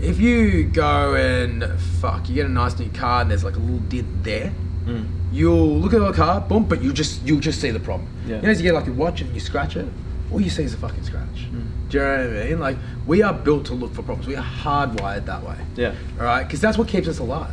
if 0.00 0.18
you 0.20 0.64
go 0.64 1.14
and 1.14 1.64
fuck, 2.00 2.28
you 2.28 2.34
get 2.34 2.46
a 2.46 2.48
nice 2.48 2.78
new 2.78 2.88
car 2.90 3.22
and 3.22 3.30
there's 3.30 3.44
like 3.44 3.56
a 3.56 3.60
little 3.60 3.78
dent 3.78 4.24
there, 4.24 4.52
Mm. 4.86 5.06
you'll 5.30 5.78
look 5.78 5.94
at 5.94 6.00
the 6.00 6.12
car, 6.12 6.40
boom, 6.40 6.64
but 6.64 6.82
you 6.82 6.92
just 6.92 7.24
you'll 7.24 7.38
just 7.40 7.60
see 7.60 7.70
the 7.70 7.78
problem. 7.78 8.08
Yeah. 8.26 8.36
You 8.36 8.42
know, 8.42 8.48
as 8.50 8.58
you 8.60 8.64
get 8.64 8.74
like 8.74 8.88
a 8.88 8.92
watch 8.92 9.20
and 9.20 9.32
you 9.32 9.38
scratch 9.40 9.76
it, 9.76 9.86
all 10.32 10.40
you 10.40 10.50
see 10.50 10.64
is 10.64 10.74
a 10.74 10.76
fucking 10.76 11.04
scratch. 11.04 11.46
Mm. 11.52 11.66
Do 11.88 11.98
you 11.98 12.02
know 12.04 12.10
what 12.10 12.42
I 12.42 12.44
mean? 12.48 12.58
Like, 12.58 12.76
we 13.06 13.22
are 13.22 13.32
built 13.32 13.66
to 13.66 13.74
look 13.74 13.94
for 13.94 14.02
problems. 14.02 14.26
We 14.26 14.34
are 14.34 14.42
hardwired 14.44 15.26
that 15.26 15.46
way. 15.46 15.56
Yeah. 15.76 15.92
All 16.18 16.24
right, 16.24 16.42
because 16.42 16.60
that's 16.60 16.76
what 16.78 16.88
keeps 16.88 17.06
us 17.06 17.20
alive. 17.20 17.52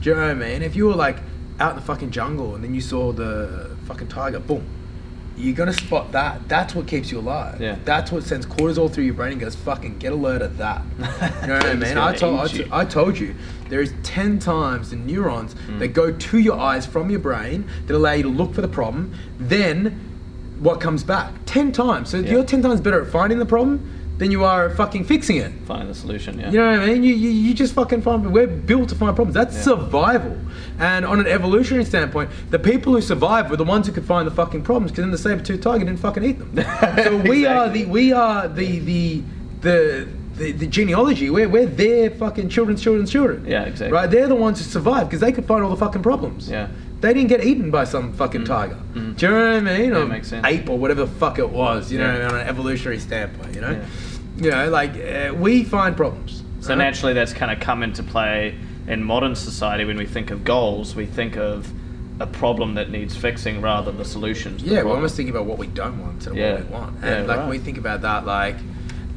Do 0.00 0.10
you 0.10 0.16
know 0.16 0.22
what 0.22 0.30
I 0.30 0.34
mean? 0.34 0.62
If 0.62 0.74
you 0.74 0.86
were 0.86 0.94
like 0.96 1.18
out 1.60 1.70
in 1.70 1.76
the 1.76 1.82
fucking 1.82 2.10
jungle 2.10 2.54
and 2.56 2.64
then 2.64 2.74
you 2.74 2.80
saw 2.80 3.12
the 3.12 3.70
fucking 3.86 4.08
tiger, 4.08 4.40
boom, 4.40 4.64
you're 5.38 5.54
gonna 5.54 5.72
spot 5.72 6.12
that. 6.12 6.48
That's 6.48 6.74
what 6.74 6.86
keeps 6.86 7.10
you 7.12 7.18
alive. 7.20 7.60
Yeah. 7.60 7.76
That's 7.84 8.10
what 8.10 8.24
sends 8.24 8.44
cortisol 8.44 8.92
through 8.92 9.04
your 9.04 9.14
brain 9.14 9.32
and 9.32 9.40
goes, 9.40 9.54
fucking 9.54 9.98
get 9.98 10.12
alert 10.12 10.42
at 10.42 10.58
that. 10.58 10.82
You 11.42 11.46
know 11.48 11.54
what 11.54 11.66
I 11.66 11.74
mean? 11.74 11.96
I 11.96 12.12
told, 12.14 12.40
I, 12.40 12.46
eat 12.46 12.52
you. 12.54 12.84
told 12.90 13.18
you, 13.18 13.34
there 13.68 13.80
is 13.80 13.92
10 14.02 14.38
times 14.38 14.90
the 14.90 14.96
neurons 14.96 15.54
Mm. 15.54 15.78
that 15.78 15.88
go 15.88 16.10
to 16.12 16.38
your 16.38 16.58
eyes 16.58 16.84
from 16.86 17.10
your 17.10 17.20
brain 17.20 17.66
that 17.86 17.94
allow 17.96 18.12
you 18.12 18.24
to 18.24 18.28
look 18.28 18.54
for 18.54 18.60
the 18.60 18.68
problem. 18.68 19.14
Then 19.38 20.00
what 20.58 20.80
comes 20.80 21.04
back? 21.04 21.32
10 21.46 21.72
times. 21.72 22.08
So 22.10 22.18
Yeah. 22.18 22.32
you're 22.32 22.44
10 22.44 22.62
times 22.62 22.80
better 22.80 23.00
at 23.02 23.10
finding 23.12 23.38
the 23.38 23.46
problem 23.46 23.88
than 24.18 24.30
you 24.30 24.44
are 24.44 24.70
fucking 24.70 25.04
fixing 25.04 25.36
it. 25.36 25.52
Find 25.66 25.88
the 25.88 25.94
solution. 25.94 26.38
Yeah. 26.38 26.50
You 26.50 26.58
know 26.58 26.70
what 26.72 26.80
I 26.80 26.86
mean? 26.86 27.02
You, 27.04 27.14
you, 27.14 27.30
you 27.30 27.54
just 27.54 27.72
fucking 27.74 28.02
find. 28.02 28.32
We're 28.32 28.46
built 28.46 28.88
to 28.90 28.94
find 28.94 29.14
problems. 29.16 29.34
That's 29.34 29.54
Yeah. 29.56 29.62
survival. 29.62 30.36
And 30.78 31.04
on 31.04 31.20
an 31.20 31.26
evolutionary 31.26 31.84
standpoint, 31.84 32.30
the 32.50 32.58
people 32.58 32.92
who 32.94 33.00
survived 33.00 33.50
were 33.50 33.56
the 33.56 33.64
ones 33.64 33.86
who 33.86 33.92
could 33.92 34.04
find 34.04 34.26
the 34.26 34.30
fucking 34.32 34.62
problems. 34.62 34.90
Because 34.90 35.02
then 35.02 35.10
the 35.12 35.18
saber-tooth 35.18 35.60
tiger 35.60 35.84
didn't 35.84 36.00
fucking 36.00 36.24
eat 36.24 36.38
them. 36.38 36.64
so 37.04 37.16
we 37.18 37.46
are 37.46 37.68
the 37.68 37.84
we 37.86 38.12
are 38.12 38.48
the 38.48 38.78
the 38.80 39.22
the. 39.60 40.08
The, 40.38 40.52
the 40.52 40.68
genealogy, 40.68 41.30
we're, 41.30 41.48
we're 41.48 41.66
their 41.66 42.10
fucking 42.10 42.48
children's 42.48 42.80
children's 42.80 43.10
children. 43.10 43.44
Yeah, 43.44 43.64
exactly. 43.64 43.92
Right? 43.92 44.08
They're 44.08 44.28
the 44.28 44.36
ones 44.36 44.58
who 44.58 44.64
survived 44.70 45.08
because 45.10 45.18
they 45.20 45.32
could 45.32 45.46
find 45.46 45.64
all 45.64 45.70
the 45.70 45.76
fucking 45.76 46.04
problems. 46.04 46.48
Yeah. 46.48 46.68
They 47.00 47.12
didn't 47.12 47.28
get 47.28 47.42
eaten 47.44 47.72
by 47.72 47.82
some 47.82 48.12
fucking 48.12 48.44
tiger. 48.44 48.76
Mhm. 48.94 49.16
Do 49.16 49.26
you 49.26 49.32
know 49.32 49.44
what 49.54 49.56
I 49.56 49.78
mean? 49.78 49.90
Yeah, 49.90 49.98
Or 49.98 50.06
makes 50.06 50.28
sense. 50.28 50.46
Ape 50.46 50.70
or 50.70 50.78
whatever 50.78 51.00
the 51.06 51.10
fuck 51.10 51.40
it 51.40 51.50
was, 51.50 51.90
you 51.90 51.98
know, 51.98 52.16
Yeah. 52.16 52.28
on 52.28 52.36
an 52.36 52.46
evolutionary 52.46 53.00
standpoint, 53.00 53.56
you 53.56 53.60
know? 53.62 53.72
Yeah. 53.72 53.84
You 54.38 54.50
know, 54.50 54.68
like, 54.70 54.94
uh, 54.96 55.34
we 55.34 55.64
find 55.64 55.96
problems. 55.96 56.42
So 56.60 56.70
right? 56.70 56.78
naturally, 56.78 57.12
that's 57.12 57.32
kind 57.32 57.50
of 57.50 57.60
come 57.60 57.82
into 57.82 58.02
play 58.02 58.56
in 58.86 59.02
modern 59.02 59.34
society. 59.34 59.84
When 59.84 59.96
we 59.96 60.06
think 60.06 60.30
of 60.30 60.44
goals, 60.44 60.94
we 60.94 61.06
think 61.06 61.36
of 61.36 61.70
a 62.20 62.26
problem 62.26 62.74
that 62.74 62.90
needs 62.90 63.16
fixing 63.16 63.60
rather 63.60 63.90
than 63.90 63.98
the 63.98 64.04
solution. 64.04 64.56
the 64.56 64.64
Yeah, 64.64 64.82
we're 64.82 64.94
almost 64.94 65.16
thinking 65.16 65.34
about 65.34 65.46
what 65.46 65.58
we 65.58 65.66
don't 65.68 66.00
want 66.00 66.26
of 66.26 66.36
Yeah. 66.36 66.54
what 66.54 66.64
we 66.64 66.70
want. 66.70 66.96
Yeah, 67.02 67.08
And 67.10 67.28
like 67.28 67.38
right. 67.38 67.48
we 67.48 67.58
think 67.58 67.78
about 67.78 68.02
that 68.02 68.26
like 68.26 68.56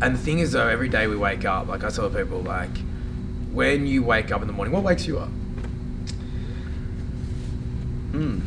and 0.01 0.15
the 0.15 0.19
thing 0.19 0.39
is 0.39 0.51
though, 0.51 0.67
every 0.67 0.89
day 0.89 1.07
we 1.07 1.15
wake 1.15 1.45
up, 1.45 1.67
like 1.67 1.83
I 1.83 1.89
tell 1.89 2.09
people 2.09 2.41
like 2.41 2.69
when 3.51 3.87
you 3.87 4.03
wake 4.03 4.31
up 4.31 4.41
in 4.41 4.47
the 4.47 4.53
morning, 4.53 4.73
what 4.73 4.83
wakes 4.83 5.07
you 5.07 5.19
up? 5.19 5.29
Hmm. 8.11 8.39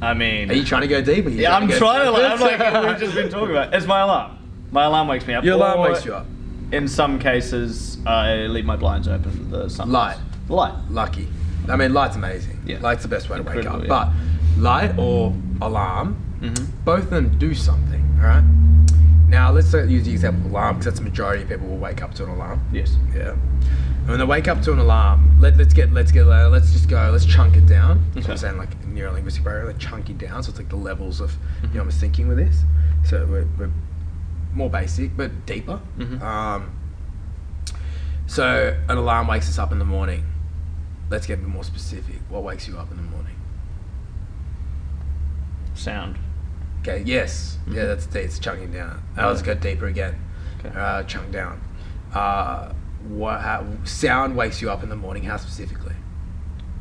I 0.00 0.14
mean, 0.14 0.50
Are 0.50 0.54
you 0.54 0.64
trying 0.64 0.82
to 0.82 0.88
go 0.88 1.00
deep? 1.00 1.26
Yeah, 1.28 1.56
I'm 1.56 1.68
trying 1.68 2.04
to. 2.04 2.10
Like, 2.10 2.32
I'm 2.32 2.40
like 2.40 2.86
we've 2.88 2.98
just 2.98 3.14
been 3.14 3.30
talking 3.30 3.50
about. 3.50 3.72
It's 3.72 3.86
my 3.86 4.00
alarm. 4.00 4.36
My 4.72 4.84
alarm 4.84 5.06
wakes 5.06 5.26
me 5.26 5.34
up. 5.34 5.44
Your 5.44 5.54
alarm 5.54 5.78
Or 5.80 5.90
wakes 5.90 6.04
you 6.04 6.14
up. 6.14 6.26
In 6.72 6.88
some 6.88 7.18
cases, 7.18 7.98
I 8.06 8.46
leave 8.46 8.64
my 8.64 8.76
blinds 8.76 9.06
open. 9.06 9.50
The 9.50 9.68
sun. 9.68 9.92
Light. 9.92 10.16
The 10.46 10.54
light. 10.54 10.74
Lucky. 10.90 11.28
I 11.68 11.76
mean 11.76 11.92
light's 11.92 12.16
amazing. 12.16 12.58
Yeah. 12.66 12.78
Light's 12.80 13.02
the 13.02 13.08
best 13.08 13.28
way 13.28 13.36
to 13.36 13.42
wake 13.42 13.66
up. 13.66 13.82
Incredible, 13.82 13.86
But 13.88 14.08
light 14.58 14.98
or 14.98 15.34
alarm, 15.60 16.16
Mhm. 16.40 16.66
both 16.84 17.04
of 17.04 17.10
them 17.10 17.36
do 17.38 17.54
something, 17.54 18.02
alright? 18.18 18.42
Now 19.28 19.52
let's 19.52 19.72
use 19.72 20.04
the 20.04 20.10
example 20.12 20.46
of 20.46 20.50
alarm 20.52 20.76
because 20.76 20.86
that's 20.86 20.98
the 20.98 21.04
majority 21.04 21.42
of 21.42 21.48
people 21.50 21.68
will 21.68 21.76
wake 21.76 22.02
up 22.02 22.14
to 22.14 22.24
an 22.24 22.30
alarm. 22.30 22.60
Yes. 22.72 22.96
Yeah. 23.14 23.30
And 24.00 24.08
when 24.08 24.18
they 24.18 24.24
wake 24.24 24.48
up 24.48 24.60
to 24.62 24.72
an 24.72 24.78
alarm, 24.80 25.38
let, 25.40 25.56
let's 25.56 25.72
get 25.74 25.92
let's 25.92 26.10
get 26.10 26.26
uh, 26.26 26.48
let's 26.48 26.72
just 26.72 26.88
go. 26.88 27.10
Let's 27.12 27.24
chunk 27.26 27.56
it 27.56 27.66
down. 27.66 28.02
That's 28.14 28.26
what 28.26 28.32
I'm 28.32 28.38
saying, 28.38 28.56
like 28.58 28.86
neuro 28.88 29.12
linguistic 29.12 29.44
barrier, 29.44 29.66
like 29.66 29.78
chunk 29.78 30.10
it 30.10 30.18
down. 30.18 30.42
So 30.42 30.50
it's 30.50 30.58
like 30.58 30.68
the 30.70 30.76
levels 30.76 31.20
of 31.20 31.36
you 31.62 31.68
Mhm. 31.68 31.74
know 31.76 31.80
I'm 31.82 31.90
thinking 31.90 32.26
with 32.28 32.38
this. 32.38 32.64
So 33.04 33.24
we're, 33.30 33.46
we're 33.58 33.70
more 34.54 34.70
basic 34.70 35.16
but 35.16 35.46
deeper. 35.46 35.80
Mhm. 35.98 36.20
Um, 36.22 36.70
so 38.26 38.76
an 38.88 38.96
alarm 38.96 39.26
wakes 39.26 39.48
us 39.48 39.58
up 39.58 39.72
in 39.72 39.78
the 39.78 39.84
morning. 39.84 40.24
Let's 41.10 41.26
get 41.26 41.34
a 41.34 41.42
bit 41.42 41.48
more 41.48 41.64
specific. 41.64 42.20
What 42.28 42.42
wakes 42.42 42.66
you 42.68 42.78
up 42.78 42.90
in 42.90 42.96
the 42.96 43.02
morning? 43.02 43.34
Sound. 45.74 46.16
Okay. 46.80 47.02
Yes. 47.06 47.58
Yeah. 47.66 47.82
Mhm. 47.82 47.86
That's. 47.88 48.14
It's 48.16 48.38
chunking 48.38 48.72
down. 48.72 49.02
Uh, 49.16 49.28
let's 49.28 49.42
go 49.42 49.54
deeper 49.54 49.86
again. 49.86 50.16
Okay. 50.58 50.76
Uh, 50.78 51.02
chunk 51.04 51.32
down. 51.32 51.60
Uh, 52.12 52.72
what? 53.08 53.40
How, 53.40 53.64
sound 53.84 54.36
wakes 54.36 54.60
you 54.60 54.70
up 54.70 54.82
in 54.82 54.88
the 54.88 54.96
morning. 54.96 55.22
How 55.24 55.36
specifically? 55.36 55.94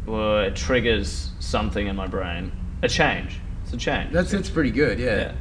Well, 0.06 0.40
it 0.40 0.56
triggers 0.56 1.32
something 1.40 1.88
in 1.88 1.96
my 1.96 2.08
brain. 2.08 2.52
A 2.82 2.88
change. 2.88 3.40
It's 3.64 3.74
a 3.74 3.78
change. 3.78 4.12
That's 4.12 4.32
that's 4.32 4.50
pretty 4.50 4.72
good, 4.72 5.00
yeah. 5.00 5.16
Yeah. 5.18 5.32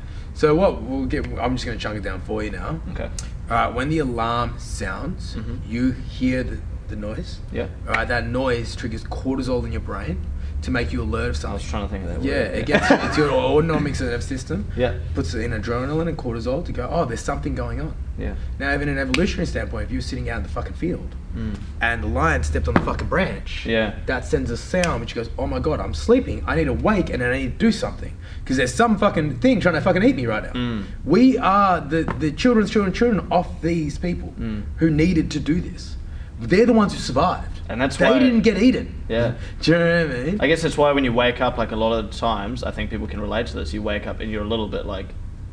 So 0.40 0.54
what 0.54 0.80
we'll 0.80 1.04
get? 1.04 1.26
I'm 1.38 1.54
just 1.54 1.66
going 1.66 1.76
to 1.76 1.82
chunk 1.82 1.98
it 1.98 2.02
down 2.02 2.22
for 2.22 2.42
you 2.42 2.50
now. 2.50 2.80
Okay. 2.92 3.10
All 3.50 3.56
right. 3.56 3.74
When 3.74 3.90
the 3.90 3.98
alarm 3.98 4.54
sounds, 4.58 5.34
Mhm. 5.36 5.58
you 5.68 5.90
hear 5.90 6.42
the, 6.42 6.56
the 6.88 6.96
noise. 6.96 7.40
Yeah. 7.52 7.66
All 7.86 7.92
right. 7.92 8.08
That 8.08 8.26
noise 8.26 8.74
triggers 8.74 9.04
cortisol 9.04 9.62
in 9.66 9.72
your 9.72 9.82
brain 9.82 10.24
to 10.62 10.70
make 10.70 10.94
you 10.94 11.02
alert 11.02 11.28
of 11.28 11.36
something. 11.36 11.50
I 11.50 11.54
was 11.56 11.68
trying 11.68 11.82
to 11.86 11.92
think 11.92 12.04
of 12.04 12.10
that. 12.14 12.22
Yeah, 12.22 12.48
word. 12.48 12.54
it 12.54 12.64
gets 12.66 12.86
it's 12.90 13.18
your 13.18 13.30
autonomic 13.32 14.00
nervous 14.00 14.24
system. 14.26 14.64
Yeah. 14.74 14.94
Puts 15.14 15.34
in 15.34 15.50
adrenaline 15.50 16.08
and 16.08 16.16
cortisol 16.16 16.64
to 16.64 16.72
go. 16.72 16.88
Oh, 16.90 17.04
there's 17.04 17.20
something 17.20 17.54
going 17.54 17.82
on. 17.82 17.94
Yeah. 18.16 18.32
Now, 18.58 18.72
even 18.72 18.88
an 18.88 18.96
evolutionary 18.96 19.44
standpoint, 19.46 19.84
if 19.84 19.90
you 19.90 19.98
were 19.98 20.02
sitting 20.02 20.30
out 20.30 20.38
in 20.38 20.42
the 20.44 20.48
fucking 20.48 20.72
field 20.74 21.16
Mm. 21.36 21.54
and 21.82 22.02
the 22.02 22.08
lion 22.08 22.42
stepped 22.42 22.66
on 22.66 22.74
the 22.74 22.80
fucking 22.80 23.06
branch, 23.08 23.64
Yeah. 23.66 23.94
that 24.06 24.24
sends 24.24 24.50
a 24.50 24.56
sound 24.56 25.00
which 25.02 25.14
goes, 25.14 25.30
"Oh 25.38 25.46
my 25.46 25.60
god, 25.60 25.78
I'm 25.80 25.94
sleeping. 25.94 26.42
I 26.46 26.56
need 26.56 26.64
to 26.64 26.72
wake 26.72 27.08
and 27.10 27.22
I 27.22 27.30
need 27.36 27.58
to 27.58 27.66
do 27.66 27.70
something 27.70 28.14
because 28.50 28.56
there's 28.58 28.74
some 28.74 28.98
fucking 28.98 29.38
thing 29.38 29.60
trying 29.60 29.74
to 29.76 29.80
fucking 29.80 30.02
eat 30.02 30.16
me 30.16 30.26
right 30.26 30.42
now." 30.42 30.52
Mm. 30.52 30.84
We 31.04 31.38
are 31.38 31.80
the 31.80 32.02
the 32.18 32.32
children's 32.32 32.70
children 32.70 32.92
children 32.92 33.26
of 33.30 33.46
these 33.62 33.96
people 33.98 34.34
Mm. 34.38 34.62
who 34.76 34.90
needed 34.90 35.30
to 35.32 35.40
do 35.40 35.60
this. 35.60 35.96
They're 36.40 36.66
the 36.66 36.72
ones 36.72 36.94
who 36.94 36.98
survived, 36.98 37.60
And 37.68 37.78
that's 37.80 37.96
they 37.98 38.06
why- 38.06 38.14
They 38.18 38.24
didn't 38.24 38.40
get 38.40 38.56
eaten. 38.62 38.94
Yeah. 39.10 39.34
do 39.60 39.70
you 39.72 39.78
know 39.78 40.06
what 40.06 40.16
I 40.16 40.22
mean? 40.24 40.36
I 40.40 40.46
guess 40.48 40.62
that's 40.62 40.78
why 40.78 40.90
when 40.92 41.04
you 41.04 41.12
wake 41.12 41.40
up, 41.42 41.58
like 41.58 41.70
a 41.70 41.76
lot 41.76 41.92
of 42.02 42.10
times, 42.12 42.64
I 42.64 42.70
think 42.70 42.88
people 42.90 43.06
can 43.06 43.20
relate 43.20 43.46
to 43.48 43.56
this. 43.56 43.74
You 43.74 43.82
wake 43.82 44.06
up 44.06 44.20
and 44.20 44.30
you're 44.32 44.42
a 44.42 44.48
little 44.48 44.66
bit 44.68 44.86
like, 44.86 45.08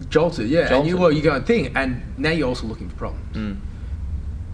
Jolted, 0.10 0.48
yeah. 0.48 0.62
And 0.62 0.70
Jolted. 0.70 0.90
you 0.90 0.98
well, 0.98 1.12
you 1.12 1.22
go 1.22 1.34
and 1.36 1.46
think, 1.46 1.74
and 1.76 2.02
now 2.18 2.30
you're 2.32 2.48
also 2.48 2.66
looking 2.68 2.88
for 2.90 2.96
problems. 2.96 3.36
mm, 3.36 3.58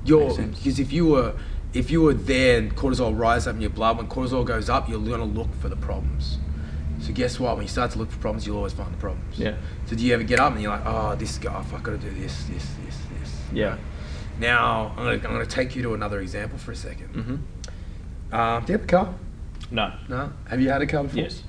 You're 0.05 0.35
because 0.35 0.79
if 0.79 0.91
you 0.91 1.05
were 1.05 1.33
if 1.73 1.89
you 1.91 2.01
were 2.01 2.13
there 2.13 2.57
and 2.59 2.75
cortisol 2.75 3.17
rises 3.17 3.47
up 3.47 3.55
in 3.55 3.61
your 3.61 3.69
blood, 3.69 3.97
when 3.97 4.07
cortisol 4.07 4.45
goes 4.45 4.69
up, 4.69 4.87
you're 4.89 4.99
gonna 4.99 5.23
look 5.23 5.53
for 5.61 5.69
the 5.69 5.75
problems. 5.75 6.37
So 7.03 7.11
guess 7.11 7.37
what? 7.37 7.57
When 7.57 7.63
you 7.65 7.69
start 7.69 7.91
to 7.91 7.99
look 7.99 8.09
for 8.09 8.17
problems, 8.17 8.47
you'll 8.47 8.55
always 8.57 8.71
find 8.71 8.93
the 8.93 8.97
problems. 8.97 9.37
Yeah. 9.37 9.55
So 9.87 9.95
do 9.97 10.05
you 10.05 10.13
ever 10.13 10.23
get 10.23 10.39
up 10.39 10.53
and 10.53 10.61
you're 10.61 10.71
like, 10.71 10.85
oh, 10.85 11.15
this 11.15 11.37
guy, 11.37 11.53
oh, 11.53 11.61
fuck, 11.63 11.81
I 11.81 11.83
gotta 11.83 11.97
do 11.97 12.09
this, 12.11 12.45
this, 12.45 12.65
this, 12.85 12.97
this. 13.19 13.31
yeah. 13.51 13.77
Now 14.39 14.93
I'm 14.97 15.03
gonna 15.03 15.11
I'm 15.11 15.21
gonna 15.21 15.45
take 15.45 15.75
you 15.75 15.83
to 15.83 15.93
another 15.93 16.21
example 16.21 16.57
for 16.57 16.71
a 16.71 16.75
2nd 16.75 17.09
Mm-hmm. 17.13 18.33
Um, 18.35 18.65
do 18.65 18.71
you 18.73 18.79
have 18.79 18.87
a 18.87 18.89
car? 18.89 19.13
No. 19.69 19.93
No. 20.07 20.31
Have 20.47 20.61
you 20.61 20.69
had 20.69 20.81
a 20.81 20.87
car 20.87 21.03
before? 21.03 21.19
Yes. 21.19 21.43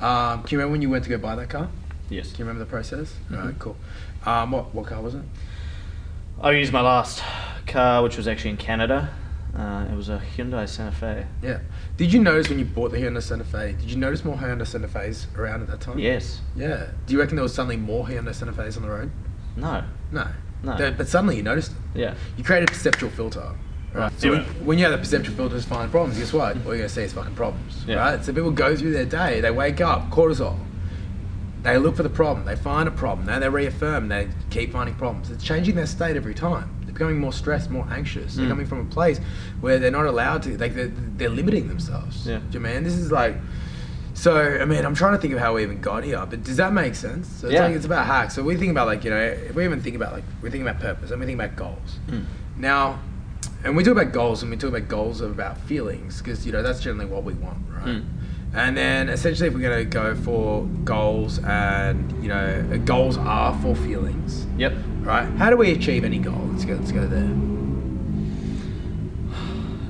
Um, 0.00 0.42
can 0.42 0.50
you 0.50 0.58
remember 0.58 0.72
when 0.72 0.82
you 0.82 0.90
went 0.90 1.04
to 1.04 1.10
go 1.10 1.18
buy 1.18 1.34
that 1.36 1.48
car? 1.48 1.68
Yes. 2.10 2.30
Can 2.30 2.40
you 2.40 2.44
remember 2.44 2.64
the 2.64 2.70
process? 2.70 3.14
Mhm. 3.30 3.38
Alright, 3.38 3.58
cool. 3.58 3.76
Um, 4.26 4.52
what 4.52 4.74
what 4.74 4.86
car 4.86 5.00
was 5.00 5.14
it? 5.14 5.22
I 6.40 6.52
used 6.52 6.72
my 6.72 6.82
last 6.82 7.22
car, 7.66 8.02
which 8.02 8.16
was 8.18 8.28
actually 8.28 8.50
in 8.50 8.56
Canada. 8.58 9.10
Uh, 9.58 9.86
it 9.90 9.96
was 9.96 10.08
a 10.08 10.22
Hyundai 10.36 10.68
Santa 10.68 10.92
Fe. 10.94 11.26
Yeah. 11.42 11.58
Did 11.96 12.12
you 12.12 12.20
notice 12.22 12.48
when 12.48 12.60
you 12.60 12.64
bought 12.64 12.92
the 12.92 12.98
Hyundai 12.98 13.20
Santa 13.22 13.42
Fe? 13.44 13.74
Did 13.78 13.90
you 13.90 13.96
notice 13.96 14.24
more 14.24 14.36
Hyundai 14.36 14.66
Santa 14.66 14.86
Fe's 14.86 15.26
around 15.36 15.62
at 15.62 15.66
that 15.68 15.80
time? 15.80 15.98
Yes. 15.98 16.40
Yeah. 16.54 16.86
Do 17.06 17.12
you 17.14 17.18
reckon 17.18 17.34
there 17.36 17.42
was 17.42 17.54
suddenly 17.54 17.76
more 17.76 18.06
Hyundai 18.06 18.34
Santa 18.34 18.52
Fe's 18.52 18.76
on 18.76 18.84
the 18.84 18.88
road? 18.90 19.10
No. 19.56 19.82
No. 20.12 20.28
No. 20.62 20.76
But- 20.76 20.96
But 20.96 21.08
suddenly 21.08 21.36
you 21.36 21.42
noticed 21.42 21.72
them. 21.72 21.82
Yeah. 21.94 22.14
You 22.36 22.44
created 22.44 22.68
a 22.68 22.72
perceptual 22.72 23.10
filter. 23.10 23.50
Right. 23.92 24.12
So 24.20 24.30
when, 24.30 24.44
when 24.64 24.78
you 24.78 24.84
have 24.84 24.92
the 24.92 24.98
perceptual 24.98 25.34
filter 25.34 25.60
to 25.60 25.66
find 25.66 25.90
problems, 25.90 26.18
guess 26.18 26.32
what? 26.32 26.56
All 26.58 26.66
you're 26.66 26.76
gonna 26.76 26.88
see 26.88 27.02
is 27.02 27.12
fucking 27.12 27.34
problems. 27.34 27.84
Yeah. 27.86 27.96
Right? 27.96 28.24
So 28.24 28.32
people 28.32 28.50
go 28.52 28.76
through 28.76 28.92
their 28.92 29.06
day, 29.06 29.40
they 29.40 29.50
wake 29.50 29.80
up, 29.80 30.10
cortisol. 30.10 30.56
They 31.62 31.76
look 31.78 31.96
for 31.96 32.04
the 32.04 32.08
problem, 32.10 32.46
they 32.46 32.54
find 32.54 32.86
a 32.86 32.92
problem, 32.92 33.26
now 33.26 33.40
they 33.40 33.48
reaffirm, 33.48 34.06
they 34.08 34.28
keep 34.50 34.72
finding 34.72 34.94
problems. 34.94 35.30
It's 35.30 35.42
changing 35.42 35.74
their 35.74 35.86
state 35.86 36.16
every 36.16 36.34
time. 36.34 36.77
Becoming 36.98 37.20
more 37.20 37.32
stressed, 37.32 37.70
more 37.70 37.86
anxious. 37.92 38.34
They're 38.34 38.46
Mm. 38.46 38.48
coming 38.48 38.66
from 38.66 38.80
a 38.80 38.84
place 38.86 39.20
where 39.60 39.78
they're 39.78 39.92
not 39.92 40.06
allowed 40.06 40.42
to, 40.42 40.58
like 40.58 40.74
they're, 40.74 40.90
they're 41.16 41.28
limiting 41.28 41.68
themselves. 41.68 42.26
Yeah. 42.26 42.38
Do 42.50 42.54
you 42.54 42.60
man? 42.60 42.82
This 42.82 42.94
is 42.94 43.12
like 43.12 43.36
So 44.14 44.34
I 44.60 44.64
mean, 44.64 44.84
I'm 44.84 44.96
trying 44.96 45.12
to 45.12 45.18
think 45.18 45.32
of 45.32 45.38
how 45.38 45.54
we 45.54 45.62
even 45.62 45.80
got 45.80 46.02
here, 46.02 46.20
but 46.28 46.42
does 46.42 46.56
that 46.56 46.72
make 46.72 46.96
sense? 46.96 47.28
So 47.28 47.46
it's 47.46 47.54
Yeah. 47.54 47.66
like 47.66 47.76
it's 47.76 47.86
about 47.86 48.04
hacks. 48.06 48.34
So 48.34 48.42
we 48.42 48.56
think 48.56 48.72
about 48.72 48.88
like 48.88 49.04
you 49.04 49.10
know, 49.10 49.16
if 49.20 49.54
we 49.54 49.64
even 49.64 49.80
think 49.80 49.94
about 49.94 50.12
like 50.12 50.24
we 50.42 50.50
think 50.50 50.62
about 50.62 50.80
purpose 50.80 51.12
and 51.12 51.20
we 51.20 51.26
think 51.26 51.38
about 51.40 51.54
goals. 51.54 52.00
Mm. 52.10 52.24
Now, 52.56 52.98
and 53.62 53.76
we 53.76 53.84
talk 53.84 53.92
about 53.92 54.10
goals 54.12 54.42
and 54.42 54.50
we 54.50 54.56
talk 54.56 54.70
about 54.70 54.88
goals 54.88 55.20
about 55.20 55.56
feelings 55.70 56.18
because 56.20 56.44
you 56.44 56.50
know 56.50 56.64
that's 56.64 56.80
generally 56.80 57.06
what 57.06 57.22
we 57.22 57.34
want, 57.34 57.58
right? 57.72 57.86
Mm. 57.86 58.02
And 58.54 58.76
then 58.76 59.08
essentially, 59.08 59.48
if 59.48 59.54
we're 59.54 59.60
going 59.60 59.78
to 59.78 59.84
go 59.84 60.14
for 60.14 60.64
goals 60.84 61.38
and 61.40 62.10
you 62.22 62.28
know, 62.28 62.78
goals 62.84 63.16
are 63.18 63.54
for 63.60 63.74
feelings, 63.76 64.46
Yep. 64.56 64.72
right? 65.02 65.28
How 65.36 65.50
do 65.50 65.56
we 65.56 65.70
achieve 65.72 66.02
any 66.04 66.18
goal? 66.18 66.40
Let's 66.52 66.64
go. 66.64 66.74
Let's 66.74 66.92
go 66.92 67.06
there. 67.06 67.28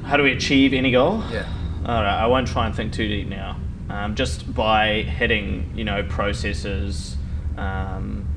How 0.05 0.17
do 0.17 0.23
we 0.23 0.33
achieve 0.33 0.73
any 0.73 0.91
goal? 0.91 1.23
Yeah. 1.31 1.47
All 1.85 2.03
right, 2.03 2.19
I 2.23 2.27
won't 2.27 2.49
try 2.49 2.67
and 2.67 2.75
think 2.75 2.93
too 2.93 3.07
deep 3.09 3.29
now. 3.29 3.59
Um, 3.91 4.15
just 4.15 4.53
by 4.55 5.03
hitting, 5.03 5.71
you 5.75 5.85
know, 5.85 6.03
processes. 6.03 7.17
Um, 7.57 8.28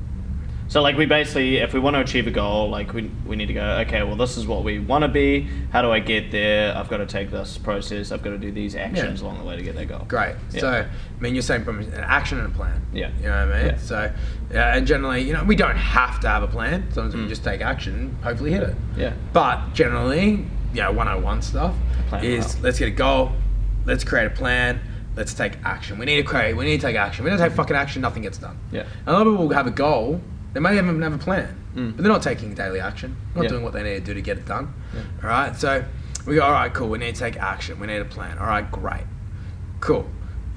so, 0.72 0.80
like, 0.80 0.96
we 0.96 1.04
basically, 1.04 1.58
if 1.58 1.74
we 1.74 1.80
want 1.80 1.96
to 1.96 2.00
achieve 2.00 2.26
a 2.26 2.30
goal, 2.30 2.70
like, 2.70 2.94
we, 2.94 3.10
we 3.26 3.36
need 3.36 3.44
to 3.48 3.52
go, 3.52 3.62
okay, 3.86 4.02
well, 4.04 4.16
this 4.16 4.38
is 4.38 4.46
what 4.46 4.64
we 4.64 4.78
want 4.78 5.02
to 5.02 5.08
be. 5.08 5.46
How 5.70 5.82
do 5.82 5.90
I 5.90 5.98
get 5.98 6.30
there? 6.30 6.74
I've 6.74 6.88
got 6.88 6.96
to 6.96 7.06
take 7.06 7.30
this 7.30 7.58
process. 7.58 8.10
I've 8.10 8.22
got 8.22 8.30
to 8.30 8.38
do 8.38 8.50
these 8.50 8.74
actions 8.74 9.20
Yeah. 9.20 9.26
along 9.26 9.38
the 9.40 9.44
way 9.44 9.56
to 9.56 9.62
get 9.62 9.74
that 9.74 9.88
goal. 9.88 10.06
Great. 10.08 10.34
Yeah. 10.50 10.60
So, 10.60 10.68
I 10.70 11.20
mean, 11.20 11.34
you're 11.34 11.42
saying 11.42 11.64
from 11.64 11.80
an 11.80 11.92
action 11.92 12.38
and 12.38 12.46
a 12.46 12.56
plan. 12.56 12.80
Yeah. 12.94 13.10
You 13.18 13.24
know 13.28 13.46
what 13.46 13.54
I 13.54 13.58
mean? 13.58 13.66
Yeah. 13.72 13.76
So, 13.76 14.12
yeah, 14.50 14.74
and 14.74 14.86
generally, 14.86 15.20
you 15.20 15.34
know, 15.34 15.44
we 15.44 15.56
don't 15.56 15.76
have 15.76 16.20
to 16.20 16.28
have 16.28 16.42
a 16.42 16.48
plan. 16.48 16.86
Sometimes 16.90 17.16
we 17.16 17.20
Mm. 17.22 17.28
just 17.28 17.44
take 17.44 17.60
action, 17.60 18.16
hopefully 18.22 18.52
hit 18.52 18.62
it. 18.62 18.74
Yeah. 18.96 19.12
But 19.34 19.74
generally, 19.74 20.46
you 20.72 20.80
know, 20.80 20.90
101 20.90 21.42
stuff 21.42 21.74
is 22.22 22.54
well. 22.54 22.62
let's 22.62 22.78
get 22.78 22.88
a 22.88 22.92
goal, 22.92 23.32
let's 23.84 24.04
create 24.04 24.24
a 24.26 24.30
plan, 24.30 24.80
let's 25.16 25.34
take 25.34 25.52
action. 25.64 25.98
We 25.98 26.06
need 26.06 26.16
to 26.16 26.22
create, 26.22 26.56
we 26.56 26.64
need 26.64 26.80
to 26.80 26.86
take 26.86 26.96
action. 26.96 27.24
We 27.24 27.30
don't 27.30 27.38
take 27.38 27.52
fucking 27.52 27.76
action, 27.76 28.00
nothing 28.00 28.22
gets 28.22 28.38
done. 28.38 28.56
Yeah. 28.70 28.84
And 29.04 29.08
a 29.08 29.12
lot 29.12 29.26
of 29.26 29.34
people 29.34 29.48
will 29.48 29.54
have 29.54 29.66
a 29.66 29.70
goal, 29.70 30.22
they 30.52 30.60
may 30.60 30.76
even 30.76 31.00
have 31.02 31.14
a 31.14 31.18
plan, 31.18 31.56
Mm. 31.74 31.96
but 31.96 32.02
they're 32.02 32.12
not 32.12 32.22
taking 32.22 32.54
daily 32.54 32.80
action, 32.80 33.16
not 33.34 33.42
Yeah. 33.44 33.48
doing 33.50 33.62
what 33.64 33.72
they 33.72 33.82
need 33.82 33.94
to 33.94 34.00
do 34.00 34.14
to 34.14 34.20
get 34.20 34.36
it 34.38 34.46
done. 34.46 34.72
Yeah. 34.94 35.00
All 35.22 35.28
right, 35.30 35.56
so 35.56 35.84
we 36.26 36.34
go, 36.36 36.42
all 36.42 36.52
right, 36.52 36.72
cool, 36.72 36.88
we 36.88 36.98
need 36.98 37.14
to 37.14 37.20
take 37.20 37.36
action, 37.38 37.80
we 37.80 37.86
need 37.86 37.96
a 38.00 38.04
plan. 38.04 38.38
All 38.38 38.46
right, 38.46 38.70
great. 38.70 39.04
Cool. 39.80 40.08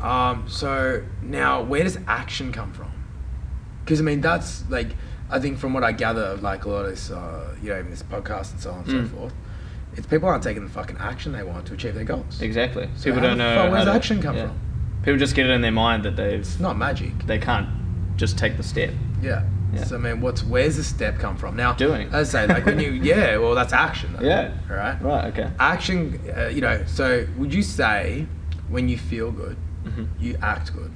Um, 0.02 0.44
so 0.48 1.02
now, 1.22 1.62
where 1.62 1.84
does 1.84 1.98
action 2.08 2.52
come 2.52 2.74
from? 2.74 2.92
Because 3.84 4.00
I 4.00 4.04
mean, 4.04 4.22
that's 4.22 4.64
like, 4.70 4.90
I 5.30 5.40
think 5.40 5.58
from 5.58 5.74
what 5.74 5.84
I 5.84 5.92
gather, 5.94 6.22
of 6.24 6.44
like 6.44 6.66
a 6.66 6.70
lot 6.70 6.86
of 6.86 6.92
this, 6.92 7.10
uh, 7.12 7.56
you 7.64 7.70
know, 7.70 7.80
even 7.80 7.90
this 7.92 8.04
podcast 8.04 8.52
and 8.52 8.60
so 8.60 8.72
on 8.72 8.78
and 8.80 8.88
Mm. 8.88 9.10
so 9.10 9.16
forth, 9.16 9.34
it's 9.96 10.06
people 10.08 10.28
aren't 10.28 10.44
taking 10.44 10.64
the 10.64 10.70
fucking 10.70 10.98
action 11.00 11.32
they 11.32 11.42
want 11.44 11.66
to 11.68 11.74
achieve 11.74 11.96
their 11.96 12.04
goals. 12.04 12.42
Exactly. 12.42 12.90
So 12.98 13.06
People 13.06 13.22
don't 13.22 13.38
know. 13.38 13.56
fuck- 13.56 13.72
where's 13.72 13.88
action 13.88 14.22
come 14.22 14.36
yeah. 14.36 14.48
from? 14.48 14.58
People 15.04 15.18
just 15.20 15.36
get 15.36 15.46
it 15.46 15.52
in 15.52 15.62
their 15.62 15.72
mind 15.72 16.04
that 16.04 16.16
they've 16.18 16.40
It's 16.42 16.60
not 16.60 16.78
magic. 16.78 17.26
they 17.26 17.38
can't 17.40 17.68
just 18.18 18.38
take 18.38 18.58
the 18.58 18.64
step. 18.64 18.92
Yeah. 19.22 19.44
Yeah. 19.76 19.84
So 19.84 19.96
I 19.96 20.00
mean, 20.00 20.22
what's 20.22 20.44
where's 20.44 20.78
the 20.78 20.84
step 20.84 21.20
come 21.20 21.36
from? 21.38 21.56
Now, 21.56 21.74
Doing. 21.74 22.08
As 22.14 22.34
I 22.34 22.48
say, 22.48 22.54
like 22.54 22.66
when 22.66 22.80
you, 22.80 22.92
yeah, 23.12 23.38
well, 23.38 23.56
that's 23.56 23.74
action. 23.74 24.14
Though, 24.18 24.26
Yeah. 24.26 24.52
All 24.70 24.76
right. 24.78 25.02
Right. 25.02 25.26
Okay. 25.34 25.50
Action, 25.60 26.20
uh, 26.38 26.48
you 26.48 26.62
know. 26.62 26.84
So 26.88 27.26
would 27.38 27.54
you 27.54 27.62
say 27.64 28.26
when 28.70 28.88
you 28.90 28.98
feel 28.98 29.32
good, 29.32 29.58
Mhm. 29.86 30.08
you 30.20 30.38
act 30.42 30.74
good, 30.74 30.92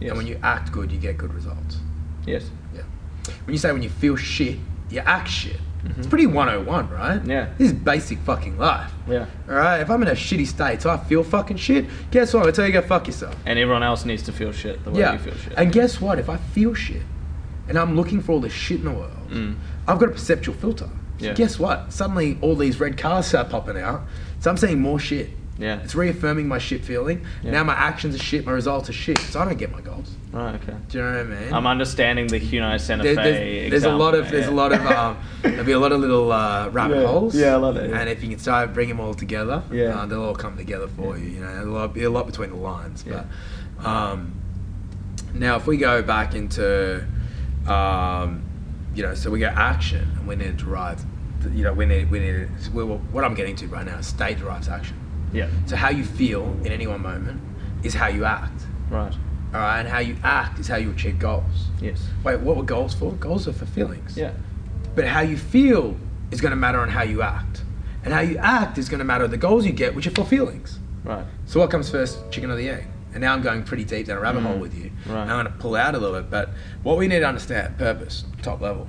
Yes. 0.00 0.10
and 0.10 0.18
when 0.18 0.26
you 0.26 0.38
act 0.42 0.72
good, 0.72 0.90
you 0.92 0.98
get 0.98 1.16
good 1.16 1.32
results? 1.32 1.78
Yes. 2.26 2.50
Yeah. 2.74 2.82
When 3.44 3.54
you 3.54 3.58
say 3.58 3.72
when 3.72 3.82
you 3.82 3.88
feel 3.90 4.16
shit, 4.16 4.58
you 4.90 5.00
act 5.00 5.28
shit. 5.28 5.60
It's 5.84 6.06
Mhm. 6.06 6.10
pretty 6.10 6.26
101, 6.26 6.90
right? 6.90 7.24
Yeah. 7.24 7.46
This 7.58 7.68
is 7.68 7.72
basic 7.72 8.18
fucking 8.18 8.58
life. 8.58 8.90
Yeah. 9.08 9.26
All 9.48 9.54
right. 9.54 9.80
If 9.80 9.88
I'm 9.88 10.02
in 10.02 10.08
a 10.08 10.12
shitty 10.16 10.46
state, 10.48 10.82
so 10.82 10.90
I 10.90 10.96
feel 10.96 11.22
fucking 11.22 11.58
shit. 11.58 11.86
Guess 12.10 12.34
what? 12.34 12.44
I 12.46 12.50
tell 12.50 12.66
you, 12.66 12.72
go 12.72 12.82
fuck 12.82 13.06
yourself. 13.06 13.36
And 13.46 13.56
everyone 13.56 13.84
else 13.84 14.04
needs 14.04 14.24
to 14.24 14.32
feel 14.32 14.50
shit 14.50 14.82
the 14.84 14.90
way 14.90 14.98
Yeah. 15.00 15.12
you 15.12 15.18
feel 15.20 15.34
shit. 15.36 15.52
And 15.56 15.70
guess 15.70 16.00
what? 16.00 16.18
If 16.18 16.28
I 16.28 16.38
feel 16.38 16.74
shit, 16.74 17.02
and 17.68 17.78
I'm 17.78 17.96
looking 17.96 18.20
for 18.20 18.32
all 18.32 18.40
the 18.40 18.50
shit 18.50 18.78
in 18.78 18.84
the 18.84 18.90
world, 18.92 19.12
Mm. 19.30 19.56
I've 19.88 19.98
got 19.98 20.08
a 20.08 20.12
perceptual 20.12 20.54
filter. 20.54 20.88
So 21.18 21.26
Yeah. 21.26 21.32
guess 21.34 21.58
what? 21.58 21.92
Suddenly 21.92 22.38
all 22.42 22.54
these 22.56 22.78
red 22.78 22.96
cars 22.96 23.26
start 23.26 23.48
popping 23.50 23.78
out. 23.78 24.02
So 24.40 24.50
I'm 24.50 24.56
seeing 24.56 24.80
more 24.80 24.98
shit. 25.00 25.30
Yeah. 25.58 25.78
It's 25.82 25.94
reaffirming 25.94 26.46
my 26.46 26.58
shit 26.58 26.84
feeling. 26.84 27.22
Yeah. 27.42 27.52
Now 27.52 27.64
my 27.64 27.72
actions 27.72 28.14
are 28.14 28.18
shit, 28.18 28.44
my 28.44 28.52
results 28.52 28.90
are 28.90 28.92
shit. 28.92 29.18
So 29.18 29.40
I 29.40 29.46
don't 29.46 29.56
get 29.56 29.72
my 29.72 29.80
goals. 29.80 30.10
Right. 30.30 30.54
Okay. 30.56 30.74
Do 30.90 30.98
you 30.98 31.02
know 31.04 31.10
what 31.12 31.20
I 31.20 31.24
mean? 31.44 31.52
I'm 31.54 31.66
understanding 31.66 32.26
the 32.26 32.38
Hyundai 32.38 32.78
Santa 32.78 33.04
There- 33.04 33.14
Fe. 33.16 33.68
there's, 33.70 33.82
there's 33.82 33.84
a 33.94 33.96
lot 33.96 34.14
of 34.14 34.26
example, 34.26 34.38
there's 34.38 34.48
a 34.48 34.54
lot 34.54 34.72
of 34.72 34.86
um, 34.98 35.16
there'll 35.42 35.64
be 35.64 35.72
a 35.72 35.78
lot 35.78 35.92
of 35.92 36.00
little 36.00 36.30
uh, 36.30 36.68
rabbit 36.68 37.00
Yeah. 37.00 37.06
holes. 37.06 37.34
Yeah, 37.34 37.54
I 37.54 37.56
love 37.56 37.76
it, 37.78 37.88
yeah. 37.88 37.98
And 37.98 38.10
if 38.10 38.22
you 38.22 38.28
can 38.28 38.38
start 38.38 38.74
bring 38.74 38.88
them 38.90 39.00
all 39.00 39.14
together, 39.14 39.62
Yeah. 39.72 39.98
uh, 40.02 40.06
they'll 40.06 40.22
all 40.24 40.34
come 40.34 40.58
together 40.58 40.88
for 40.88 41.16
Yeah. 41.16 41.24
you. 41.24 41.30
You 41.30 41.40
know, 41.40 41.54
there'll 41.54 41.72
lot- 41.72 41.94
be 41.94 42.02
a 42.04 42.10
lot 42.10 42.26
between 42.26 42.50
the 42.50 42.56
lines. 42.56 43.02
Yeah. 43.08 43.22
But 43.78 43.86
um, 43.86 44.32
now, 45.32 45.56
if 45.56 45.66
we 45.66 45.78
go 45.78 46.02
back 46.02 46.34
into 46.34 47.02
um, 47.68 48.42
you 48.94 49.02
know, 49.02 49.14
so 49.14 49.30
we 49.30 49.38
go 49.40 49.46
action, 49.46 50.02
and 50.16 50.26
we 50.26 50.36
need 50.36 50.58
to 50.58 50.64
derive. 50.64 51.04
You 51.52 51.64
know, 51.64 51.72
we 51.72 51.86
need 51.86 52.10
we 52.10 52.18
need 52.18 52.48
we, 52.72 52.84
what 52.84 53.24
I'm 53.24 53.34
getting 53.34 53.54
to 53.56 53.66
right 53.68 53.86
now 53.86 53.98
is 53.98 54.06
state 54.06 54.38
derives 54.38 54.68
action. 54.68 54.96
Yeah. 55.32 55.48
So 55.66 55.76
how 55.76 55.90
you 55.90 56.04
feel 56.04 56.44
in 56.64 56.68
any 56.68 56.86
one 56.86 57.02
moment 57.02 57.40
is 57.82 57.94
how 57.94 58.08
you 58.08 58.24
act. 58.24 58.62
Right. 58.90 59.12
All 59.54 59.60
right, 59.60 59.80
and 59.80 59.88
how 59.88 60.00
you 60.00 60.16
act 60.22 60.58
is 60.58 60.66
how 60.68 60.76
you 60.76 60.90
achieve 60.90 61.18
goals. 61.18 61.68
Yes. 61.80 62.08
Wait, 62.24 62.40
what 62.40 62.56
were 62.56 62.62
goals 62.62 62.94
for? 62.94 63.12
Goals 63.12 63.46
are 63.46 63.52
for 63.52 63.66
feelings. 63.66 64.16
Yeah. 64.16 64.32
But 64.94 65.06
how 65.06 65.20
you 65.20 65.36
feel 65.36 65.96
is 66.30 66.40
going 66.40 66.50
to 66.50 66.56
matter 66.56 66.80
on 66.80 66.88
how 66.88 67.02
you 67.02 67.22
act. 67.22 67.62
And 68.04 68.12
how 68.12 68.20
you 68.20 68.38
act 68.38 68.78
is 68.78 68.88
going 68.88 68.98
to 68.98 69.04
matter 69.04 69.24
on 69.24 69.30
the 69.30 69.36
goals 69.36 69.64
you 69.64 69.72
get, 69.72 69.94
which 69.94 70.06
are 70.06 70.10
for 70.10 70.24
feelings. 70.24 70.78
Right. 71.04 71.24
So 71.46 71.60
what 71.60 71.70
comes 71.70 71.88
first, 71.90 72.18
chicken 72.30 72.50
or 72.50 72.56
the 72.56 72.68
egg? 72.68 72.86
And 73.16 73.22
now 73.22 73.32
I'm 73.32 73.40
going 73.40 73.62
pretty 73.62 73.84
deep 73.84 74.08
down 74.08 74.18
a 74.18 74.20
rabbit 74.20 74.42
Mm, 74.42 74.46
hole 74.46 74.58
with 74.58 74.74
you. 74.76 74.90
right. 75.06 75.20
I'm 75.22 75.28
going 75.28 75.46
to 75.46 75.52
pull 75.52 75.74
out 75.74 75.94
a 75.94 75.98
little 75.98 76.20
bit. 76.20 76.28
But 76.30 76.50
what 76.82 76.98
we 76.98 77.08
need 77.08 77.20
to 77.20 77.26
understand, 77.26 77.78
purpose, 77.78 78.26
top 78.42 78.60
level. 78.60 78.88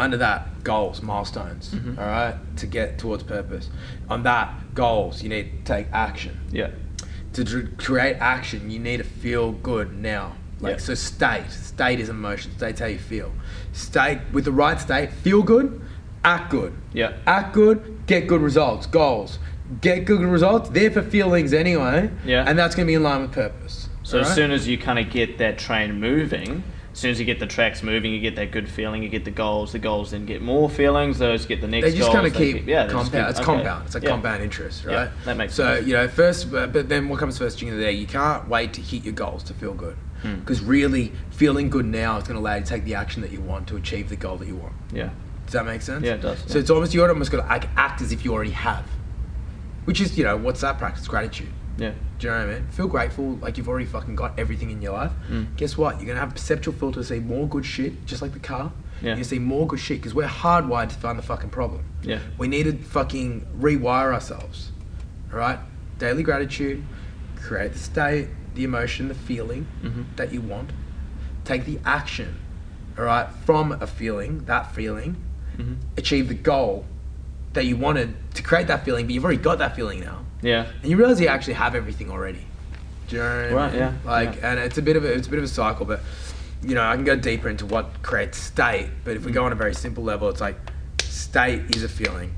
Under 0.00 0.16
that, 0.16 0.64
goals, 0.64 1.00
milestones, 1.00 1.72
Mhm. 1.72 1.96
all 1.96 2.04
right, 2.04 2.34
to 2.56 2.66
get 2.66 2.98
towards 2.98 3.22
purpose. 3.22 3.70
On 4.10 4.24
that, 4.24 4.74
goals, 4.74 5.22
you 5.22 5.28
need 5.28 5.64
to 5.64 5.72
take 5.74 5.86
action. 5.92 6.40
Yeah. 6.50 6.70
To 7.34 7.68
create 7.76 8.16
action, 8.18 8.68
you 8.68 8.80
need 8.80 8.96
to 8.96 9.04
feel 9.04 9.52
good 9.52 9.96
now. 9.96 10.32
Like 10.60 10.72
Yeah. 10.72 10.78
so, 10.78 10.94
state. 10.94 11.48
State 11.52 12.00
is 12.00 12.08
emotion. 12.08 12.50
State's 12.56 12.80
how 12.80 12.86
you 12.86 12.98
feel. 12.98 13.30
State 13.72 14.18
with 14.32 14.44
the 14.44 14.50
right 14.50 14.80
state. 14.80 15.12
Feel 15.12 15.44
good. 15.44 15.80
Act 16.24 16.50
good. 16.50 16.72
Yeah. 16.92 17.12
Act 17.28 17.52
good. 17.54 17.98
Get 18.06 18.26
good 18.26 18.40
results. 18.40 18.86
Goals. 18.88 19.38
Get 19.80 20.04
good 20.06 20.20
results. 20.20 20.70
They're 20.70 20.90
for 20.90 21.02
feelings 21.02 21.52
anyway. 21.52 22.10
Yeah. 22.24 22.44
And 22.46 22.58
that's 22.58 22.74
going 22.74 22.86
to 22.86 22.90
be 22.90 22.94
in 22.94 23.02
line 23.02 23.22
with 23.22 23.32
purpose. 23.32 23.88
So 24.02 24.20
as 24.20 24.34
soon 24.34 24.50
as 24.50 24.66
you 24.66 24.78
kind 24.78 24.98
of 24.98 25.10
get 25.10 25.36
that 25.38 25.58
train 25.58 26.00
moving, 26.00 26.62
as 26.94 26.98
soon 26.98 27.10
as 27.10 27.20
you 27.20 27.26
get 27.26 27.38
the 27.38 27.46
tracks 27.46 27.82
moving, 27.82 28.10
you 28.12 28.20
get 28.20 28.36
that 28.36 28.50
good 28.50 28.66
feeling. 28.66 29.02
You 29.02 29.10
get 29.10 29.26
the 29.26 29.30
goals. 29.30 29.72
The 29.72 29.78
goals 29.78 30.12
then 30.12 30.24
get 30.24 30.40
more 30.40 30.70
feelings. 30.70 31.18
Those 31.18 31.44
get 31.44 31.60
the 31.60 31.68
next. 31.68 31.84
they 31.92 31.96
just 31.98 32.10
kind 32.10 32.26
of 32.26 32.32
they 32.32 32.52
keep, 32.54 32.66
yeah, 32.66 32.86
compound. 32.88 33.12
keep- 33.12 33.20
it's 33.30 33.38
okay. 33.38 33.44
compound. 33.44 33.84
It's 33.84 33.94
like 33.94 34.04
Yeah. 34.04 34.08
compound 34.10 34.42
interest, 34.42 34.84
Yeah, 34.88 34.94
right? 34.94 35.10
that 35.26 35.36
makes 35.36 35.54
so 35.54 35.74
sense. 35.74 35.86
you 35.86 35.92
know 35.92 36.08
first, 36.08 36.50
but, 36.50 36.72
but 36.72 36.88
then 36.88 37.10
what 37.10 37.18
comes 37.20 37.36
first? 37.36 37.60
Of 37.62 37.76
the 37.76 37.86
egg. 37.86 37.98
You 37.98 38.06
can't 38.06 38.48
wait 38.48 38.72
to 38.72 38.80
hit 38.80 39.04
your 39.04 39.12
goals 39.12 39.42
to 39.44 39.52
feel 39.54 39.74
good, 39.74 39.96
Hmm. 40.22 40.36
because 40.36 40.62
really 40.62 41.12
feeling 41.30 41.68
good 41.68 41.84
now 41.84 42.16
is 42.16 42.24
going 42.24 42.36
to 42.36 42.40
allow 42.40 42.54
you 42.54 42.62
to 42.62 42.66
take 42.66 42.84
the 42.84 42.94
action 42.94 43.20
that 43.20 43.30
you 43.30 43.42
want 43.42 43.66
to 43.68 43.76
achieve 43.76 44.08
the 44.08 44.16
goal 44.16 44.38
that 44.38 44.48
you 44.48 44.56
want. 44.56 44.72
Yeah. 44.92 45.10
Does 45.44 45.52
that 45.52 45.66
make 45.66 45.82
sense? 45.82 46.04
Yeah, 46.04 46.14
it 46.14 46.22
does, 46.22 46.38
So 46.46 46.54
yeah. 46.54 46.60
it's 46.60 46.70
almost 46.70 46.94
you 46.94 47.04
almost 47.04 47.30
got 47.30 47.46
to 47.46 47.52
act, 47.52 47.66
act 47.76 48.00
as 48.00 48.10
if 48.12 48.24
you 48.24 48.32
already 48.32 48.50
have, 48.52 48.84
which 49.88 50.02
is 50.02 50.18
you 50.18 50.24
know 50.24 50.36
what's 50.36 50.60
that 50.60 50.76
practice? 50.76 51.08
Gratitude. 51.08 51.48
Yeah. 51.78 51.92
Do 52.18 52.26
you 52.26 52.32
know 52.34 52.40
what 52.46 52.48
I 52.50 52.58
mean? 52.58 52.68
Feel 52.68 52.88
grateful, 52.88 53.36
like 53.36 53.56
you've 53.56 53.68
already 53.70 53.86
fucking 53.86 54.16
got 54.16 54.38
everything 54.38 54.70
in 54.70 54.82
your 54.82 54.92
life. 54.92 55.12
Mm. 55.30 55.56
Guess 55.56 55.78
what? 55.78 55.96
You're 55.96 56.06
gonna 56.08 56.20
have 56.20 56.28
a 56.32 56.34
perceptual 56.34 56.74
filter 56.74 57.00
to 57.00 57.06
see 57.06 57.20
more 57.20 57.48
good 57.48 57.64
shit, 57.64 58.04
just 58.04 58.20
like 58.20 58.34
the 58.34 58.38
car. 58.38 58.70
Yeah. 59.00 59.16
You 59.16 59.24
see 59.24 59.38
more 59.38 59.66
good 59.66 59.80
shit 59.80 59.98
because 59.98 60.12
we're 60.12 60.26
hardwired 60.26 60.90
to 60.90 60.94
find 60.96 61.18
the 61.18 61.22
fucking 61.22 61.48
problem. 61.48 61.84
Yeah. 62.02 62.18
We 62.36 62.48
need 62.48 62.64
to 62.64 62.72
fucking 62.76 63.46
rewire 63.58 64.12
ourselves. 64.12 64.72
All 65.32 65.38
right? 65.38 65.58
Daily 65.98 66.22
gratitude, 66.22 66.84
create 67.36 67.72
the 67.72 67.78
state, 67.78 68.28
the 68.56 68.64
emotion, 68.64 69.08
the 69.08 69.14
feeling 69.14 69.66
Mhm. 69.82 70.04
that 70.16 70.34
you 70.34 70.42
want. 70.42 70.70
Take 71.46 71.64
the 71.64 71.78
action, 71.86 72.34
all 72.98 73.04
right, 73.04 73.28
from 73.46 73.72
a 73.72 73.86
feeling, 73.86 74.44
that 74.44 74.74
feeling, 74.74 75.16
Mhm. 75.56 75.76
achieve 75.96 76.28
the 76.28 76.34
goal 76.34 76.84
that 77.54 77.64
you 77.66 77.76
wanted 77.76 78.14
to 78.34 78.42
create 78.42 78.66
that 78.68 78.84
feeling, 78.84 79.06
but 79.06 79.14
you've 79.14 79.24
already 79.24 79.40
got 79.42 79.58
that 79.58 79.74
feeling 79.74 80.00
now 80.00 80.24
Yeah. 80.42 80.66
and 80.82 80.90
you 80.90 80.96
realize 80.96 81.20
you 81.20 81.28
actually 81.28 81.54
have 81.54 81.74
everything 81.74 82.10
already. 82.10 82.44
Do 83.08 83.16
you 83.16 83.22
know 83.22 83.28
what 83.28 83.44
I 83.44 83.52
Right, 83.54 83.72
mean? 83.72 83.80
yeah, 83.80 83.92
Like, 84.04 84.36
yeah. 84.36 84.50
and 84.50 84.60
it's 84.60 84.78
a 84.78 84.82
bit 84.82 84.96
of 84.96 85.04
a 85.04 85.12
it's 85.12 85.26
a 85.26 85.30
bit 85.30 85.38
of 85.38 85.44
a 85.44 85.48
cycle, 85.48 85.86
but 85.86 86.00
you 86.62 86.74
know, 86.74 86.82
I 86.82 86.94
can 86.96 87.04
go 87.04 87.16
deeper 87.16 87.48
into 87.48 87.64
what 87.66 88.02
creates 88.02 88.36
state. 88.36 88.88
But 89.04 89.16
if 89.16 89.24
we 89.24 89.30
go 89.32 89.42
mm. 89.42 89.46
on 89.46 89.52
a 89.52 89.54
very 89.54 89.74
simple 89.74 90.02
level, 90.02 90.28
it's 90.28 90.40
like 90.40 90.56
state 91.02 91.74
is 91.76 91.84
a 91.84 91.88
feeling. 91.88 92.34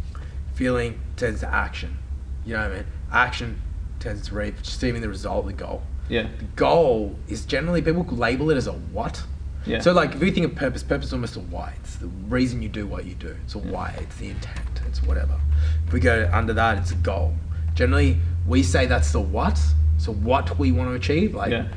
Feeling 0.55 1.01
tends 1.17 1.41
to 1.41 1.53
action. 1.53 1.97
You 2.45 2.55
know 2.55 2.63
what 2.63 2.71
I 2.71 2.75
mean? 2.77 2.85
Action 3.11 3.61
tends 3.99 4.29
to 4.29 4.35
re- 4.35 4.53
receiving 4.59 5.01
the 5.01 5.09
result, 5.09 5.47
the 5.47 5.53
goal. 5.55 5.83
Yeah. 6.09 6.27
The 6.39 6.45
goal 6.57 7.17
is 7.29 7.45
generally 7.47 7.81
people 7.83 8.05
label 8.05 8.51
it 8.51 8.57
as 8.57 8.67
a 8.67 8.73
what. 8.73 9.23
Yeah. 9.67 9.81
So 9.81 9.93
like 9.93 10.15
if 10.15 10.21
we 10.21 10.31
think 10.31 10.47
of 10.47 10.55
purpose, 10.55 10.83
purpose 10.83 11.09
is 11.09 11.13
almost 11.13 11.37
a 11.37 11.41
why. 11.41 11.75
It's 11.81 11.97
the 11.97 12.09
reason 12.29 12.63
you 12.63 12.69
do 12.69 12.87
what 12.87 13.05
you 13.05 13.15
do. 13.15 13.37
It's 13.45 13.55
a 13.55 13.59
why. 13.59 13.95
It's 14.01 14.17
the 14.17 14.29
intent. 14.31 14.81
It's 14.87 15.03
whatever. 15.03 15.39
If 15.87 15.93
we 15.93 16.01
go 16.01 16.29
under 16.33 16.53
that, 16.55 16.79
it's 16.79 16.91
a 16.93 16.97
goal. 16.97 17.35
Generally, 17.75 18.19
we 18.47 18.63
say 18.63 18.87
that's 18.87 19.13
the 19.13 19.21
what. 19.21 19.61
So 19.99 20.13
what 20.13 20.59
we 20.59 20.73
want 20.73 20.89
to 20.91 20.95
achieve. 20.95 21.35
Like 21.35 21.51
Yeah. 21.53 21.69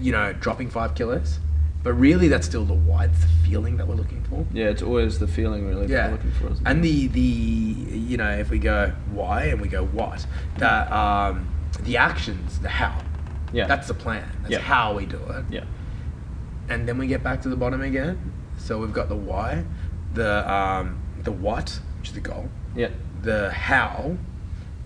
you 0.00 0.12
know, 0.12 0.32
dropping 0.32 0.68
five 0.70 0.94
kilos. 0.94 1.38
But 1.84 1.94
really, 1.94 2.28
that's 2.28 2.46
still 2.46 2.64
the 2.64 2.74
why. 2.74 3.06
It's 3.06 3.20
the 3.20 3.26
feeling 3.48 3.76
that 3.78 3.88
we're 3.88 3.96
looking 3.96 4.22
for. 4.24 4.46
Yeah, 4.52 4.66
it's 4.66 4.82
always 4.82 5.18
the 5.18 5.26
feeling 5.26 5.66
really 5.66 5.86
that 5.86 5.92
Yeah, 5.92 6.06
we're 6.06 6.12
looking 6.12 6.30
for. 6.32 6.44
Isn't 6.52 6.66
it? 6.66 6.70
and 6.70 6.84
the 6.84 7.06
the 7.08 7.20
you 7.20 8.16
know 8.16 8.30
if 8.30 8.50
we 8.50 8.58
go 8.60 8.92
why 9.12 9.44
and 9.46 9.60
we 9.60 9.68
go 9.68 9.84
what 9.86 10.24
that 10.58 10.90
um, 10.92 11.48
the 11.80 11.96
actions 11.96 12.58
the 12.60 12.68
how 12.68 13.00
yeah, 13.52 13.66
that's 13.66 13.88
the 13.88 13.94
plan 13.94 14.24
that's 14.42 14.52
Yeah. 14.52 14.58
how 14.60 14.94
we 14.94 15.06
do 15.06 15.16
it 15.16 15.44
yeah, 15.50 15.64
and 16.68 16.88
then 16.88 16.98
we 16.98 17.06
get 17.06 17.22
back 17.22 17.42
to 17.42 17.48
the 17.48 17.56
bottom 17.56 17.80
again 17.82 18.32
so 18.56 18.78
we've 18.78 18.92
got 18.92 19.08
the 19.08 19.16
why 19.16 19.64
the 20.14 20.50
um, 20.52 21.00
the 21.22 21.32
what 21.32 21.80
which 21.98 22.08
is 22.08 22.14
the 22.14 22.20
goal 22.20 22.48
yeah, 22.74 22.88
the 23.22 23.50
how 23.50 24.16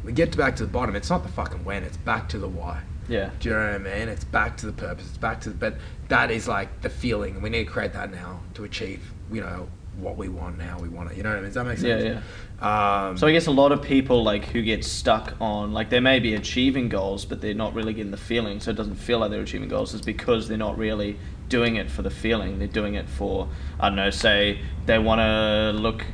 we 0.05 0.13
get 0.13 0.33
to 0.33 0.39
back 0.39 0.57
to 0.57 0.65
the 0.65 0.73
bottom 0.73 0.97
it's 0.97 1.11
not 1.11 1.23
the 1.23 1.29
fucking 1.29 1.65
when 1.65 1.83
it's 1.83 1.97
back 1.99 2.29
to 2.29 2.39
the 2.39 2.49
why 2.49 2.83
yeah, 3.09 3.31
do 3.41 3.49
you 3.49 3.55
know 3.55 3.61
what 3.61 3.75
I 3.75 3.79
mean? 3.79 4.09
It's 4.09 4.25
back 4.25 4.57
to 4.59 4.67
the 4.67 4.73
purpose. 4.73 5.07
It's 5.07 5.19
back 5.19 5.41
to 5.43 5.51
the, 5.51 5.55
but 5.55 5.77
that 6.09 6.31
is 6.31 6.49
like 6.49 6.81
the 6.83 6.91
feeling, 6.91 7.41
we 7.41 7.51
need 7.51 7.65
to 7.65 7.71
create 7.71 7.93
that 7.93 8.11
now 8.11 8.41
to 8.55 8.65
achieve, 8.65 9.13
you 9.31 9.41
know, 9.41 9.69
what 9.99 10.17
we 10.17 10.29
want 10.29 10.61
and 10.61 10.63
how 10.63 10.79
we 10.79 10.89
want 10.89 11.11
it. 11.11 11.17
You 11.17 11.23
know 11.23 11.31
what 11.31 11.39
I 11.39 11.41
mean? 11.41 11.49
Does 11.49 11.55
that 11.55 11.65
make 11.65 11.79
yeah, 11.79 11.99
sense? 11.99 12.25
yeah. 12.61 13.07
Um, 13.09 13.17
So 13.17 13.27
I 13.27 13.33
guess 13.33 13.47
a 13.47 13.53
lot 13.53 13.73
of 13.73 13.81
people 13.81 14.23
like 14.23 14.45
who 14.47 14.63
get 14.63 14.85
stuck 14.85 15.35
on 15.41 15.73
like 15.73 15.89
they 15.91 16.01
may 16.01 16.19
be 16.19 16.35
achieving 16.35 16.89
goals, 16.89 17.25
but 17.25 17.41
they're 17.41 17.55
not 17.55 17.75
really 17.75 17.95
getting 17.95 18.11
the 18.11 18.17
feeling, 18.17 18.61
so 18.61 18.71
it 18.71 18.77
doesn't 18.77 18.97
feel 18.97 19.21
like 19.21 19.31
they're 19.31 19.43
achieving 19.43 19.69
goals. 19.69 19.95
Is 19.95 20.03
because 20.03 20.49
they're 20.49 20.59
not 20.59 20.77
really 20.77 21.19
doing 21.49 21.77
it 21.77 21.91
for 21.91 22.03
the 22.03 22.11
feeling. 22.11 22.59
They're 22.59 22.69
doing 22.69 22.95
it 22.95 23.09
for 23.09 23.49
I 23.81 23.89
don't 23.89 23.97
know. 23.97 24.11
Say 24.11 24.61
they 24.87 24.99
want 24.99 25.21
to 25.21 25.73
look. 25.79 26.05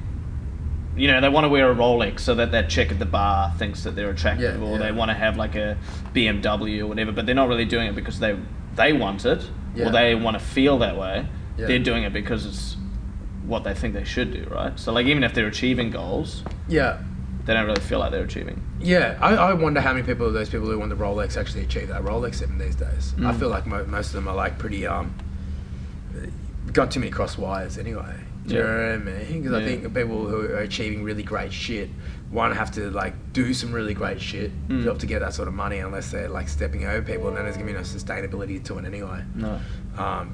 You 0.94 1.08
know, 1.10 1.22
they 1.22 1.28
want 1.30 1.44
to 1.44 1.48
wear 1.48 1.70
a 1.70 1.74
Rolex 1.74 2.20
so 2.20 2.34
that 2.34 2.52
that 2.52 2.68
chick 2.68 2.90
at 2.90 2.98
the 2.98 3.06
bar 3.06 3.50
thinks 3.56 3.82
that 3.84 3.96
they're 3.96 4.10
attractive, 4.10 4.60
Yeah, 4.60 4.66
or 4.66 4.72
yeah. 4.72 4.78
they 4.86 4.92
want 4.92 5.08
to 5.10 5.14
have 5.14 5.38
like 5.38 5.54
a 5.54 5.78
BMW 6.14 6.80
or 6.80 6.86
whatever. 6.86 7.12
But 7.12 7.24
they're 7.26 7.34
not 7.34 7.48
really 7.48 7.64
doing 7.64 7.86
it 7.86 7.94
because 7.94 8.18
they 8.18 8.38
they 8.74 8.92
want 8.92 9.24
it, 9.24 9.48
Yeah. 9.74 9.88
or 9.88 9.90
they 9.90 10.14
want 10.14 10.38
to 10.38 10.44
feel 10.44 10.78
that 10.78 10.96
way. 10.98 11.26
They're 11.56 11.78
doing 11.78 12.02
it 12.02 12.12
because 12.12 12.44
it's 12.44 12.76
what 13.46 13.62
they 13.62 13.72
think 13.72 13.94
they 13.94 14.02
should 14.04 14.32
do, 14.32 14.44
right? 14.50 14.78
So 14.78 14.92
like 14.92 15.06
even 15.06 15.22
if 15.22 15.32
they're 15.32 15.46
achieving 15.46 15.90
goals, 15.90 16.42
yeah, 16.68 16.98
they 17.44 17.54
don't 17.54 17.66
really 17.66 17.80
feel 17.80 18.00
like 18.00 18.10
they're 18.10 18.24
achieving. 18.24 18.60
yeah. 18.80 19.16
I, 19.20 19.34
I 19.36 19.52
wonder 19.54 19.80
how 19.80 19.92
many 19.92 20.04
people 20.04 20.26
of 20.26 20.32
those 20.32 20.48
people 20.48 20.66
who 20.68 20.76
want 20.78 20.90
the 20.90 20.96
Rolex 20.96 21.36
actually 21.36 21.62
achieve 21.62 21.88
that 21.88 22.02
Rolex 22.02 22.42
even 22.42 22.58
these 22.58 22.74
days. 22.74 23.14
I 23.18 23.20
Mm. 23.32 23.38
feel 23.38 23.48
like 23.48 23.64
mo- 23.66 23.84
most 23.86 24.08
of 24.08 24.12
them 24.14 24.26
are 24.28 24.34
like 24.34 24.58
pretty 24.58 24.86
um, 24.86 25.14
got 26.72 26.90
too 26.90 27.00
many 27.00 27.10
cross 27.10 27.36
wires 27.38 27.76
anyway. 27.78 28.14
Do 28.46 28.54
you 28.54 28.60
Yeah. 28.60 28.66
know 28.66 28.76
what 28.82 28.92
I 28.92 28.96
mean? 29.28 29.42
Because 29.42 29.54
I 29.54 29.64
think 29.64 29.94
people 29.94 30.26
who 30.26 30.40
are 30.42 30.58
achieving 30.58 31.04
really 31.04 31.22
great 31.22 31.52
shit, 31.52 31.90
one 32.30 32.50
have 32.52 32.70
to 32.72 32.90
like 32.90 33.14
do 33.32 33.52
some 33.54 33.72
really 33.72 33.94
great 33.94 34.20
shit 34.20 34.50
Mm. 34.68 34.84
to 34.84 34.94
to 34.98 35.06
get 35.06 35.20
that 35.20 35.32
sort 35.34 35.46
of 35.48 35.54
money, 35.54 35.78
unless 35.78 36.10
they're 36.10 36.28
like 36.28 36.48
stepping 36.48 36.84
over 36.84 37.02
people, 37.02 37.28
and 37.28 37.36
then 37.36 37.44
there's 37.44 37.56
gonna 37.56 37.66
be 37.68 37.72
no 37.72 37.80
sustainability 37.80 38.62
to 38.64 38.78
it 38.78 38.84
anyway. 38.84 39.22
No. 39.34 39.60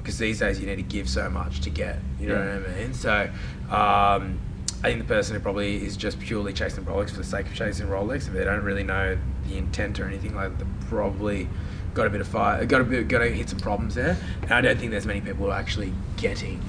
because 0.01 0.17
these 0.17 0.39
days 0.39 0.59
you 0.59 0.65
need 0.65 0.77
to 0.77 0.81
give 0.81 1.07
so 1.09 1.29
much 1.29 1.59
to 1.61 1.69
get. 1.69 1.99
You 2.19 2.29
know 2.29 2.35
Yeah. 2.35 2.55
what 2.59 2.69
I 2.69 2.79
mean? 2.81 2.93
So 2.93 3.29
um, 3.69 4.39
I 4.81 4.87
think 4.87 4.99
the 4.99 5.13
person 5.13 5.35
who 5.35 5.41
probably 5.41 5.85
is 5.85 5.97
just 5.97 6.19
purely 6.19 6.53
chasing 6.53 6.85
Rolex 6.85 7.09
for 7.11 7.17
the 7.17 7.23
sake 7.25 7.45
of 7.47 7.53
chasing 7.53 7.87
Rolex, 7.87 8.27
if 8.27 8.33
they 8.33 8.45
don't 8.45 8.63
really 8.63 8.83
know 8.83 9.17
the 9.47 9.57
intent 9.57 9.99
or 9.99 10.05
anything 10.07 10.33
like, 10.35 10.57
that, 10.57 10.65
probably 10.87 11.49
got 11.99 12.07
a 12.07 12.09
bit 12.09 12.21
of 12.21 12.27
fire, 12.29 12.65
got 12.65 12.79
a 12.79 12.83
bit, 12.85 13.09
got 13.09 13.19
to 13.19 13.29
hit 13.29 13.49
some 13.49 13.59
problems 13.59 13.93
there. 13.93 14.15
And 14.43 14.53
I 14.53 14.61
don't 14.61 14.77
think 14.79 14.91
there's 14.91 15.05
many 15.05 15.19
people 15.19 15.51
actually 15.51 15.93
getting 16.15 16.61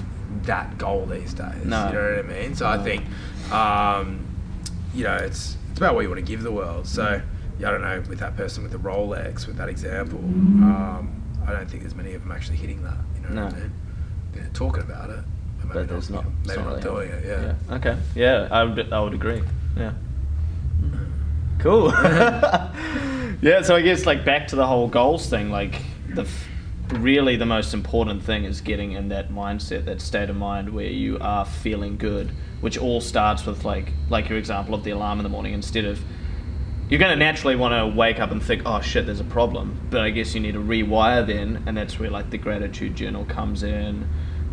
that 0.43 0.77
goal 0.77 1.05
these 1.05 1.33
days. 1.33 1.63
No. 1.63 1.87
You 1.87 1.93
know 1.93 2.15
what 2.17 2.25
I 2.25 2.27
mean? 2.41 2.53
So 2.55 2.67
I 2.67 2.77
think, 2.77 3.05
um, 3.53 4.25
you 4.93 5.05
know, 5.05 5.15
it's 5.15 5.55
it's 5.69 5.77
about 5.79 5.95
what 5.95 6.01
you 6.01 6.09
want 6.09 6.19
to 6.19 6.25
give 6.25 6.43
the 6.43 6.51
world. 6.51 6.85
So 6.85 7.21
yeah, 7.59 7.69
I 7.69 7.71
don't 7.71 7.81
know 7.81 8.03
with 8.09 8.19
that 8.19 8.35
person 8.35 8.61
with 8.63 8.73
the 8.73 8.77
Rolex, 8.77 9.47
with 9.47 9.55
that 9.55 9.69
example. 9.69 10.19
Um, 10.19 11.23
I 11.47 11.53
don't 11.53 11.69
think 11.69 11.83
there's 11.83 11.95
many 11.95 12.13
of 12.13 12.21
them 12.23 12.31
actually 12.33 12.57
hitting 12.57 12.83
that. 12.83 12.97
You 13.15 13.21
know 13.35 13.43
what 13.45 13.53
I 13.53 13.57
No. 13.57 13.61
mean? 13.63 13.71
They're 14.33 14.49
talking 14.53 14.83
about 14.83 15.09
it, 15.11 15.19
but 15.59 15.67
maybe 15.67 15.79
But 15.79 15.87
there's 15.89 16.09
not. 16.09 16.25
it's 16.43 16.47
maybe 16.49 16.61
not, 16.61 16.67
really 16.69 16.81
doing 16.81 17.09
it. 17.09 17.23
happening. 17.25 17.55
Yeah. 17.69 17.75
Okay. 17.75 17.97
Yeah, 18.15 18.47
I 18.51 18.63
would. 18.65 18.91
I 18.93 18.99
would 18.99 19.13
agree. 19.13 19.41
Yeah. 19.77 19.93
Cool. 21.61 21.91
yeah. 21.93 23.61
So 23.61 23.75
I 23.75 23.81
guess 23.81 24.07
like 24.07 24.25
back 24.25 24.47
to 24.47 24.55
the 24.55 24.65
whole 24.65 24.87
goals 24.87 25.29
thing. 25.29 25.51
Like 25.51 25.79
the 26.09 26.23
f- 26.23 26.47
really 26.93 27.35
the 27.35 27.45
most 27.45 27.75
important 27.75 28.23
thing 28.23 28.45
is 28.45 28.61
getting 28.61 28.93
in 28.93 29.09
that 29.09 29.29
mindset, 29.29 29.85
that 29.85 30.01
state 30.01 30.31
of 30.31 30.35
mind 30.35 30.73
where 30.73 30.87
you 30.87 31.19
are 31.21 31.45
feeling 31.45 31.97
good, 31.97 32.31
which 32.61 32.79
all 32.79 32.99
starts 32.99 33.45
with 33.45 33.63
like 33.63 33.93
like 34.09 34.27
your 34.27 34.39
example 34.39 34.73
of 34.73 34.83
the 34.83 34.89
alarm 34.89 35.19
in 35.19 35.23
the 35.23 35.29
morning. 35.29 35.53
Instead 35.53 35.85
of 35.85 36.03
you're 36.89 36.99
going 36.99 37.11
to 37.11 37.25
naturally 37.25 37.55
want 37.55 37.73
to 37.73 37.95
wake 37.95 38.19
up 38.19 38.31
and 38.31 38.41
think, 38.41 38.63
oh 38.65 38.81
shit, 38.81 39.05
there's 39.05 39.19
a 39.19 39.25
problem. 39.25 39.79
But 39.91 40.01
I 40.01 40.09
guess 40.09 40.33
you 40.33 40.41
need 40.41 40.53
to 40.53 40.59
rewire 40.59 41.25
then, 41.25 41.63
and 41.67 41.77
that's 41.77 41.99
where 41.99 42.09
like 42.09 42.31
the 42.31 42.39
gratitude 42.39 42.95
journal 42.95 43.23
comes 43.23 43.61
in. 43.61 44.09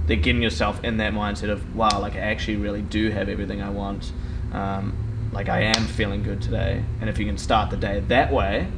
They're 0.06 0.16
getting 0.16 0.42
yourself 0.42 0.84
in 0.84 0.98
that 0.98 1.14
mindset 1.14 1.48
of, 1.48 1.74
wow, 1.74 1.98
like 2.00 2.14
I 2.14 2.20
actually 2.20 2.56
really 2.56 2.82
do 2.82 3.10
have 3.10 3.30
everything 3.30 3.60
I 3.60 3.70
want. 3.70 4.12
Um, 4.52 5.07
like 5.32 5.48
I 5.48 5.60
am 5.62 5.86
feeling 5.86 6.22
good 6.22 6.40
today. 6.42 6.82
And 7.00 7.08
if 7.10 7.18
you 7.18 7.26
can 7.26 7.38
start 7.38 7.70
the 7.70 7.76
day 7.76 8.00
that 8.08 8.32
way, 8.32 8.68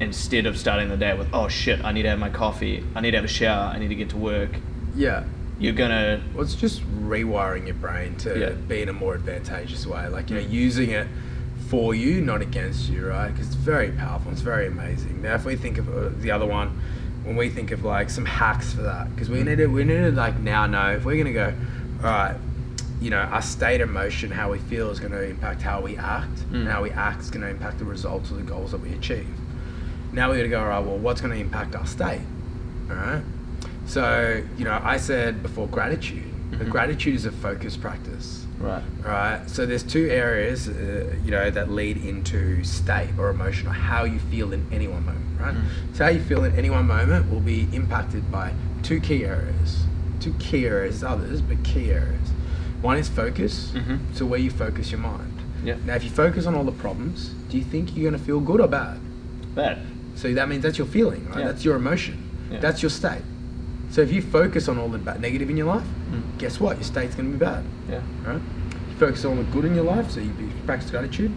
instead 0.00 0.46
of 0.46 0.56
starting 0.56 0.88
the 0.88 0.96
day 0.96 1.14
with, 1.16 1.28
oh 1.32 1.48
shit, 1.48 1.84
I 1.84 1.92
need 1.92 2.02
to 2.02 2.08
have 2.10 2.18
my 2.18 2.30
coffee, 2.30 2.84
I 2.94 3.00
need 3.00 3.10
to 3.12 3.16
have 3.18 3.24
a 3.24 3.28
shower, 3.28 3.64
I 3.74 3.78
need 3.78 3.88
to 3.88 3.94
get 3.94 4.10
to 4.10 4.16
work, 4.16 4.50
Yeah. 4.94 5.24
you're 5.58 5.72
gonna, 5.72 6.20
Well, 6.34 6.44
it's 6.44 6.54
just 6.54 6.82
rewiring 7.02 7.66
your 7.66 7.74
brain 7.74 8.14
to 8.16 8.38
Yeah. 8.38 8.50
be 8.50 8.82
in 8.82 8.88
a 8.88 8.92
more 8.92 9.14
advantageous 9.14 9.86
way. 9.86 10.06
Like, 10.08 10.30
you 10.30 10.36
know, 10.36 10.42
using 10.42 10.90
it 10.90 11.08
for 11.68 11.94
you, 11.94 12.20
not 12.20 12.40
against 12.40 12.88
you, 12.90 13.06
right? 13.08 13.28
Because 13.30 13.48
it's 13.48 13.56
very 13.56 13.90
powerful. 13.90 14.32
It's 14.32 14.40
very 14.40 14.66
amazing. 14.68 15.20
Now, 15.22 15.34
if 15.34 15.44
we 15.44 15.56
think 15.56 15.78
of 15.78 15.88
uh, 15.88 16.08
the 16.20 16.30
other 16.30 16.46
one, 16.46 16.80
when 17.24 17.36
we 17.36 17.50
think 17.50 17.72
of 17.72 17.84
like 17.84 18.08
some 18.08 18.24
hacks 18.24 18.72
for 18.72 18.82
that, 18.82 19.10
because 19.14 19.28
we 19.28 19.42
need 19.42 19.56
to, 19.58 19.66
we 19.66 19.84
need 19.84 19.96
to 19.98 20.12
like 20.12 20.38
now 20.38 20.66
know 20.66 20.92
if 20.92 21.04
we're 21.04 21.14
going 21.22 21.26
to 21.26 21.32
go, 21.32 21.52
all 22.02 22.10
right, 22.10 22.36
you 23.00 23.10
know, 23.10 23.18
our 23.18 23.42
state 23.42 23.80
of 23.80 23.88
emotion, 23.90 24.30
how 24.30 24.50
we 24.50 24.58
feel 24.58 24.90
is 24.90 24.98
going 24.98 25.12
to 25.12 25.22
impact 25.22 25.62
how 25.62 25.80
we 25.80 25.96
act. 25.96 26.36
Mm. 26.50 26.54
And 26.60 26.68
how 26.68 26.82
we 26.82 26.90
act 26.90 27.20
is 27.20 27.30
going 27.30 27.42
to 27.42 27.48
impact 27.48 27.78
the 27.78 27.84
results 27.84 28.30
or 28.30 28.34
the 28.34 28.42
goals 28.42 28.72
that 28.72 28.80
we 28.80 28.92
achieve. 28.92 29.28
Now 30.12 30.30
we 30.30 30.36
got 30.38 30.42
to 30.44 30.48
go, 30.48 30.60
all 30.60 30.68
right, 30.68 30.84
well, 30.84 30.98
what's 30.98 31.20
going 31.20 31.32
to 31.34 31.40
impact 31.40 31.74
our 31.76 31.86
state? 31.86 32.22
All 32.90 32.96
right. 32.96 33.22
So, 33.86 34.42
you 34.56 34.64
know, 34.64 34.80
I 34.82 34.96
said 34.96 35.42
before 35.42 35.66
gratitude. 35.68 36.24
The 36.50 36.64
Mhm. 36.64 36.70
gratitude 36.70 37.14
is 37.14 37.26
a 37.26 37.30
focus 37.32 37.76
practice. 37.76 38.44
right, 38.58 38.82
Right. 39.04 39.48
So 39.48 39.66
there's 39.66 39.84
two 39.84 40.08
areas, 40.10 40.68
uh, 40.68 41.14
you 41.24 41.30
know, 41.30 41.48
that 41.48 41.70
lead 41.70 41.96
into 41.98 42.64
state 42.64 43.10
or 43.16 43.30
emotion 43.30 43.68
or 43.68 43.72
how 43.72 44.02
you 44.04 44.18
feel 44.18 44.52
in 44.52 44.66
any 44.72 44.88
one 44.88 45.04
moment. 45.06 45.24
Right. 45.40 45.54
Mm. 45.54 45.62
So 45.96 46.04
how 46.04 46.10
you 46.10 46.18
feel 46.20 46.42
in 46.42 46.52
any 46.56 46.68
one 46.68 46.86
moment 46.88 47.30
will 47.30 47.38
be 47.40 47.68
impacted 47.72 48.32
by 48.32 48.54
two 48.82 48.98
key 48.98 49.24
areas. 49.24 49.84
Two 50.18 50.32
key 50.40 50.66
areas, 50.66 51.04
others, 51.04 51.40
but 51.40 51.62
key 51.62 51.92
areas. 51.92 52.32
One 52.82 52.96
is 52.98 53.08
focus. 53.08 53.72
Mhm. 53.74 53.98
So 54.14 54.24
where 54.26 54.38
you 54.40 54.50
focus 54.50 54.90
your 54.90 55.00
mind. 55.00 55.32
yeah, 55.64 55.74
Now, 55.84 55.94
if 55.96 56.04
you 56.04 56.10
focus 56.10 56.46
on 56.46 56.54
all 56.54 56.62
the 56.64 56.70
problems, 56.86 57.30
do 57.50 57.58
you 57.58 57.64
think 57.64 57.96
you're 57.96 58.08
going 58.08 58.18
to 58.20 58.24
feel 58.24 58.38
good 58.40 58.60
or 58.60 58.68
bad? 58.68 58.98
bad, 59.56 59.78
So 60.14 60.32
that 60.34 60.48
means 60.48 60.62
that's 60.62 60.78
your 60.78 60.86
feeling, 60.86 61.26
right? 61.30 61.40
Yeah. 61.40 61.46
That's 61.48 61.64
your 61.64 61.74
emotion. 61.76 62.16
Yeah. 62.50 62.60
That's 62.60 62.80
your 62.82 62.90
state. 62.90 63.22
So 63.90 64.00
if 64.02 64.12
you 64.12 64.22
focus 64.22 64.68
on 64.68 64.78
all 64.78 64.88
the 64.88 64.98
bad, 64.98 65.20
negative 65.20 65.50
in 65.50 65.56
your 65.56 65.66
life, 65.66 65.86
Mm. 66.12 66.22
guess 66.38 66.60
what? 66.60 66.76
Your 66.76 66.84
state's 66.84 67.14
going 67.16 67.32
to 67.32 67.36
be 67.38 67.44
bad, 67.44 67.64
yeah, 67.90 68.00
right? 68.24 68.40
You 68.90 68.96
focus 68.98 69.24
on 69.24 69.36
the 69.38 69.42
good 69.44 69.64
in 69.64 69.74
your 69.74 69.84
life, 69.84 70.10
so 70.10 70.20
you 70.20 70.30
you 70.38 70.48
practice 70.66 70.90
gratitude. 70.90 71.32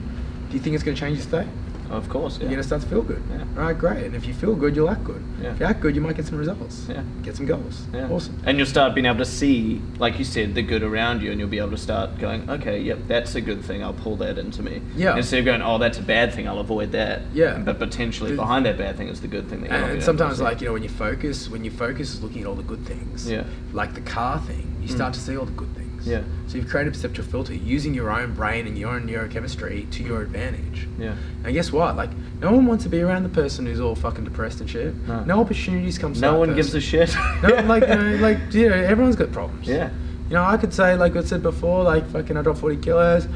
Do 0.50 0.54
you 0.58 0.60
think 0.64 0.76
it's 0.76 0.84
going 0.84 0.96
to 0.96 1.00
change 1.02 1.18
your 1.18 1.26
state? 1.28 1.48
Of 1.92 2.10
course, 2.10 2.36
yeah, 2.38 2.42
You're 2.44 2.50
going 2.52 2.62
to 2.62 2.68
start 2.68 2.82
to 2.82 2.88
feel 2.88 3.02
good. 3.02 3.22
Yeah. 3.30 3.40
All 3.58 3.64
right, 3.68 3.78
great. 3.78 4.06
And 4.06 4.16
if 4.16 4.26
you 4.26 4.34
feel 4.34 4.56
good, 4.56 4.76
you'll 4.76 4.90
act 4.90 5.04
good. 5.04 5.24
Yeah. 5.42 5.52
If 5.54 5.60
you 5.60 5.66
act 5.66 5.80
good, 5.82 5.96
you 5.96 6.02
might 6.02 6.16
get 6.16 6.26
some 6.26 6.38
results. 6.38 6.86
Yeah. 6.90 7.04
Get 7.24 7.36
some 7.36 7.46
goals. 7.46 7.86
Yeah. 7.94 8.10
Awesome. 8.10 8.42
And 8.46 8.58
you'll 8.58 8.68
start 8.68 8.94
being 8.96 9.06
able 9.06 9.18
to 9.20 9.26
see, 9.26 9.82
like 10.00 10.18
you 10.20 10.26
said, 10.26 10.56
the 10.56 10.62
good 10.62 10.84
around 10.84 11.22
you, 11.22 11.32
and 11.32 11.40
you'll 11.40 11.50
be 11.50 11.60
able 11.60 11.72
to 11.72 11.78
start 11.78 12.18
going, 12.20 12.50
okay, 12.50 12.80
yep, 12.82 13.00
that's 13.08 13.36
a 13.36 13.42
good 13.42 13.64
thing. 13.64 13.84
I'll 13.84 13.94
pull 13.94 14.16
that 14.18 14.38
into 14.38 14.64
me. 14.64 14.82
Yeah. 14.96 15.18
Instead 15.18 15.40
of 15.40 15.46
going, 15.46 15.62
oh, 15.62 15.78
that's 15.78 15.98
a 15.98 16.04
bad 16.04 16.34
thing. 16.34 16.48
I'll 16.48 16.60
avoid 16.60 16.92
that. 16.94 17.22
Yeah. 17.34 17.58
But 17.58 17.80
potentially 17.80 18.32
The- 18.32 18.38
behind 18.38 18.66
that 18.66 18.78
bad 18.78 18.98
thing 18.98 19.08
is 19.10 19.22
the 19.22 19.28
good 19.28 19.50
thing. 19.50 19.62
That 19.64 19.72
And 19.72 20.04
sometimes, 20.04 20.40
like 20.42 20.62
you 20.62 20.68
know, 20.68 20.74
when 20.74 20.84
you 20.84 20.90
focus, 20.90 21.50
when 21.50 21.64
you 21.64 21.72
focus 21.72 22.14
is 22.14 22.24
looking 22.24 22.42
at 22.42 22.48
all 22.48 22.56
the 22.56 22.64
good 22.64 22.86
things. 22.86 23.30
Yeah. 23.30 23.44
Like 23.74 23.94
the 23.94 24.02
car 24.02 24.40
thing, 24.40 24.76
you 24.82 24.88
Mm. 24.88 24.96
start 24.96 25.14
to 25.14 25.20
see 25.20 25.36
all 25.38 25.46
the 25.46 25.52
good 25.52 25.74
things. 25.76 25.81
Yeah. 26.04 26.22
So 26.48 26.58
you've 26.58 26.68
created 26.68 26.90
a 26.94 26.96
perceptual 26.96 27.26
filter 27.26 27.54
using 27.54 27.94
your 27.94 28.10
own 28.12 28.34
brain 28.34 28.68
and 28.68 28.78
your 28.78 28.90
own 28.92 29.08
neurochemistry 29.08 29.90
to 29.92 30.04
your 30.04 30.22
advantage. 30.22 30.88
yeah, 30.98 31.16
And 31.44 31.54
guess 31.54 31.72
what? 31.72 31.96
Like, 31.96 32.10
no 32.42 32.52
one 32.52 32.66
wants 32.66 32.84
to 32.86 32.90
be 32.90 33.02
around 33.02 33.24
the 33.24 33.30
person 33.30 33.66
who's 33.66 33.80
all 33.80 33.96
fucking 33.96 34.24
depressed 34.24 34.62
and 34.62 34.70
shit. 34.70 34.96
No. 35.08 35.40
opportunities 35.40 35.98
come. 35.98 36.14
to 36.14 36.20
no 36.20 36.40
one 36.40 36.56
gives 36.56 36.74
a 36.74 36.82
shit. 36.82 37.14
No, 37.44 37.50
like 37.66 37.84
you 37.88 37.96
know, 37.96 38.16
like 38.18 38.40
you 38.54 38.70
know, 38.70 38.76
everyone's 38.76 39.16
got 39.16 39.32
problems. 39.32 39.68
yeah, 39.68 39.90
You 40.30 40.36
know, 40.36 40.44
I 40.44 40.58
could 40.58 40.74
say 40.74 40.96
like 40.96 41.16
I 41.16 41.24
said 41.24 41.44
before, 41.44 41.84
like 41.84 42.08
fucking 42.12 42.36
I 42.38 42.42
dropped 42.42 42.60
forty 42.60 42.78
kilos. 42.78 43.28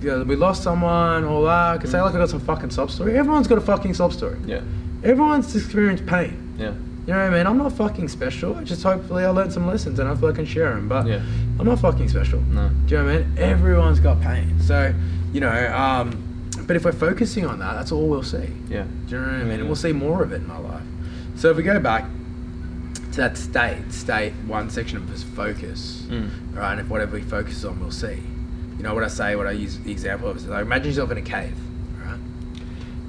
You 0.00 0.10
know, 0.10 0.22
we 0.24 0.36
lost 0.36 0.62
someone, 0.62 1.24
all 1.24 1.44
that. 1.44 1.74
I 1.74 1.78
could 1.78 1.90
say 1.90 1.98
Mm. 1.98 2.04
like 2.06 2.14
I 2.14 2.18
got 2.18 2.28
some 2.30 2.40
fucking 2.40 2.70
sob 2.70 2.90
story. 2.90 3.16
Everyone's 3.16 3.48
got 3.48 3.58
a 3.58 3.62
fucking 3.62 3.94
sob 3.94 4.12
story. 4.12 4.36
yeah, 4.46 4.60
Everyone's 5.02 5.54
experienced 5.56 6.04
pain. 6.06 6.54
yeah, 6.58 6.72
You 7.06 7.12
know 7.12 7.18
what 7.24 7.32
I 7.34 7.36
mean? 7.36 7.46
I'm 7.46 7.58
not 7.58 7.72
fucking 7.72 8.08
special. 8.08 8.56
I 8.56 8.64
just 8.64 8.82
hopefully 8.82 9.24
I 9.24 9.28
learned 9.28 9.52
some 9.52 9.66
lessons 9.66 9.98
and 9.98 10.08
hopefully 10.08 10.32
I 10.32 10.36
can 10.36 10.46
share 10.46 10.70
them. 10.74 10.88
But 10.88 11.06
Yeah. 11.06 11.20
I'm 11.58 11.66
not 11.66 11.78
fucking 11.80 12.08
special. 12.08 12.40
no, 12.50 12.70
Do 12.86 12.94
you 12.94 13.02
know 13.02 13.04
what 13.06 13.14
I 13.14 13.18
mean? 13.24 13.38
Everyone's 13.38 14.00
got 14.00 14.20
pain. 14.22 14.58
So, 14.60 14.94
you 15.32 15.40
know, 15.40 15.74
um, 15.76 16.22
but 16.66 16.76
if 16.76 16.84
we're 16.86 16.92
focusing 16.92 17.44
on 17.44 17.58
that, 17.58 17.74
that's 17.74 17.92
all 17.92 18.08
we'll 18.08 18.22
see. 18.22 18.48
yeah, 18.70 18.84
Do 19.06 19.16
you 19.16 19.20
know 19.20 19.26
what 19.26 19.34
I 19.34 19.38
mean? 19.40 19.48
Yeah. 19.48 19.54
And 19.56 19.64
we'll 19.66 19.76
see 19.76 19.92
more 19.92 20.22
of 20.22 20.32
it 20.32 20.36
in 20.36 20.46
my 20.48 20.56
life. 20.58 20.82
So 21.36 21.50
if 21.50 21.56
we 21.58 21.62
go 21.62 21.78
back, 21.78 22.06
to 23.12 23.20
that 23.20 23.36
state, 23.36 23.92
state 23.92 24.32
one 24.46 24.70
section 24.70 24.96
of 24.96 25.12
is 25.12 25.22
focus, 25.22 26.04
Mm. 26.10 26.30
right? 26.52 26.72
And 26.72 26.80
if 26.80 26.88
whatever 26.88 27.14
we 27.16 27.22
focus 27.22 27.64
on, 27.64 27.78
we'll 27.80 27.90
see. 27.92 28.18
You 28.76 28.82
know 28.82 28.92
what 28.94 29.04
I 29.04 29.08
say? 29.08 29.36
What 29.36 29.46
I 29.46 29.52
use 29.52 29.78
the 29.78 29.92
example 29.92 30.28
of 30.28 30.36
is 30.38 30.46
like 30.48 30.62
imagine 30.62 30.86
yourself 30.88 31.10
in 31.12 31.18
a 31.18 31.22
cave, 31.22 31.54
right? 32.04 32.18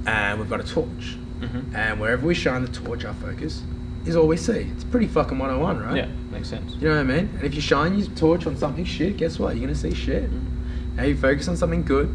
And 0.06 0.40
we've 0.40 0.50
got 0.50 0.60
a 0.60 0.64
torch, 0.64 1.18
Mhm. 1.42 1.74
and 1.74 2.00
wherever 2.00 2.24
we 2.28 2.36
shine 2.36 2.62
the 2.62 2.68
torch, 2.68 3.04
our 3.04 3.16
focus 3.16 3.64
is 4.06 4.16
all 4.16 4.28
we 4.28 4.38
see. 4.38 4.70
It's 4.74 4.84
pretty 4.84 5.08
fucking 5.08 5.38
101, 5.38 5.84
right? 5.84 5.96
Yeah, 5.98 6.06
makes 6.32 6.50
sense. 6.50 6.74
You 6.76 6.90
know 6.90 6.96
what 6.96 7.00
I 7.02 7.04
mean? 7.04 7.30
And 7.36 7.44
if 7.44 7.56
you 7.56 7.62
shine 7.62 7.98
your 7.98 8.08
torch 8.10 8.46
on 8.48 8.56
something 8.58 8.86
shit, 8.86 9.18
guess 9.18 9.40
what? 9.40 9.56
You're 9.56 9.66
gonna 9.68 9.76
see 9.76 9.94
shit. 9.94 10.30
Mm. 10.32 10.96
Now 10.96 11.04
you 11.04 11.16
focus 11.18 11.48
on 11.48 11.58
something 11.58 11.84
good, 11.84 12.14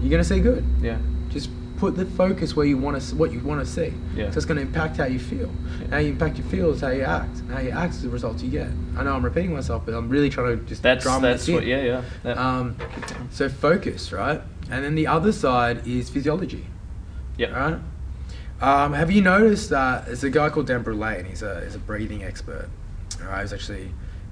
you're 0.00 0.10
gonna 0.10 0.24
see 0.24 0.40
good. 0.40 0.64
Yeah. 0.80 0.98
Just 1.30 1.50
put 1.76 1.96
the 1.96 2.06
focus 2.06 2.54
where 2.54 2.64
you 2.66 2.78
want 2.78 3.00
to, 3.02 3.16
what 3.16 3.32
you 3.32 3.40
want 3.40 3.60
to 3.60 3.66
see. 3.66 3.92
Yeah. 4.14 4.30
So 4.30 4.36
it's 4.36 4.46
going 4.46 4.56
to 4.58 4.62
impact 4.62 4.96
how 4.96 5.06
you 5.06 5.18
feel. 5.18 5.50
Yeah. 5.80 5.86
How 5.90 5.96
you 5.98 6.10
impact 6.10 6.38
your 6.38 6.46
feel 6.46 6.70
is 6.70 6.80
how 6.80 6.90
you 6.90 7.02
act. 7.02 7.40
And 7.40 7.50
how 7.50 7.58
you 7.60 7.70
act 7.70 7.94
is 7.94 8.02
the 8.02 8.08
results 8.08 8.44
you 8.44 8.50
get. 8.50 8.68
I 8.96 9.02
know 9.02 9.12
I'm 9.12 9.24
repeating 9.24 9.52
myself, 9.52 9.82
but 9.84 9.92
I'm 9.92 10.08
really 10.08 10.30
trying 10.30 10.56
to 10.56 10.64
just 10.66 10.84
That's 10.84 11.02
drum 11.02 11.20
that's 11.22 11.46
this 11.46 11.52
what. 11.52 11.64
in. 11.64 11.68
Yeah, 11.70 11.82
yeah. 11.82 12.02
That- 12.22 12.38
Um, 12.38 12.76
so 13.30 13.48
focus, 13.48 14.12
right? 14.12 14.40
And 14.70 14.84
then 14.84 14.94
the 14.94 15.08
other 15.08 15.32
side 15.32 15.84
is 15.84 16.08
physiology, 16.08 16.64
yeah. 17.36 17.48
right? 17.48 17.80
Um, 18.60 18.92
have 18.92 19.10
you 19.10 19.20
noticed 19.20 19.70
that 19.70 20.06
there's 20.06 20.24
a 20.24 20.30
guy 20.30 20.48
called 20.48 20.66
Dan 20.66 20.82
Brule, 20.82 21.02
and 21.04 21.26
he's 21.26 21.42
a 21.42 21.62
he's 21.64 21.74
a 21.74 21.78
breathing 21.78 22.22
expert. 22.24 22.68
All 23.20 23.28
right, 23.28 23.42
he's 23.42 23.52
actually 23.52 23.90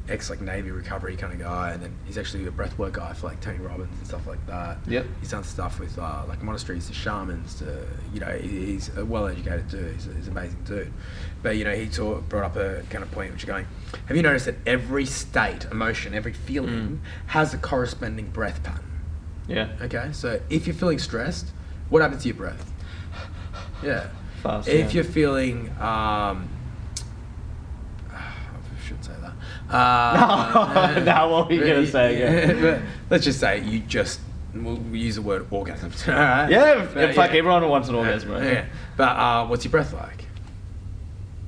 ex 0.09 0.31
like 0.31 0.41
Navy 0.41 0.71
recovery 0.71 1.17
kind 1.17 1.33
of 1.33 1.39
guy, 1.39 1.73
and 1.73 1.83
then 1.83 1.95
he's 2.05 2.19
actually 2.19 2.47
a 2.47 2.51
breathwork 2.51 2.93
guy 2.93 3.13
for 3.13 3.29
like 3.29 3.41
Tony 3.41 3.59
Robbins 3.59 3.97
and 3.99 4.07
stuff 4.07 4.27
like 4.27 4.45
that. 4.47 4.79
Yep. 4.87 5.07
He's 5.21 5.31
done 5.31 5.45
stuff 5.45 5.79
with 5.79 5.99
uh, 5.99 6.23
like 6.29 6.43
monasteries 6.43 6.87
to 6.89 6.93
shamans 6.93 7.55
to 7.57 7.87
you 8.15 8.21
know 8.21 8.31
he- 8.39 8.67
he's 8.67 8.97
a 8.97 9.05
well-educated 9.05 9.69
dude. 9.69 9.95
He's, 9.95 10.07
a, 10.09 10.15
he's 10.15 10.27
an 10.29 10.33
amazing 10.37 10.63
dude. 10.65 10.93
But 11.43 11.57
you 11.57 11.65
know 11.65 11.75
he 11.75 11.89
taught, 11.89 12.29
brought 12.29 12.45
up 12.45 12.57
a 12.57 12.83
kind 12.91 13.05
of 13.05 13.11
point 13.11 13.33
which 13.33 13.45
you're 13.45 13.55
going. 13.55 13.67
Have 14.07 14.17
you 14.17 14.23
noticed 14.23 14.47
that 14.47 14.57
every 14.67 15.05
state, 15.05 15.67
emotion, 15.71 16.15
every 16.15 16.33
feeling 16.33 17.01
has 17.27 17.53
a 17.55 17.59
corresponding 17.59 18.31
breath 18.31 18.63
pattern? 18.63 19.01
Yeah. 19.47 19.69
Okay, 19.83 20.11
so 20.13 20.41
if 20.49 20.67
you're 20.67 20.75
feeling 20.75 20.99
stressed, 21.01 21.49
what 21.91 22.03
happens 22.03 22.23
to 22.23 22.29
your 22.29 22.37
breath? 22.37 22.72
Yeah. 23.83 24.09
Fast. 24.43 24.69
If 24.69 24.89
yeah. 24.89 24.95
you're 24.95 25.05
feeling, 25.05 25.69
um, 25.81 26.49
I 28.11 28.33
should 28.87 29.05
say 29.05 29.13
that. 29.21 29.75
Uh, 29.75 31.01
Now 31.05 31.31
what 31.31 31.49
were 31.49 31.55
you 31.55 31.61
gonna 31.61 31.87
say, 31.87 32.19
yeah. 32.63 32.81
let's 33.11 33.25
just 33.25 33.41
say 33.41 33.63
you 33.63 33.81
just 33.81 34.21
we'll 34.55 34.81
use 34.93 35.15
the 35.17 35.23
word 35.23 35.47
orgasm. 35.51 35.93
All 36.09 36.15
right? 36.15 36.51
Yeah, 36.51 36.87
But, 36.93 37.15
fuck, 37.15 37.31
everyone 37.31 37.67
wants 37.69 37.89
an 37.89 37.95
orgasm, 37.95 38.33
right? 38.33 38.43
Yeah. 38.45 38.65
But 38.97 39.09
uh, 39.17 39.47
what's 39.47 39.65
your 39.65 39.71
breath 39.71 39.93
like? 39.93 40.22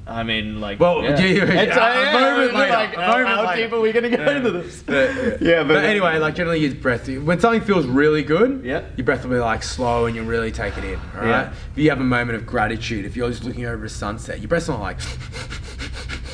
I 0.06 0.22
mean, 0.22 0.60
like. 0.60 0.78
Well, 0.80 1.02
yeah. 1.02 1.16
do 1.16 1.26
you- 1.26 1.42
It's, 1.42 1.48
a 1.48 1.80
yeah, 1.80 2.12
moment 2.12 2.44
it's 2.44 2.54
later, 2.54 2.72
like, 2.72 2.96
a 2.96 3.00
how, 3.00 3.12
moment 3.12 3.28
how 3.28 3.46
later. 3.46 3.62
deep 3.62 3.72
are 3.72 3.80
we 3.80 3.92
gonna 3.92 4.10
go 4.10 4.22
Yeah. 4.22 4.36
into 4.36 4.50
this? 4.50 4.82
But, 4.82 5.40
yeah, 5.40 5.62
but, 5.66 5.82
anyway, 5.84 6.18
like 6.18 6.34
generally 6.34 6.60
use 6.60 6.74
breath. 6.74 7.08
When 7.08 7.40
something 7.40 7.62
feels 7.62 7.86
really 7.86 8.22
good, 8.22 8.60
Yeah. 8.64 8.82
your 8.96 9.04
breath 9.06 9.24
will 9.24 9.30
be 9.30 9.38
like 9.38 9.62
slow 9.62 10.04
and 10.04 10.14
you'll 10.14 10.26
really 10.26 10.52
take 10.52 10.76
it 10.76 10.84
in. 10.84 10.96
All 11.14 11.20
right. 11.22 11.28
Yeah. 11.28 11.52
If 11.72 11.78
you 11.78 11.88
have 11.90 12.00
a 12.00 12.04
moment 12.04 12.36
of 12.36 12.44
gratitude, 12.44 13.06
if 13.06 13.16
you're 13.16 13.30
just 13.30 13.44
looking 13.44 13.64
over 13.64 13.84
a 13.84 13.88
sunset, 13.88 14.40
your 14.40 14.48
breath's 14.48 14.68
not 14.68 14.80
like. 14.80 14.98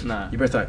No. 0.04 0.28
Your 0.32 0.38
breath's 0.38 0.54
like. 0.54 0.68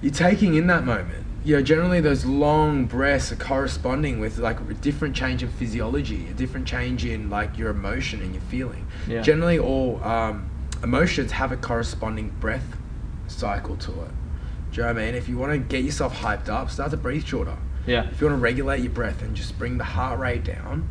You're 0.00 0.12
taking 0.12 0.54
in 0.54 0.66
that 0.68 0.84
moment. 0.84 1.24
You 1.44 1.56
know, 1.56 1.62
generally 1.62 2.00
those 2.00 2.24
long 2.24 2.86
breaths 2.86 3.32
are 3.32 3.36
corresponding 3.36 4.20
with 4.20 4.38
like 4.38 4.58
a 4.60 4.74
different 4.74 5.14
change 5.16 5.42
in 5.42 5.50
physiology, 5.50 6.26
a 6.30 6.32
different 6.34 6.66
change 6.66 7.04
in 7.04 7.28
like 7.28 7.58
your 7.58 7.70
emotion 7.70 8.22
and 8.22 8.32
your 8.32 8.42
feeling. 8.44 8.86
Yeah. 9.08 9.20
Generally, 9.20 9.58
all 9.58 10.02
um, 10.04 10.48
emotions 10.84 11.32
have 11.32 11.50
a 11.50 11.56
corresponding 11.56 12.28
breath 12.38 12.76
cycle 13.26 13.76
to 13.78 13.90
it. 13.90 14.10
Do 14.70 14.76
you 14.76 14.82
know 14.82 14.92
what 14.92 15.02
I 15.02 15.06
mean? 15.06 15.14
If 15.14 15.28
you 15.28 15.38
want 15.38 15.52
to 15.52 15.58
get 15.58 15.82
yourself 15.82 16.14
hyped 16.14 16.48
up, 16.48 16.70
start 16.70 16.90
to 16.92 16.96
breathe 16.96 17.24
shorter. 17.24 17.56
Yeah. 17.86 18.08
If 18.08 18.20
you 18.20 18.28
want 18.28 18.38
to 18.38 18.42
regulate 18.42 18.80
your 18.82 18.92
breath 18.92 19.22
and 19.22 19.34
just 19.34 19.58
bring 19.58 19.78
the 19.78 19.84
heart 19.84 20.20
rate 20.20 20.44
down, 20.44 20.88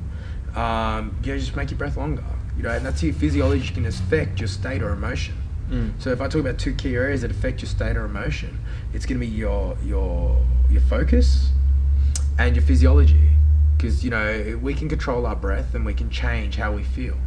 um, 0.55 1.15
you 1.23 1.33
know, 1.33 1.39
just 1.39 1.55
make 1.55 1.69
your 1.69 1.77
breath 1.77 1.95
longer. 1.95 2.23
You 2.57 2.63
know, 2.63 2.71
and 2.71 2.85
that's 2.85 3.01
how 3.01 3.07
your 3.07 3.15
physiology 3.15 3.73
can 3.73 3.85
affect 3.85 4.39
your 4.39 4.47
state 4.47 4.81
or 4.81 4.89
emotion. 4.89 5.35
Mm. 5.69 6.01
So 6.01 6.11
if 6.11 6.21
I 6.21 6.27
talk 6.27 6.41
about 6.41 6.59
two 6.59 6.73
key 6.73 6.95
areas 6.95 7.21
that 7.21 7.31
affect 7.31 7.61
your 7.61 7.69
state 7.69 7.95
or 7.95 8.05
emotion, 8.05 8.59
it's 8.93 9.05
going 9.05 9.19
to 9.19 9.25
be 9.25 9.31
your 9.31 9.77
your 9.83 10.43
your 10.69 10.81
focus 10.81 11.51
and 12.37 12.55
your 12.55 12.65
physiology, 12.65 13.29
because 13.77 14.03
you 14.03 14.11
know 14.11 14.59
we 14.61 14.73
can 14.73 14.89
control 14.89 15.25
our 15.25 15.35
breath 15.35 15.73
and 15.73 15.85
we 15.85 15.93
can 15.93 16.09
change 16.09 16.57
how 16.57 16.71
we 16.71 16.83
feel. 16.83 17.17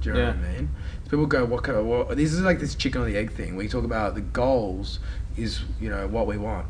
Do 0.00 0.10
you 0.10 0.14
know 0.16 0.26
what 0.26 0.36
I 0.36 0.52
mean? 0.52 0.68
So 1.14 1.18
people 1.18 1.26
go, 1.26 1.44
"What 1.44 1.62
kind 1.62 1.78
of?" 1.78 1.86
Well, 1.86 2.04
this 2.06 2.32
is 2.32 2.40
like 2.40 2.58
this 2.58 2.74
chicken 2.74 3.00
or 3.00 3.04
the 3.04 3.16
egg 3.16 3.30
thing. 3.30 3.54
We 3.54 3.68
talk 3.68 3.84
about 3.84 4.16
the 4.16 4.20
goals 4.20 4.98
is 5.36 5.60
you 5.80 5.88
know 5.88 6.08
what 6.08 6.26
we 6.26 6.36
want, 6.36 6.66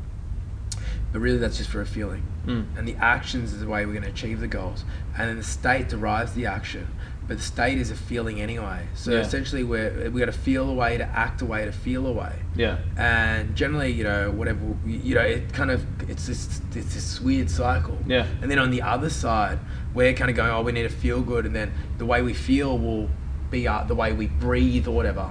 but 1.13 1.21
really 1.21 1.39
that's 1.39 1.57
just 1.57 1.71
for 1.71 1.81
a 1.81 1.87
feeling. 1.87 2.23
Mm. 2.47 2.67
And 2.77 2.87
the 2.87 2.95
actions 2.97 3.55
is 3.55 3.61
the 3.61 3.67
way 3.67 3.87
we're 3.87 3.93
going 3.93 4.05
to 4.05 4.11
achieve 4.11 4.41
the 4.41 4.47
goals, 4.47 4.85
and 5.17 5.31
then 5.31 5.37
the 5.39 5.43
state 5.43 5.89
derives 5.89 6.35
the 6.35 6.45
action. 6.45 6.89
But 7.27 7.39
the 7.39 7.43
state 7.43 7.79
is 7.79 7.91
a 7.91 7.95
feeling 7.97 8.39
anyway. 8.43 8.87
So 8.95 9.13
Yeah. 9.13 9.21
essentially, 9.21 9.65
we're 9.65 10.11
we 10.11 10.21
got 10.21 10.27
to 10.27 10.33
feel 10.33 10.69
a 10.69 10.75
way 10.75 10.99
to 10.99 11.05
act 11.05 11.41
a 11.41 11.47
way 11.47 11.65
to 11.65 11.73
feel 11.73 12.07
a 12.07 12.13
way 12.13 12.35
Yeah. 12.55 12.77
and 12.99 13.57
generally 13.57 13.93
you 13.93 14.05
know 14.05 14.31
whatever 14.31 14.61
you 14.85 15.15
know 15.15 15.23
it 15.23 15.55
kind 15.55 15.71
of 15.71 15.87
it's 16.07 16.27
this 16.27 16.61
it's 16.75 16.93
this 16.95 17.23
weird 17.23 17.49
cycle 17.49 17.97
Yeah. 18.07 18.27
and 18.43 18.51
then 18.51 18.59
on 18.59 18.71
the 18.71 18.83
other 18.83 19.09
side 19.09 19.59
we're 19.95 20.13
kind 20.13 20.29
of 20.31 20.37
going 20.37 20.51
oh 20.51 20.61
we 20.61 20.73
need 20.73 20.83
to 20.83 20.91
feel 20.91 21.23
good 21.23 21.47
and 21.47 21.57
then 21.57 21.73
the 21.97 22.05
way 22.05 22.21
we 22.21 22.35
feel 22.35 22.77
will 22.79 23.09
uh, 23.55 23.85
the 23.85 23.95
way 23.95 24.13
we 24.13 24.27
breathe 24.27 24.87
or 24.89 24.95
whatever 24.95 25.27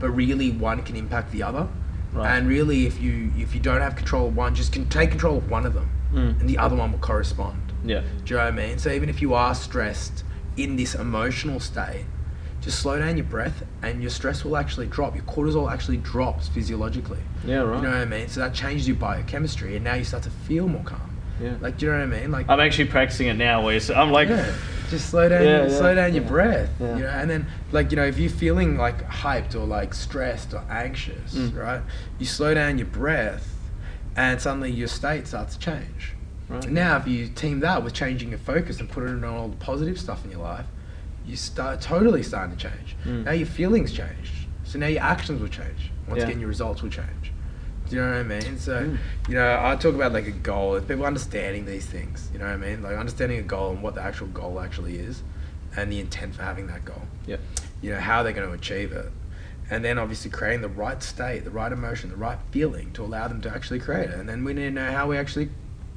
but 0.00 0.10
really 0.10 0.50
one 0.50 0.82
can 0.82 0.96
impact 0.96 1.30
the 1.32 1.42
other 1.42 1.68
Right. 2.12 2.30
and 2.36 2.48
really 2.48 2.86
if 2.86 3.00
you 3.00 3.30
if 3.36 3.54
you 3.54 3.60
don't 3.60 3.80
have 3.82 3.94
control 3.96 4.28
of 4.28 4.36
one 4.36 4.54
just 4.54 4.72
can 4.72 4.88
take 4.88 5.10
control 5.10 5.36
of 5.38 5.50
one 5.50 5.66
of 5.66 5.74
them 5.74 5.90
Mm. 6.14 6.40
and 6.40 6.48
the 6.48 6.56
other 6.56 6.76
one 6.76 6.92
will 6.92 7.00
correspond 7.00 7.60
Yeah. 7.84 8.00
do 8.00 8.06
you 8.34 8.36
know 8.36 8.44
what 8.44 8.52
I 8.52 8.56
mean? 8.56 8.78
So 8.78 8.90
even 8.90 9.08
if 9.08 9.20
you 9.20 9.34
are 9.34 9.54
stressed 9.54 10.24
in 10.56 10.76
this 10.76 10.94
emotional 10.94 11.58
state, 11.60 12.06
just 12.62 12.78
slow 12.78 12.98
down 12.98 13.16
your 13.16 13.26
breath 13.26 13.64
and 13.82 14.00
your 14.00 14.10
stress 14.10 14.44
will 14.44 14.56
actually 14.56 14.86
drop. 14.86 15.14
Your 15.14 15.24
cortisol 15.24 15.70
actually 15.70 15.98
drops 15.98 16.48
physiologically. 16.48 17.18
Yeah. 17.44 17.58
Right. 17.58 17.76
You 17.76 17.82
know 17.82 17.90
what 17.90 17.98
I 17.98 18.04
mean? 18.06 18.28
So 18.28 18.40
that 18.40 18.54
changes 18.54 18.86
your 18.88 18.96
biochemistry 18.96 19.74
and 19.76 19.84
now 19.84 19.94
you 19.94 20.04
start 20.04 20.22
to 20.22 20.30
feel 20.30 20.66
more 20.68 20.82
calm. 20.84 21.05
Yeah. 21.40 21.54
Like, 21.60 21.76
do 21.78 21.86
you 21.86 21.92
know 21.92 21.98
what 22.06 22.14
I 22.16 22.20
mean? 22.20 22.30
Like, 22.30 22.48
I'm 22.48 22.60
actually 22.60 22.86
practicing 22.88 23.26
it 23.28 23.34
now. 23.34 23.62
Where 23.62 23.72
you 23.74 23.76
s- 23.80 23.90
I'm 23.90 24.10
like, 24.12 24.28
yeah, 24.28 24.54
just 24.90 25.10
slow 25.10 25.28
down, 25.28 25.44
Yeah, 25.44 25.66
yeah, 25.66 25.68
slow 25.76 25.94
down 25.94 26.14
your 26.14 26.24
breath. 26.24 26.70
Yeah. 26.80 26.96
You 26.96 27.02
know, 27.02 27.08
and 27.08 27.28
then 27.30 27.46
like 27.72 27.90
you 27.90 27.96
know, 27.96 28.04
if 28.06 28.18
you're 28.18 28.30
feeling 28.30 28.76
like 28.78 29.06
hyped 29.08 29.54
or 29.54 29.64
like 29.66 29.92
stressed 29.94 30.54
or 30.54 30.62
anxious, 30.70 31.34
Mm. 31.34 31.56
right? 31.56 31.82
You 32.18 32.26
slow 32.26 32.54
down 32.54 32.78
your 32.78 32.86
breath, 32.86 33.54
and 34.16 34.40
suddenly 34.40 34.70
your 34.70 34.88
state 34.88 35.26
starts 35.26 35.54
to 35.56 35.60
change. 35.60 36.12
Right. 36.48 36.70
Now, 36.70 36.96
if 36.96 37.06
you 37.08 37.26
team 37.28 37.60
that 37.60 37.82
with 37.82 37.92
changing 37.92 38.30
your 38.30 38.38
focus 38.38 38.78
and 38.80 38.88
putting 38.88 39.18
it 39.18 39.24
on 39.24 39.34
all 39.34 39.48
the 39.48 39.56
positive 39.56 39.98
stuff 39.98 40.24
in 40.24 40.30
your 40.30 40.40
life, 40.40 40.66
you 41.26 41.34
start 41.36 41.80
totally 41.80 42.22
starting 42.22 42.56
to 42.56 42.62
change. 42.68 42.96
Mm. 43.04 43.24
Now 43.24 43.32
your 43.32 43.46
feelings 43.48 43.92
change. 43.92 44.32
so 44.64 44.78
now 44.80 44.86
your 44.88 45.02
actions 45.02 45.40
will 45.40 45.48
change. 45.48 45.90
Once 46.08 46.18
Yeah. 46.20 46.26
again, 46.28 46.40
your 46.40 46.48
results 46.48 46.82
will 46.82 46.90
change. 46.90 47.32
Do 47.88 47.96
you 47.96 48.02
know 48.02 48.08
what 48.08 48.16
I 48.18 48.22
mean? 48.24 48.58
So, 48.58 48.82
Mm. 48.82 48.98
you 49.28 49.34
know, 49.34 49.60
I 49.62 49.76
talk 49.76 49.94
about 49.94 50.12
like 50.12 50.26
a 50.26 50.30
goal. 50.32 50.74
It's 50.76 50.86
people 50.86 51.06
understanding 51.06 51.66
these 51.66 51.86
things. 51.86 52.28
You 52.32 52.38
know 52.38 52.46
what 52.46 52.54
I 52.54 52.56
mean? 52.56 52.82
Like 52.82 52.96
understanding 52.96 53.38
a 53.38 53.42
goal 53.42 53.70
and 53.72 53.82
what 53.82 53.94
the 53.94 54.02
actual 54.02 54.26
goal 54.28 54.60
actually 54.60 54.96
is, 54.98 55.22
and 55.76 55.90
the 55.92 56.00
intent 56.00 56.34
for 56.34 56.42
having 56.42 56.66
that 56.68 56.84
goal. 56.84 57.02
yeah. 57.26 57.36
You 57.82 57.92
know 57.92 58.00
how 58.00 58.22
they're 58.22 58.32
going 58.32 58.48
to 58.48 58.54
achieve 58.54 58.90
it, 58.92 59.12
and 59.70 59.84
then 59.84 59.98
obviously 59.98 60.30
creating 60.30 60.62
the 60.62 60.68
right 60.68 61.02
state, 61.02 61.44
the 61.44 61.50
right 61.50 61.70
emotion, 61.70 62.08
the 62.10 62.16
right 62.16 62.38
feeling 62.50 62.90
to 62.92 63.02
allow 63.02 63.28
them 63.28 63.40
to 63.42 63.50
actually 63.50 63.78
create 63.80 64.08
it. 64.10 64.18
And 64.18 64.28
then 64.28 64.42
we 64.44 64.54
need 64.54 64.62
to 64.64 64.70
know 64.70 64.90
how 64.90 65.06
we 65.08 65.18
actually 65.18 65.50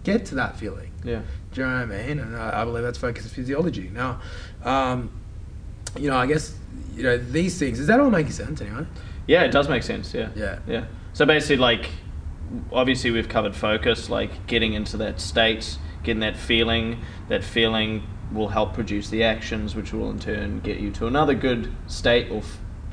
get 0.03 0.25
to 0.25 0.35
that 0.35 0.57
feeling. 0.57 0.91
Yeah. 1.03 1.21
Do 1.53 1.61
you 1.61 1.67
know 1.67 1.73
what 1.73 1.81
I 1.83 1.85
mean? 1.85 2.19
And 2.19 2.35
I, 2.35 2.61
I 2.61 2.65
believe 2.65 2.83
that's 2.83 2.97
focus 2.97 3.25
of 3.25 3.31
physiology. 3.31 3.89
Now, 3.93 4.19
um, 4.63 5.09
you 5.97 6.09
know, 6.09 6.17
I 6.17 6.27
guess 6.27 6.53
you 6.95 7.03
know 7.03 7.17
these 7.17 7.57
things. 7.57 7.77
Does 7.79 7.87
that 7.87 7.99
all 7.99 8.11
make 8.11 8.29
sense 8.31 8.61
anyway? 8.61 8.85
Yeah, 9.25 9.43
it 9.43 9.51
does 9.51 9.69
make 9.69 9.83
sense. 9.83 10.13
Yeah. 10.13 10.29
Yeah. 10.35 10.59
Yeah. 10.67 10.85
So 11.19 11.25
basically, 11.25 11.57
like, 11.57 11.89
obviously 12.71 13.11
we've 13.11 13.27
covered 13.27 13.53
focus, 13.53 14.09
like 14.09 14.47
getting 14.47 14.71
into 14.71 14.95
that 14.95 15.19
state, 15.19 15.77
getting 16.01 16.21
that 16.21 16.37
feeling. 16.37 17.01
That 17.27 17.43
feeling 17.43 18.07
will 18.31 18.47
help 18.47 18.73
produce 18.73 19.09
the 19.09 19.25
actions, 19.25 19.75
which 19.75 19.91
will 19.91 20.09
in 20.11 20.19
turn 20.19 20.61
get 20.61 20.79
you 20.79 20.91
to 20.91 21.07
another 21.07 21.33
good 21.33 21.75
state 21.87 22.31
or 22.31 22.41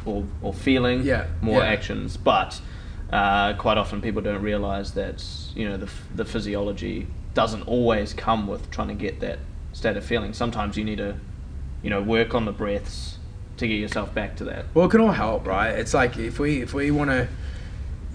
or, 0.05 0.25
or 0.43 0.53
feeling. 0.53 1.05
Yeah, 1.05 1.29
More 1.41 1.61
yeah. 1.61 1.69
actions, 1.69 2.17
but 2.17 2.61
uh, 3.13 3.55
quite 3.55 3.79
often 3.79 4.01
people 4.01 4.23
don't 4.23 4.43
realize 4.43 4.95
that 4.95 5.25
you 5.55 5.69
know 5.69 5.77
the 5.77 5.89
the 6.13 6.25
physiology 6.25 7.07
doesn't 7.33 7.63
always 7.69 8.13
come 8.13 8.49
with 8.49 8.69
trying 8.73 8.89
to 8.89 8.95
get 8.95 9.21
that 9.21 9.39
state 9.73 9.97
of 9.97 10.05
feeling. 10.05 10.33
Sometimes 10.33 10.77
you 10.77 10.83
need 10.83 10.99
to, 10.99 11.17
you 11.81 11.91
know, 11.91 12.03
work 12.03 12.35
on 12.35 12.45
the 12.45 12.51
breaths 12.51 13.19
to 13.59 13.69
get 13.69 13.77
yourself 13.77 14.13
back 14.13 14.35
to 14.39 14.45
that. 14.47 14.65
Well, 14.75 14.87
it 14.87 14.91
can 14.91 15.01
all 15.01 15.13
help, 15.13 15.47
right? 15.47 15.71
It's 15.71 15.95
like 15.95 16.19
if 16.19 16.41
we 16.41 16.61
if 16.61 16.75
we 16.75 16.91
want 16.91 17.11
to, 17.11 17.29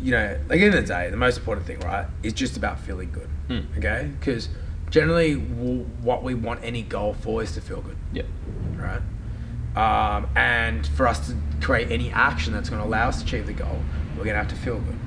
you 0.01 0.11
know, 0.11 0.37
like 0.49 0.59
at 0.59 0.59
the 0.59 0.65
end 0.65 0.75
of 0.75 0.81
the 0.87 0.87
day, 0.87 1.09
the 1.09 1.17
most 1.17 1.37
important 1.37 1.65
thing, 1.67 1.79
right, 1.81 2.07
is 2.23 2.33
just 2.33 2.57
about 2.57 2.79
feeling 2.79 3.11
good. 3.11 3.29
Hmm. 3.47 3.77
Okay, 3.77 4.11
because 4.19 4.49
generally, 4.89 5.35
w- 5.35 5.85
what 6.01 6.23
we 6.23 6.33
want 6.33 6.61
any 6.63 6.81
goal 6.81 7.13
for 7.13 7.41
is 7.43 7.53
to 7.53 7.61
feel 7.61 7.81
good. 7.81 7.97
Yeah. 8.13 8.23
right? 8.75 9.01
Um, 9.75 10.27
and 10.35 10.85
for 10.85 11.07
us 11.07 11.27
to 11.27 11.35
create 11.61 11.91
any 11.91 12.11
action 12.11 12.51
that's 12.53 12.69
going 12.69 12.81
to 12.81 12.87
allow 12.87 13.07
us 13.07 13.19
to 13.19 13.25
achieve 13.25 13.47
the 13.47 13.53
goal, 13.53 13.79
we're 14.17 14.25
going 14.25 14.35
to 14.35 14.43
have 14.43 14.49
to 14.49 14.55
feel 14.55 14.79
good. 14.79 14.97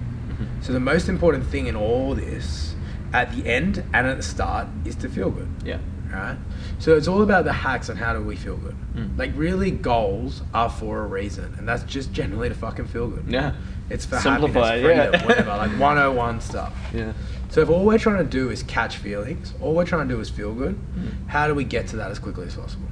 So 0.62 0.72
the 0.72 0.80
most 0.80 1.08
important 1.08 1.46
thing 1.46 1.66
in 1.68 1.76
all 1.76 2.14
this, 2.14 2.74
at 3.12 3.30
the 3.36 3.46
end 3.48 3.84
and 3.92 4.06
at 4.06 4.16
the 4.16 4.22
start, 4.22 4.66
is 4.84 4.96
to 4.96 5.08
feel 5.08 5.30
good. 5.30 5.48
Yeah. 5.64 5.78
Right? 6.10 6.36
So 6.78 6.96
it's 6.96 7.06
all 7.06 7.22
about 7.22 7.44
the 7.44 7.52
hacks 7.52 7.88
on 7.90 7.96
how 7.96 8.14
do 8.14 8.22
we 8.22 8.34
feel 8.36 8.56
good. 8.56 8.74
Mm. 8.94 9.18
Like 9.18 9.32
really 9.36 9.70
goals 9.70 10.42
are 10.52 10.70
for 10.70 11.02
a 11.02 11.06
reason 11.06 11.54
and 11.58 11.68
that's 11.68 11.82
just 11.84 12.12
generally 12.12 12.48
to 12.48 12.54
fucking 12.54 12.86
feel 12.86 13.08
good. 13.08 13.24
Yeah. 13.28 13.54
It's 13.90 14.06
for 14.06 14.18
Simplify, 14.18 14.78
happiness, 14.78 14.96
freedom, 14.96 15.12
yeah. 15.14 15.26
whatever, 15.26 15.50
like 15.50 15.70
101 15.78 16.40
stuff. 16.40 16.74
Yeah. 16.94 17.12
So 17.50 17.60
if 17.60 17.68
all 17.68 17.84
we're 17.84 17.98
trying 17.98 18.18
to 18.18 18.24
do 18.24 18.50
is 18.50 18.62
catch 18.64 18.96
feelings, 18.96 19.52
all 19.60 19.74
we're 19.74 19.84
trying 19.84 20.08
to 20.08 20.14
do 20.14 20.20
is 20.20 20.30
feel 20.30 20.52
good, 20.54 20.76
Mm. 20.98 21.28
how 21.28 21.46
do 21.46 21.54
we 21.54 21.64
get 21.64 21.86
to 21.88 21.96
that 21.96 22.10
as 22.10 22.18
quickly 22.18 22.46
as 22.46 22.54
possible? 22.56 22.88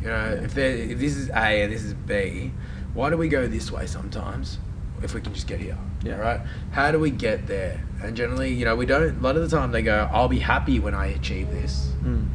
You 0.00 0.08
know, 0.08 0.14
Yeah. 0.36 0.44
if, 0.44 0.54
there, 0.54 0.70
if 0.76 0.98
this 0.98 1.16
is 1.16 1.28
A 1.30 1.62
and 1.62 1.72
this 1.72 1.84
is 1.84 1.94
B, 1.94 2.52
why 2.94 3.08
do 3.10 3.16
we 3.16 3.28
go 3.28 3.46
this 3.46 3.70
way 3.70 3.86
sometimes 3.86 4.58
if 5.02 5.14
we 5.14 5.20
can 5.20 5.32
just 5.32 5.46
get 5.46 5.60
here? 5.60 5.78
Yeah. 6.02 6.16
Right? 6.16 6.40
How 6.72 6.90
do 6.90 6.98
we 6.98 7.10
get 7.10 7.46
there? 7.46 7.80
And 8.02 8.16
generally, 8.16 8.52
you 8.52 8.64
know, 8.64 8.74
we 8.74 8.84
don't, 8.84 9.16
a 9.16 9.20
lot 9.22 9.36
of 9.36 9.48
the 9.48 9.56
time 9.56 9.70
they 9.70 9.82
go, 9.82 10.08
I'll 10.12 10.28
be 10.28 10.40
happy 10.40 10.80
when 10.80 10.94
I 10.94 11.06
achieve 11.06 11.50
this. 11.50 11.92
Mm. 12.02 12.26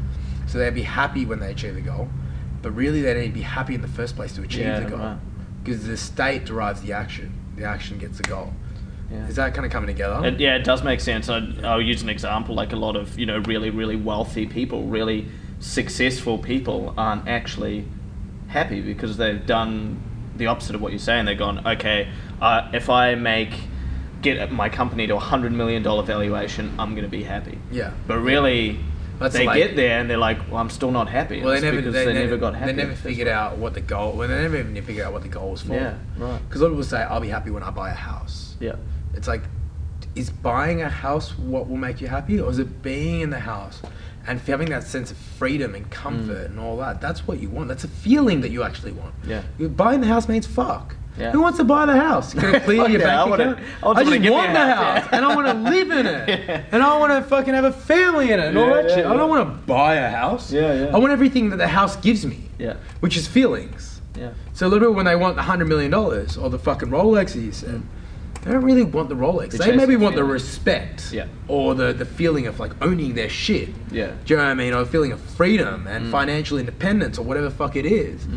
So 0.47 0.57
they'd 0.57 0.73
be 0.73 0.83
happy 0.83 1.25
when 1.25 1.39
they 1.39 1.51
achieve 1.51 1.75
the 1.75 1.81
goal, 1.81 2.07
but 2.61 2.71
really 2.71 3.01
they 3.01 3.13
need 3.15 3.27
to 3.27 3.33
be 3.33 3.41
happy 3.41 3.75
in 3.75 3.81
the 3.81 3.87
first 3.89 4.15
place 4.15 4.33
to 4.35 4.41
achieve 4.43 4.61
Yeah, 4.65 4.79
the 4.79 4.89
goal. 4.89 4.99
right. 4.99 5.17
Because 5.63 5.85
the 5.85 5.97
state 5.97 6.45
derives 6.45 6.79
the 6.81 6.93
action, 6.93 7.33
the 7.57 7.65
action 7.65 7.97
gets 7.97 8.19
a 8.19 8.23
goal. 8.23 8.53
Yeah. 9.11 9.27
Is 9.27 9.35
that 9.35 9.53
kind 9.53 9.65
of 9.65 9.71
coming 9.71 9.87
together? 9.87 10.25
It, 10.25 10.39
yeah, 10.39 10.55
it 10.55 10.63
does 10.63 10.83
make 10.83 10.99
sense. 10.99 11.29
I, 11.29 11.47
I'll 11.63 11.81
use 11.81 12.01
an 12.01 12.09
example 12.09 12.55
like 12.55 12.73
a 12.73 12.75
lot 12.75 12.95
of 12.95 13.17
you 13.17 13.25
know 13.25 13.39
really 13.39 13.69
really 13.69 13.95
wealthy 13.95 14.45
people, 14.45 14.83
really 14.83 15.27
successful 15.59 16.37
people 16.37 16.93
aren't 16.97 17.27
actually 17.27 17.85
happy 18.47 18.81
because 18.81 19.17
they've 19.17 19.45
done 19.45 20.01
the 20.35 20.47
opposite 20.47 20.75
of 20.75 20.81
what 20.81 20.91
you're 20.91 20.99
saying. 20.99 21.25
They've 21.25 21.37
gone, 21.37 21.65
okay, 21.65 22.09
uh, 22.41 22.69
if 22.73 22.89
I 22.89 23.15
make 23.15 23.53
get 24.21 24.51
my 24.51 24.69
company 24.69 25.07
to 25.07 25.15
a 25.15 25.19
hundred 25.19 25.51
million 25.51 25.83
dollar 25.83 26.03
valuation, 26.03 26.75
I'm 26.79 26.91
going 26.91 27.05
to 27.05 27.09
be 27.09 27.23
happy. 27.23 27.57
yeah. 27.71 27.93
But 28.07 28.19
really, 28.19 28.79
That's 29.19 29.33
they 29.33 29.45
like- 29.45 29.57
get 29.57 29.75
there 29.75 29.99
and 29.99 30.09
they're 30.09 30.17
like, 30.17 30.37
well, 30.49 30.57
I'm 30.57 30.69
still 30.69 30.91
not 30.91 31.09
happy. 31.09 31.41
Well, 31.41 31.53
they 31.53 31.61
never, 31.61 31.81
they, 31.81 32.05
they, 32.05 32.13
never, 32.13 32.37
got 32.37 32.53
happy. 32.55 32.71
They 32.71 32.77
never 32.77 32.81
in 32.81 32.89
the 32.89 32.95
first 32.95 33.03
figured 33.03 33.27
out 33.27 33.57
what 33.57 33.73
the 33.73 33.81
goal. 33.81 34.13
Well, 34.13 34.27
they 34.27 34.35
never 34.41 34.57
even 34.57 34.75
figured 34.83 35.05
out 35.05 35.13
what 35.13 35.23
the 35.23 35.27
goal 35.27 35.51
was 35.51 35.61
for. 35.61 35.73
Yeah, 35.73 35.97
right. 36.17 36.39
Because 36.47 36.61
a 36.61 36.65
lot 36.65 36.71
of 36.71 36.77
people 36.77 36.83
say, 36.83 37.01
"I'll 37.03 37.19
be 37.19 37.29
happy 37.29 37.49
when 37.49 37.63
I 37.63 37.71
buy 37.71 37.89
a 37.89 37.93
house." 37.95 38.55
Yeah, 38.59 38.75
It's 39.13 39.27
like, 39.27 39.41
is 40.15 40.29
buying 40.29 40.81
a 40.81 40.89
house 40.89 41.37
what 41.37 41.67
will 41.67 41.77
make 41.77 42.01
you 42.01 42.07
happy, 42.07 42.39
or 42.39 42.49
is 42.49 42.59
it 42.59 42.81
being 42.81 43.21
in 43.21 43.29
the 43.29 43.39
house 43.39 43.81
and 44.27 44.39
having 44.41 44.69
that 44.69 44.83
sense 44.83 45.11
of 45.11 45.17
freedom 45.17 45.73
and 45.75 45.89
comfort 45.89 46.49
and 46.49 46.59
all 46.59 46.77
that? 46.77 47.01
That's 47.01 47.27
what 47.27 47.39
you 47.39 47.49
want. 47.49 47.67
That's 47.69 47.83
a 47.83 47.87
feeling 47.87 48.41
that 48.41 48.49
you 48.51 48.63
actually 48.63 48.91
want. 48.91 49.19
Mm. 49.23 49.43
Yeah. 49.59 49.67
Buying 49.67 50.01
the 50.01 50.07
house 50.07 50.27
means 50.27 50.45
fuck. 50.47 50.95
Yeah. 51.17 51.31
Who 51.31 51.41
wants 51.41 51.57
to 51.57 51.63
buy 51.63 51.85
the 51.85 51.95
house? 51.97 52.33
Can 52.33 52.53
it 52.55 52.63
clear 52.65 52.87
your 52.87 52.99
bank 52.99 53.33
account? 53.33 53.59
I 53.83 54.03
just 54.03 54.29
want 54.31 54.53
the 54.53 54.73
house, 54.73 55.07
and 55.11 55.25
I 55.25 55.35
want 55.35 55.47
to 55.47 55.53
live 55.71 55.89
in 55.91 56.05
it, 56.05 56.65
and 56.71 56.83
I 56.83 56.97
want 56.99 57.11
to 57.11 57.27
fucking 57.27 57.53
have 57.53 57.63
a 57.65 57.71
family 57.71 58.31
in 58.31 58.39
it, 58.39 58.47
and 58.49 58.57
all 58.57 58.67
that 58.73 58.89
shit. 58.89 59.05
I 59.05 59.13
don't 59.15 59.29
want 59.29 59.47
to 59.47 59.65
buy 59.65 59.95
a 59.95 60.09
house. 60.09 60.51
Yeah, 60.51 60.73
yeah. 60.85 60.95
I 60.95 60.99
want 60.99 61.11
everything 61.11 61.49
that 61.49 61.57
the 61.57 61.67
house 61.67 61.95
gives 61.97 62.25
me, 62.25 62.49
yeah, 62.59 62.75
which 62.99 63.17
is 63.17 63.27
feelings. 63.27 64.01
yeah. 64.17 64.31
So 64.53 64.67
a 64.67 64.69
little 64.69 64.89
bit 64.89 64.95
when 64.95 65.05
they 65.05 65.15
want 65.15 65.35
the 65.37 65.41
hundred 65.43 65.65
million 65.69 65.91
dollars 65.91 66.37
or 66.37 66.49
the 66.49 66.59
fucking 66.59 66.89
Rolexes 66.89 67.53
said, 67.55 67.81
they 68.43 68.51
don't 68.51 68.63
really 68.63 68.83
want 68.83 69.09
the 69.09 69.15
Rolex. 69.15 69.51
They 69.57 69.75
maybe 69.75 69.95
want 69.95 70.15
the 70.15 70.23
respect, 70.23 71.11
Yeah. 71.11 71.25
or 71.47 71.73
the 71.75 71.93
the 71.93 72.05
feeling 72.05 72.45
of 72.47 72.59
like 72.59 72.71
owning 72.81 73.15
their 73.15 73.29
shit. 73.29 73.69
Yeah. 73.91 74.11
Do 74.25 74.33
you 74.33 74.37
know 74.37 74.43
what 74.43 74.49
I 74.51 74.53
mean? 74.53 74.73
Or 74.73 74.81
a 74.81 74.85
feeling 74.85 75.11
of 75.11 75.19
freedom 75.19 75.87
and 75.87 76.05
Mm. 76.05 76.11
financial 76.11 76.57
independence 76.59 77.17
or 77.17 77.23
whatever 77.23 77.49
the 77.49 77.55
fuck 77.55 77.75
it 77.75 77.85
is. 77.87 78.27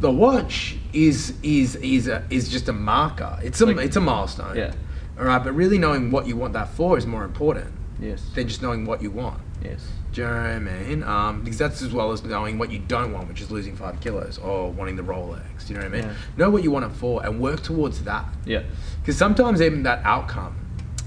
The 0.00 0.10
watch 0.10 0.76
is 0.96 1.34
is 1.42 1.76
is 1.76 2.08
a, 2.08 2.24
is 2.30 2.48
just 2.48 2.68
a 2.68 2.72
marker. 2.72 3.38
It's 3.42 3.60
a 3.60 3.66
Like- 3.66 3.78
it's 3.84 3.96
a 3.96 4.00
milestone. 4.00 4.56
Yeah. 4.56 4.72
All 5.18 5.24
right, 5.24 5.42
but 5.42 5.52
really 5.54 5.78
knowing 5.78 6.10
what 6.10 6.26
you 6.26 6.36
want 6.36 6.52
that 6.54 6.68
for 6.70 6.96
is 6.98 7.06
more 7.06 7.24
important 7.24 7.68
Yes. 8.00 8.22
than 8.34 8.48
just 8.48 8.62
knowing 8.62 8.84
what 8.86 9.02
you 9.02 9.10
want. 9.10 9.40
Yes. 9.62 9.80
Do 10.12 10.22
you 10.22 10.26
know 10.28 10.34
what 10.34 10.42
I 10.42 10.58
mean? 10.58 11.02
Um, 11.02 11.42
because 11.42 11.58
that's 11.58 11.82
as 11.82 11.92
well 11.92 12.12
as 12.12 12.22
knowing 12.24 12.58
what 12.58 12.70
you 12.70 12.78
don't 12.78 13.12
want, 13.12 13.28
which 13.28 13.40
is 13.40 13.50
losing 13.50 13.76
five 13.76 14.00
kilos 14.00 14.38
or 14.38 14.70
wanting 14.70 14.96
the 14.96 15.02
Rolex. 15.02 15.66
Do 15.66 15.74
you 15.74 15.74
know 15.80 15.86
what 15.86 15.94
I 15.94 15.96
mean? 15.96 16.04
Yeah. 16.06 16.12
Know 16.38 16.50
what 16.50 16.62
you 16.64 16.70
want 16.70 16.84
it 16.86 16.92
for 16.92 17.24
and 17.24 17.40
work 17.40 17.62
towards 17.62 18.02
that. 18.04 18.24
Yeah. 18.46 18.62
Because 19.00 19.16
sometimes 19.16 19.60
even 19.60 19.82
that 19.84 20.00
outcome, 20.04 20.54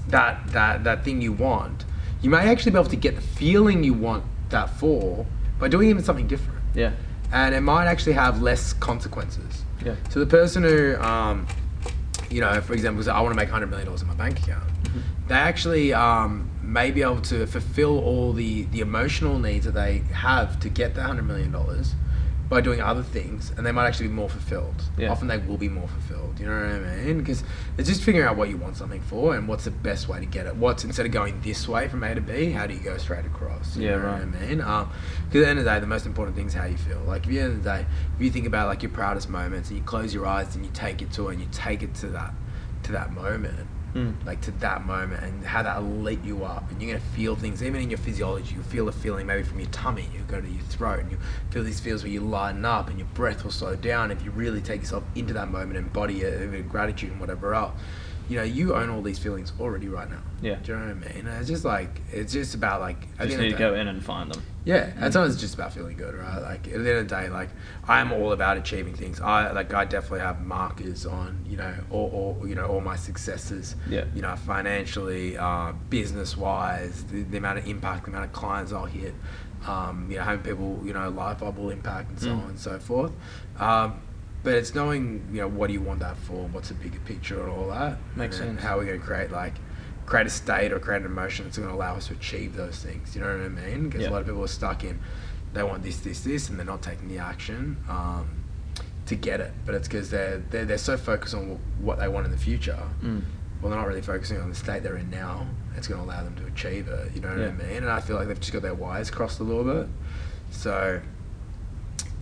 that 0.08 0.46
that 0.52 0.84
that 0.84 1.04
thing 1.04 1.20
you 1.22 1.32
want, 1.32 1.84
you 2.22 2.30
may 2.30 2.38
actually 2.52 2.72
be 2.72 2.78
able 2.78 2.90
to 2.90 2.96
get 2.96 3.14
the 3.16 3.22
feeling 3.22 3.82
you 3.84 3.94
want 3.94 4.24
that 4.50 4.70
for 4.78 5.26
by 5.60 5.68
doing 5.68 5.88
even 5.88 6.02
something 6.02 6.26
different, 6.26 6.60
Yeah. 6.74 6.92
and 7.32 7.54
it 7.54 7.60
might 7.60 7.86
actually 7.86 8.14
have 8.14 8.42
less 8.42 8.72
consequences. 8.72 9.62
Yeah. 9.84 9.94
So 10.10 10.20
the 10.20 10.26
person 10.26 10.62
who, 10.62 10.96
um, 10.96 11.46
you 12.30 12.40
know, 12.40 12.60
for 12.60 12.74
example, 12.74 13.02
says, 13.02 13.08
I 13.08 13.20
want 13.20 13.32
to 13.32 13.36
make 13.36 13.48
hundred 13.48 13.68
million 13.70 13.86
dollars 13.86 14.02
in 14.02 14.08
my 14.08 14.14
bank 14.14 14.38
account, 14.40 14.64
they 15.28 15.34
actually 15.34 15.92
um, 15.92 16.50
may 16.62 16.90
be 16.90 17.02
able 17.02 17.20
to 17.22 17.46
fulfill 17.46 17.98
all 17.98 18.32
the 18.32 18.64
the 18.64 18.80
emotional 18.80 19.38
needs 19.38 19.64
that 19.64 19.74
they 19.74 19.98
have 20.12 20.60
to 20.60 20.68
get 20.68 20.94
that 20.94 21.02
hundred 21.02 21.26
million 21.26 21.50
dollars 21.52 21.94
by 22.50 22.60
doing 22.60 22.80
other 22.80 23.04
things, 23.04 23.52
and 23.56 23.64
they 23.64 23.70
might 23.70 23.86
actually 23.86 24.08
be 24.08 24.12
more 24.14 24.28
fulfilled. 24.28 24.74
Yeah. 24.98 25.08
Often 25.12 25.28
they 25.28 25.38
will 25.38 25.56
be 25.56 25.68
more 25.68 25.86
fulfilled. 25.86 26.40
You 26.40 26.46
know 26.46 26.56
what 26.56 26.66
I 26.88 26.96
mean? 27.04 27.18
Because 27.18 27.44
it's 27.78 27.88
just 27.88 28.02
figuring 28.02 28.26
out 28.26 28.36
what 28.36 28.48
you 28.48 28.56
want 28.56 28.76
something 28.76 29.00
for 29.02 29.36
and 29.36 29.46
what's 29.46 29.64
the 29.64 29.70
best 29.70 30.08
way 30.08 30.18
to 30.18 30.26
get 30.26 30.46
it. 30.46 30.56
What's 30.56 30.82
instead 30.84 31.06
of 31.06 31.12
going 31.12 31.40
this 31.42 31.68
way 31.68 31.88
from 31.88 32.02
A 32.02 32.12
to 32.12 32.20
B, 32.20 32.50
how 32.50 32.66
do 32.66 32.74
you 32.74 32.80
go 32.80 32.98
straight 32.98 33.24
across? 33.24 33.76
You 33.76 33.84
Yeah, 33.84 33.90
know 33.96 33.98
right. 34.02 34.26
what 34.26 34.42
I 34.42 34.46
mean? 34.48 34.60
Um, 34.60 34.90
because 35.28 35.42
at 35.42 35.44
the 35.44 35.48
end 35.48 35.58
of 35.60 35.64
the 35.64 35.70
day, 35.70 35.78
the 35.78 35.86
most 35.86 36.06
important 36.06 36.36
thing 36.36 36.48
is 36.48 36.54
how 36.54 36.64
you 36.64 36.76
feel. 36.76 36.98
Like 37.06 37.22
at 37.22 37.28
the 37.28 37.38
end 37.38 37.52
of 37.52 37.62
the 37.62 37.70
day, 37.70 37.86
if 38.16 38.20
you 38.20 38.30
think 38.30 38.46
about 38.48 38.66
like 38.66 38.82
your 38.82 38.90
proudest 38.90 39.30
moments 39.30 39.68
and 39.70 39.78
you 39.78 39.84
close 39.84 40.12
your 40.12 40.26
eyes 40.26 40.56
and 40.56 40.64
you 40.64 40.72
take 40.74 41.00
it 41.02 41.12
to 41.12 41.28
it 41.28 41.34
and 41.34 41.40
you 41.40 41.48
take 41.52 41.84
it 41.84 41.94
to 41.94 42.08
that 42.08 42.34
to 42.82 42.92
that 42.92 43.12
moment, 43.12 43.68
Mm. 43.94 44.24
like 44.24 44.40
to 44.42 44.52
that 44.52 44.86
moment 44.86 45.24
and 45.24 45.44
how 45.44 45.64
that'll 45.64 45.82
lit 45.82 46.22
you 46.22 46.44
up 46.44 46.70
and 46.70 46.80
you're 46.80 46.92
gonna 46.92 47.04
feel 47.12 47.34
things 47.34 47.60
even 47.60 47.80
in 47.80 47.90
your 47.90 47.98
physiology 47.98 48.54
you 48.54 48.62
feel 48.62 48.88
a 48.88 48.92
feeling 48.92 49.26
maybe 49.26 49.42
from 49.42 49.58
your 49.58 49.68
tummy 49.70 50.08
you 50.14 50.20
go 50.28 50.40
to 50.40 50.48
your 50.48 50.62
throat 50.62 51.00
and 51.00 51.10
you 51.10 51.18
feel 51.50 51.64
these 51.64 51.80
feels 51.80 52.04
where 52.04 52.12
you 52.12 52.20
lighten 52.20 52.64
up 52.64 52.88
and 52.88 53.00
your 53.00 53.08
breath 53.14 53.42
will 53.42 53.50
slow 53.50 53.74
down 53.74 54.12
if 54.12 54.24
you 54.24 54.30
really 54.30 54.60
take 54.60 54.82
yourself 54.82 55.02
into 55.16 55.34
that 55.34 55.50
moment 55.50 55.76
and 55.76 55.92
body 55.92 56.20
it 56.20 56.68
gratitude 56.68 57.10
and 57.10 57.18
whatever 57.18 57.52
else 57.52 57.72
you 58.30 58.36
know 58.36 58.42
you 58.44 58.74
own 58.74 58.88
all 58.88 59.02
these 59.02 59.18
feelings 59.18 59.52
already 59.60 59.88
right 59.88 60.08
now 60.08 60.22
Yeah. 60.40 60.54
do 60.62 60.72
you 60.72 60.78
know 60.78 60.84
what 60.86 61.06
I 61.08 61.14
mean 61.14 61.26
it's 61.26 61.48
just 61.48 61.64
like 61.64 62.00
it's 62.12 62.32
just 62.32 62.54
about 62.54 62.80
like 62.80 62.96
at 63.18 63.18
the 63.18 63.24
Just 63.26 63.32
end 63.34 63.42
need 63.42 63.52
of 63.52 63.58
to 63.58 63.64
day- 63.64 63.70
go 63.70 63.74
in 63.74 63.88
and 63.88 64.02
find 64.04 64.32
them. 64.32 64.42
yeah, 64.64 64.92
at 65.00 65.12
times 65.12 65.32
it's 65.34 65.40
just 65.40 65.54
about 65.54 65.72
feeling 65.72 65.96
good, 65.96 66.14
right? 66.14 66.40
Like 66.40 66.66
at 66.68 66.72
the 66.74 66.90
end 66.90 66.98
of 66.98 67.08
the 67.08 67.14
day, 67.16 67.28
like 67.30 67.48
I'm 67.88 68.12
all 68.12 68.32
about 68.32 68.56
achieving 68.58 68.94
things. 68.94 69.18
I 69.20 69.50
like 69.52 69.72
I 69.74 69.84
definitely 69.84 70.20
have 70.20 70.40
markers 70.42 71.06
on 71.06 71.44
you 71.50 71.56
know 71.56 71.74
all, 71.90 72.36
all 72.40 72.48
you 72.48 72.54
know 72.54 72.66
all 72.66 72.80
my 72.80 72.96
successes. 72.96 73.74
Yeah. 73.88 74.04
You 74.14 74.22
know 74.22 74.36
financially, 74.36 75.36
uh, 75.36 75.72
business 75.88 76.36
wise, 76.36 77.04
the, 77.04 77.22
the 77.22 77.38
amount 77.38 77.58
of 77.58 77.66
impact, 77.66 78.04
the 78.04 78.10
amount 78.10 78.26
of 78.26 78.32
clients 78.32 78.72
I'll 78.72 78.84
hit. 78.84 79.14
Um, 79.66 80.06
you 80.10 80.16
know 80.18 80.22
having 80.24 80.42
people 80.44 80.80
you 80.84 80.92
know 80.92 81.08
life 81.10 81.42
I 81.42 81.48
will 81.50 81.70
impact 81.70 82.10
and 82.10 82.20
so 82.20 82.28
Mm. 82.28 82.42
on 82.44 82.48
and 82.50 82.58
so 82.60 82.78
forth. 82.78 83.12
Um, 83.58 84.00
but 84.42 84.54
it's 84.54 84.74
knowing 84.74 85.26
you 85.32 85.40
know 85.40 85.48
what 85.48 85.68
do 85.68 85.72
you 85.72 85.80
want 85.80 86.00
that 86.00 86.16
for? 86.16 86.46
What's 86.48 86.68
the 86.68 86.74
bigger 86.74 87.00
picture 87.00 87.40
and 87.40 87.50
all 87.50 87.68
that? 87.68 87.98
Makes 88.16 88.40
and 88.40 88.50
sense. 88.50 88.62
How 88.62 88.76
are 88.76 88.80
we 88.80 88.86
going 88.86 89.00
to 89.00 89.04
create 89.06 89.30
like 89.30 89.54
create 90.06 90.26
a 90.26 90.30
state 90.30 90.72
or 90.72 90.80
create 90.80 91.00
an 91.02 91.06
emotion 91.06 91.44
that's 91.44 91.56
going 91.56 91.68
to 91.68 91.74
allow 91.74 91.94
us 91.94 92.08
to 92.08 92.14
achieve 92.14 92.56
those 92.56 92.82
things. 92.82 93.14
You 93.14 93.22
know 93.22 93.28
what 93.28 93.46
I 93.46 93.48
mean? 93.48 93.88
Because 93.88 94.06
a 94.06 94.10
lot 94.10 94.22
of 94.22 94.26
people 94.26 94.42
are 94.42 94.48
stuck 94.48 94.82
in 94.82 94.98
they 95.52 95.62
want 95.62 95.82
this, 95.82 95.98
this, 96.00 96.20
this, 96.20 96.48
and 96.48 96.58
they're 96.58 96.66
not 96.66 96.82
taking 96.82 97.08
the 97.08 97.18
action 97.18 97.76
um, 97.88 98.44
to 99.06 99.16
get 99.16 99.40
it. 99.40 99.52
But 99.66 99.74
it's 99.74 99.88
because 99.88 100.10
they're, 100.10 100.38
they're 100.50 100.64
they're 100.64 100.78
so 100.78 100.96
focused 100.96 101.34
on 101.34 101.58
what 101.80 101.98
they 101.98 102.08
want 102.08 102.26
in 102.26 102.32
the 102.32 102.38
future. 102.38 102.78
Mm. 103.02 103.22
Well, 103.60 103.70
they're 103.70 103.78
not 103.78 103.88
really 103.88 104.00
focusing 104.00 104.40
on 104.40 104.48
the 104.48 104.54
state 104.54 104.82
they're 104.82 104.96
in 104.96 105.10
now. 105.10 105.46
It's 105.76 105.86
going 105.86 106.00
to 106.00 106.06
allow 106.06 106.22
them 106.24 106.34
to 106.36 106.46
achieve 106.46 106.88
it. 106.88 107.14
You 107.14 107.20
know 107.20 107.28
what 107.28 107.38
Yeah. 107.38 107.48
I 107.48 107.52
mean? 107.52 107.76
And 107.78 107.90
I 107.90 108.00
feel 108.00 108.16
like 108.16 108.28
they've 108.28 108.40
just 108.40 108.52
got 108.52 108.62
their 108.62 108.74
wires 108.74 109.10
crossed 109.10 109.40
a 109.40 109.42
little 109.42 109.64
bit. 109.64 109.88
So, 110.50 111.00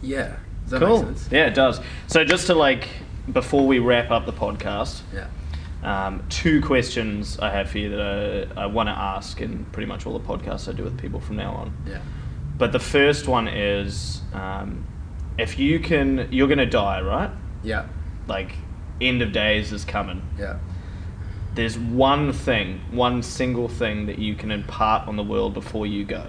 yeah. 0.02 0.36
Does 0.70 0.80
that 0.80 0.86
Cool. 0.86 0.98
make 1.04 1.16
sense? 1.18 1.28
Yeah, 1.32 1.46
it 1.46 1.54
does. 1.54 1.80
So 2.08 2.24
just 2.24 2.46
to 2.48 2.54
like 2.54 2.88
before 3.32 3.66
we 3.66 3.78
wrap 3.78 4.10
up 4.10 4.26
the 4.26 4.32
podcast, 4.32 5.00
Yeah. 5.14 5.26
um, 5.82 6.22
two 6.28 6.60
questions 6.62 7.38
I 7.40 7.50
have 7.50 7.70
for 7.70 7.78
you 7.78 7.90
that 7.90 8.48
I, 8.56 8.62
I 8.62 8.66
want 8.66 8.88
to 8.88 8.92
ask 8.92 9.40
in 9.40 9.64
pretty 9.72 9.86
much 9.86 10.06
all 10.06 10.18
the 10.18 10.24
podcasts 10.24 10.68
I 10.68 10.72
do 10.72 10.82
with 10.84 10.98
people 10.98 11.20
from 11.20 11.36
now 11.36 11.52
on. 11.52 11.72
Yeah. 11.86 11.98
But 12.56 12.72
the 12.72 12.78
first 12.80 13.28
one 13.28 13.46
is, 13.48 14.20
um, 14.32 14.84
if 15.38 15.58
you 15.58 15.78
can, 15.78 16.28
you're 16.30 16.48
gonna 16.48 16.66
die, 16.66 17.00
right? 17.00 17.30
Yeah. 17.62 17.86
Like, 18.26 18.52
end 19.00 19.22
of 19.22 19.32
days 19.32 19.72
is 19.72 19.84
coming. 19.84 20.22
Yeah. 20.38 20.56
There's 21.54 21.78
one 21.78 22.32
thing, 22.32 22.80
one 22.90 23.22
single 23.22 23.68
thing 23.68 24.06
that 24.06 24.18
you 24.18 24.34
can 24.34 24.50
impart 24.50 25.06
on 25.08 25.16
the 25.16 25.22
world 25.22 25.54
before 25.54 25.86
you 25.86 26.04
go. 26.04 26.26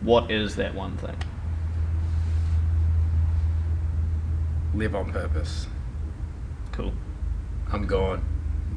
What 0.00 0.30
is 0.30 0.56
that 0.56 0.74
one 0.74 0.96
thing? 0.96 1.16
Live 4.74 4.94
on 4.94 5.12
purpose. 5.12 5.66
Cool. 6.72 6.92
I'm 7.72 7.86
gone. 7.86 8.24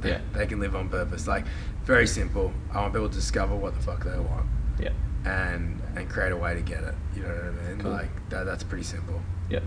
They, 0.02 0.10
Yeah. 0.12 0.20
they 0.34 0.46
can 0.46 0.60
live 0.60 0.76
on 0.76 0.90
purpose. 0.90 1.28
Like, 1.28 1.46
very 1.86 2.08
simple. 2.08 2.52
I 2.74 2.82
want 2.82 2.94
people 2.94 3.10
to 3.10 3.16
discover 3.16 3.56
what 3.56 3.76
the 3.76 3.82
fuck 3.82 4.04
they 4.04 4.18
want 4.18 4.46
Yeah. 4.80 4.90
and 5.26 5.82
and 5.96 6.10
create 6.10 6.32
a 6.32 6.38
way 6.38 6.56
to 6.56 6.62
get 6.62 6.84
it. 6.84 6.96
You 7.16 7.22
know 7.24 7.30
what 7.30 7.44
I 7.66 7.70
mean? 7.70 7.80
Cool. 7.82 7.92
Like 7.92 8.30
that. 8.30 8.46
That's 8.46 8.64
pretty 8.64 8.84
simple. 8.84 9.22
Yeah. 9.50 9.60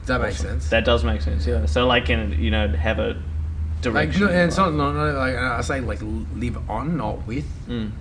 Does 0.00 0.06
that 0.08 0.20
make 0.22 0.34
sense? 0.34 0.70
That 0.70 0.84
does 0.84 1.04
make 1.04 1.20
sense. 1.20 1.46
Yeah. 1.46 1.66
So 1.66 1.86
like, 1.86 2.08
in 2.08 2.32
you 2.40 2.50
know, 2.50 2.68
have 2.68 2.98
a 2.98 3.08
like, 3.08 3.16
direction. 3.82 4.22
no, 4.22 4.28
and 4.28 4.48
it's 4.48 4.56
not, 4.56 4.72
not, 4.74 4.92
not 4.94 5.14
like 5.14 5.36
I 5.36 5.60
say 5.60 5.80
like 5.80 6.00
live 6.02 6.58
on, 6.70 6.96
not 6.96 7.26
with. 7.26 7.46
Mm. 7.68 7.92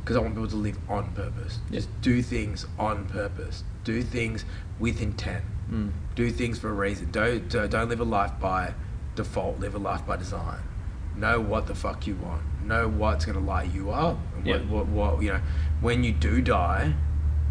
because 0.00 0.16
I 0.16 0.20
want 0.20 0.34
people 0.34 0.48
to 0.48 0.56
live 0.56 0.78
on 0.88 1.12
purpose. 1.12 1.58
Yeah. 1.70 1.76
Just 1.80 2.00
do 2.00 2.22
things 2.22 2.66
on 2.78 3.04
purpose. 3.06 3.62
Do 3.84 4.02
things 4.02 4.44
with 4.80 5.00
intent. 5.02 5.44
Mm. 5.72 5.90
Do 6.14 6.30
things 6.30 6.58
for 6.58 6.68
a 6.68 6.72
reason. 6.72 7.10
Don't 7.10 7.48
don't 7.48 7.70
don't 7.70 7.88
live 7.88 8.00
a 8.00 8.04
life 8.04 8.32
by 8.40 8.74
default. 9.14 9.58
Live 9.58 9.74
a 9.74 9.78
life 9.78 10.06
by 10.06 10.16
design. 10.16 10.60
Know 11.16 11.40
what 11.40 11.66
the 11.66 11.74
fuck 11.74 12.06
you 12.06 12.16
want. 12.16 12.42
Know 12.64 12.88
what's 12.88 13.24
gonna 13.24 13.40
light 13.40 13.72
you 13.72 13.90
up. 13.90 14.18
And 14.36 14.46
Yeah. 14.46 14.58
what, 14.58 14.86
what 14.86 15.14
what 15.14 15.22
you 15.22 15.32
know 15.32 15.40
when 15.80 16.04
you 16.04 16.12
do 16.12 16.42
die, 16.42 16.94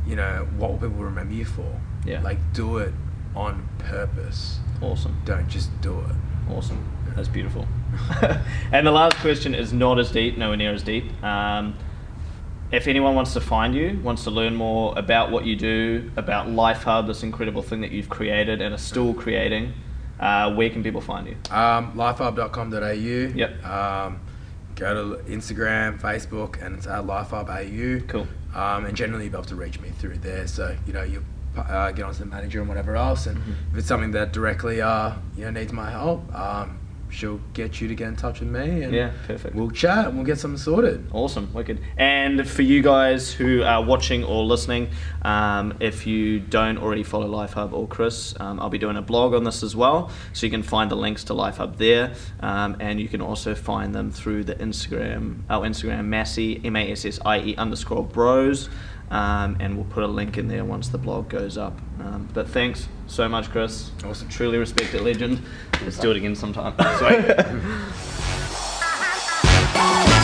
you 0.05 0.15
know 0.15 0.47
what 0.57 0.71
will 0.71 0.77
people 0.89 1.03
remember 1.03 1.33
you 1.33 1.45
for. 1.45 1.81
Yeah. 2.05 2.21
Like 2.21 2.37
do 2.53 2.77
it 2.77 2.93
on 3.35 3.67
purpose. 3.79 4.59
Awesome. 4.81 5.19
Don't 5.25 5.47
just 5.47 5.69
do 5.81 5.99
it. 5.99 6.15
Awesome. 6.51 6.83
That's 7.15 7.27
beautiful. 7.27 7.67
and 8.71 8.85
the 8.87 8.91
last 8.91 9.17
question 9.17 9.53
is 9.53 9.73
not 9.73 9.99
as 9.99 10.11
deep, 10.11 10.37
nowhere 10.37 10.57
near 10.57 10.73
as 10.73 10.83
deep. 10.83 11.05
Um, 11.23 11.75
if 12.71 12.87
anyone 12.87 13.15
wants 13.15 13.33
to 13.33 13.41
find 13.41 13.75
you, 13.75 13.99
wants 14.03 14.23
to 14.23 14.31
learn 14.31 14.55
more 14.55 14.97
about 14.97 15.31
what 15.31 15.45
you 15.45 15.55
do, 15.55 16.11
about 16.17 16.49
Life 16.49 16.83
Hub, 16.83 17.07
this 17.07 17.23
incredible 17.23 17.61
thing 17.61 17.81
that 17.81 17.91
you've 17.91 18.09
created 18.09 18.61
and 18.61 18.73
are 18.73 18.77
still 18.77 19.13
creating, 19.13 19.73
uh, 20.19 20.53
where 20.53 20.69
can 20.69 20.81
people 20.83 21.01
find 21.01 21.27
you? 21.27 21.35
Um, 21.55 21.93
lifehub.com.au. 21.93 23.35
Yep. 23.35 23.65
Um, 23.65 24.19
go 24.75 25.15
to 25.17 25.23
Instagram, 25.23 25.99
Facebook, 25.99 26.63
and 26.63 26.77
it's 26.77 26.87
at 26.87 27.03
lifehub.au. 27.05 28.05
Cool. 28.07 28.27
Um, 28.55 28.85
and 28.85 28.95
generally, 28.95 29.25
you'll 29.25 29.31
be 29.33 29.37
able 29.37 29.47
to 29.49 29.55
reach 29.55 29.79
me 29.79 29.89
through 29.89 30.17
there. 30.17 30.47
So, 30.47 30.75
you 30.85 30.93
know, 30.93 31.03
you 31.03 31.23
uh, 31.57 31.91
get 31.91 32.05
onto 32.05 32.19
the 32.19 32.25
manager 32.25 32.59
and 32.61 32.69
whatever 32.69 32.95
else. 32.95 33.27
And 33.27 33.37
Mhm. 33.37 33.53
if 33.73 33.79
it's 33.79 33.87
something 33.87 34.11
that 34.11 34.31
directly 34.31 34.81
uh, 34.81 35.11
you 35.35 35.43
know, 35.45 35.51
needs 35.51 35.73
my 35.73 35.89
help, 35.91 36.33
um, 36.33 36.77
she'll 37.11 37.39
get 37.53 37.79
you 37.81 37.87
to 37.87 37.95
get 37.95 38.07
in 38.07 38.15
touch 38.15 38.39
with 38.39 38.49
me. 38.49 38.83
And 38.83 38.93
Yeah, 38.93 39.11
perfect. 39.27 39.55
we'll 39.55 39.69
chat 39.71 40.07
and 40.07 40.15
we'll 40.17 40.25
get 40.25 40.39
something 40.39 40.57
sorted. 40.57 41.07
Awesome, 41.11 41.53
wicked. 41.53 41.79
And 41.97 42.47
for 42.47 42.61
you 42.61 42.81
guys 42.81 43.31
who 43.31 43.63
are 43.63 43.83
watching 43.83 44.23
or 44.23 44.43
listening, 44.43 44.89
um, 45.21 45.75
if 45.79 46.07
you 46.07 46.39
don't 46.39 46.77
already 46.77 47.03
follow 47.03 47.27
Life 47.27 47.53
Hub 47.53 47.73
or 47.73 47.87
Chris, 47.87 48.33
um, 48.39 48.59
I'll 48.59 48.69
be 48.69 48.77
doing 48.77 48.97
a 48.97 49.01
blog 49.01 49.33
on 49.33 49.43
this 49.43 49.61
as 49.63 49.75
well, 49.75 50.09
so 50.33 50.45
you 50.45 50.51
can 50.51 50.63
find 50.63 50.89
the 50.89 50.95
links 50.95 51.23
to 51.25 51.33
Life 51.33 51.57
Hub 51.57 51.77
there, 51.77 52.13
um, 52.39 52.77
and 52.79 52.99
you 52.99 53.07
can 53.07 53.21
also 53.21 53.53
find 53.53 53.93
them 53.93 54.09
through 54.11 54.43
the 54.45 54.55
Instagram, 54.55 55.39
our 55.49 55.65
Instagram, 55.65 56.05
Massie 56.05 56.61
M 56.63 56.75
A 56.75 56.91
S 56.91 57.05
S 57.05 57.19
I 57.25 57.39
E 57.39 57.55
underscore 57.57 58.03
Bros, 58.05 58.69
um, 59.11 59.57
and 59.59 59.75
we'll 59.75 59.85
put 59.85 60.03
a 60.03 60.07
link 60.07 60.37
in 60.37 60.47
there 60.47 60.63
once 60.63 60.87
the 60.87 60.97
blog 60.97 61.29
goes 61.29 61.57
up. 61.57 61.77
Um, 61.99 62.29
but 62.33 62.47
thanks 62.47 62.87
so 63.07 63.27
much, 63.27 63.51
Chris. 63.51 63.91
Awesome. 64.05 64.29
Truly 64.29 64.57
respected 64.57 65.01
legend. 65.01 65.41
Let's 65.83 65.99
do 65.99 66.11
it 66.11 66.17
again 66.17 66.35
sometime. 66.35 66.73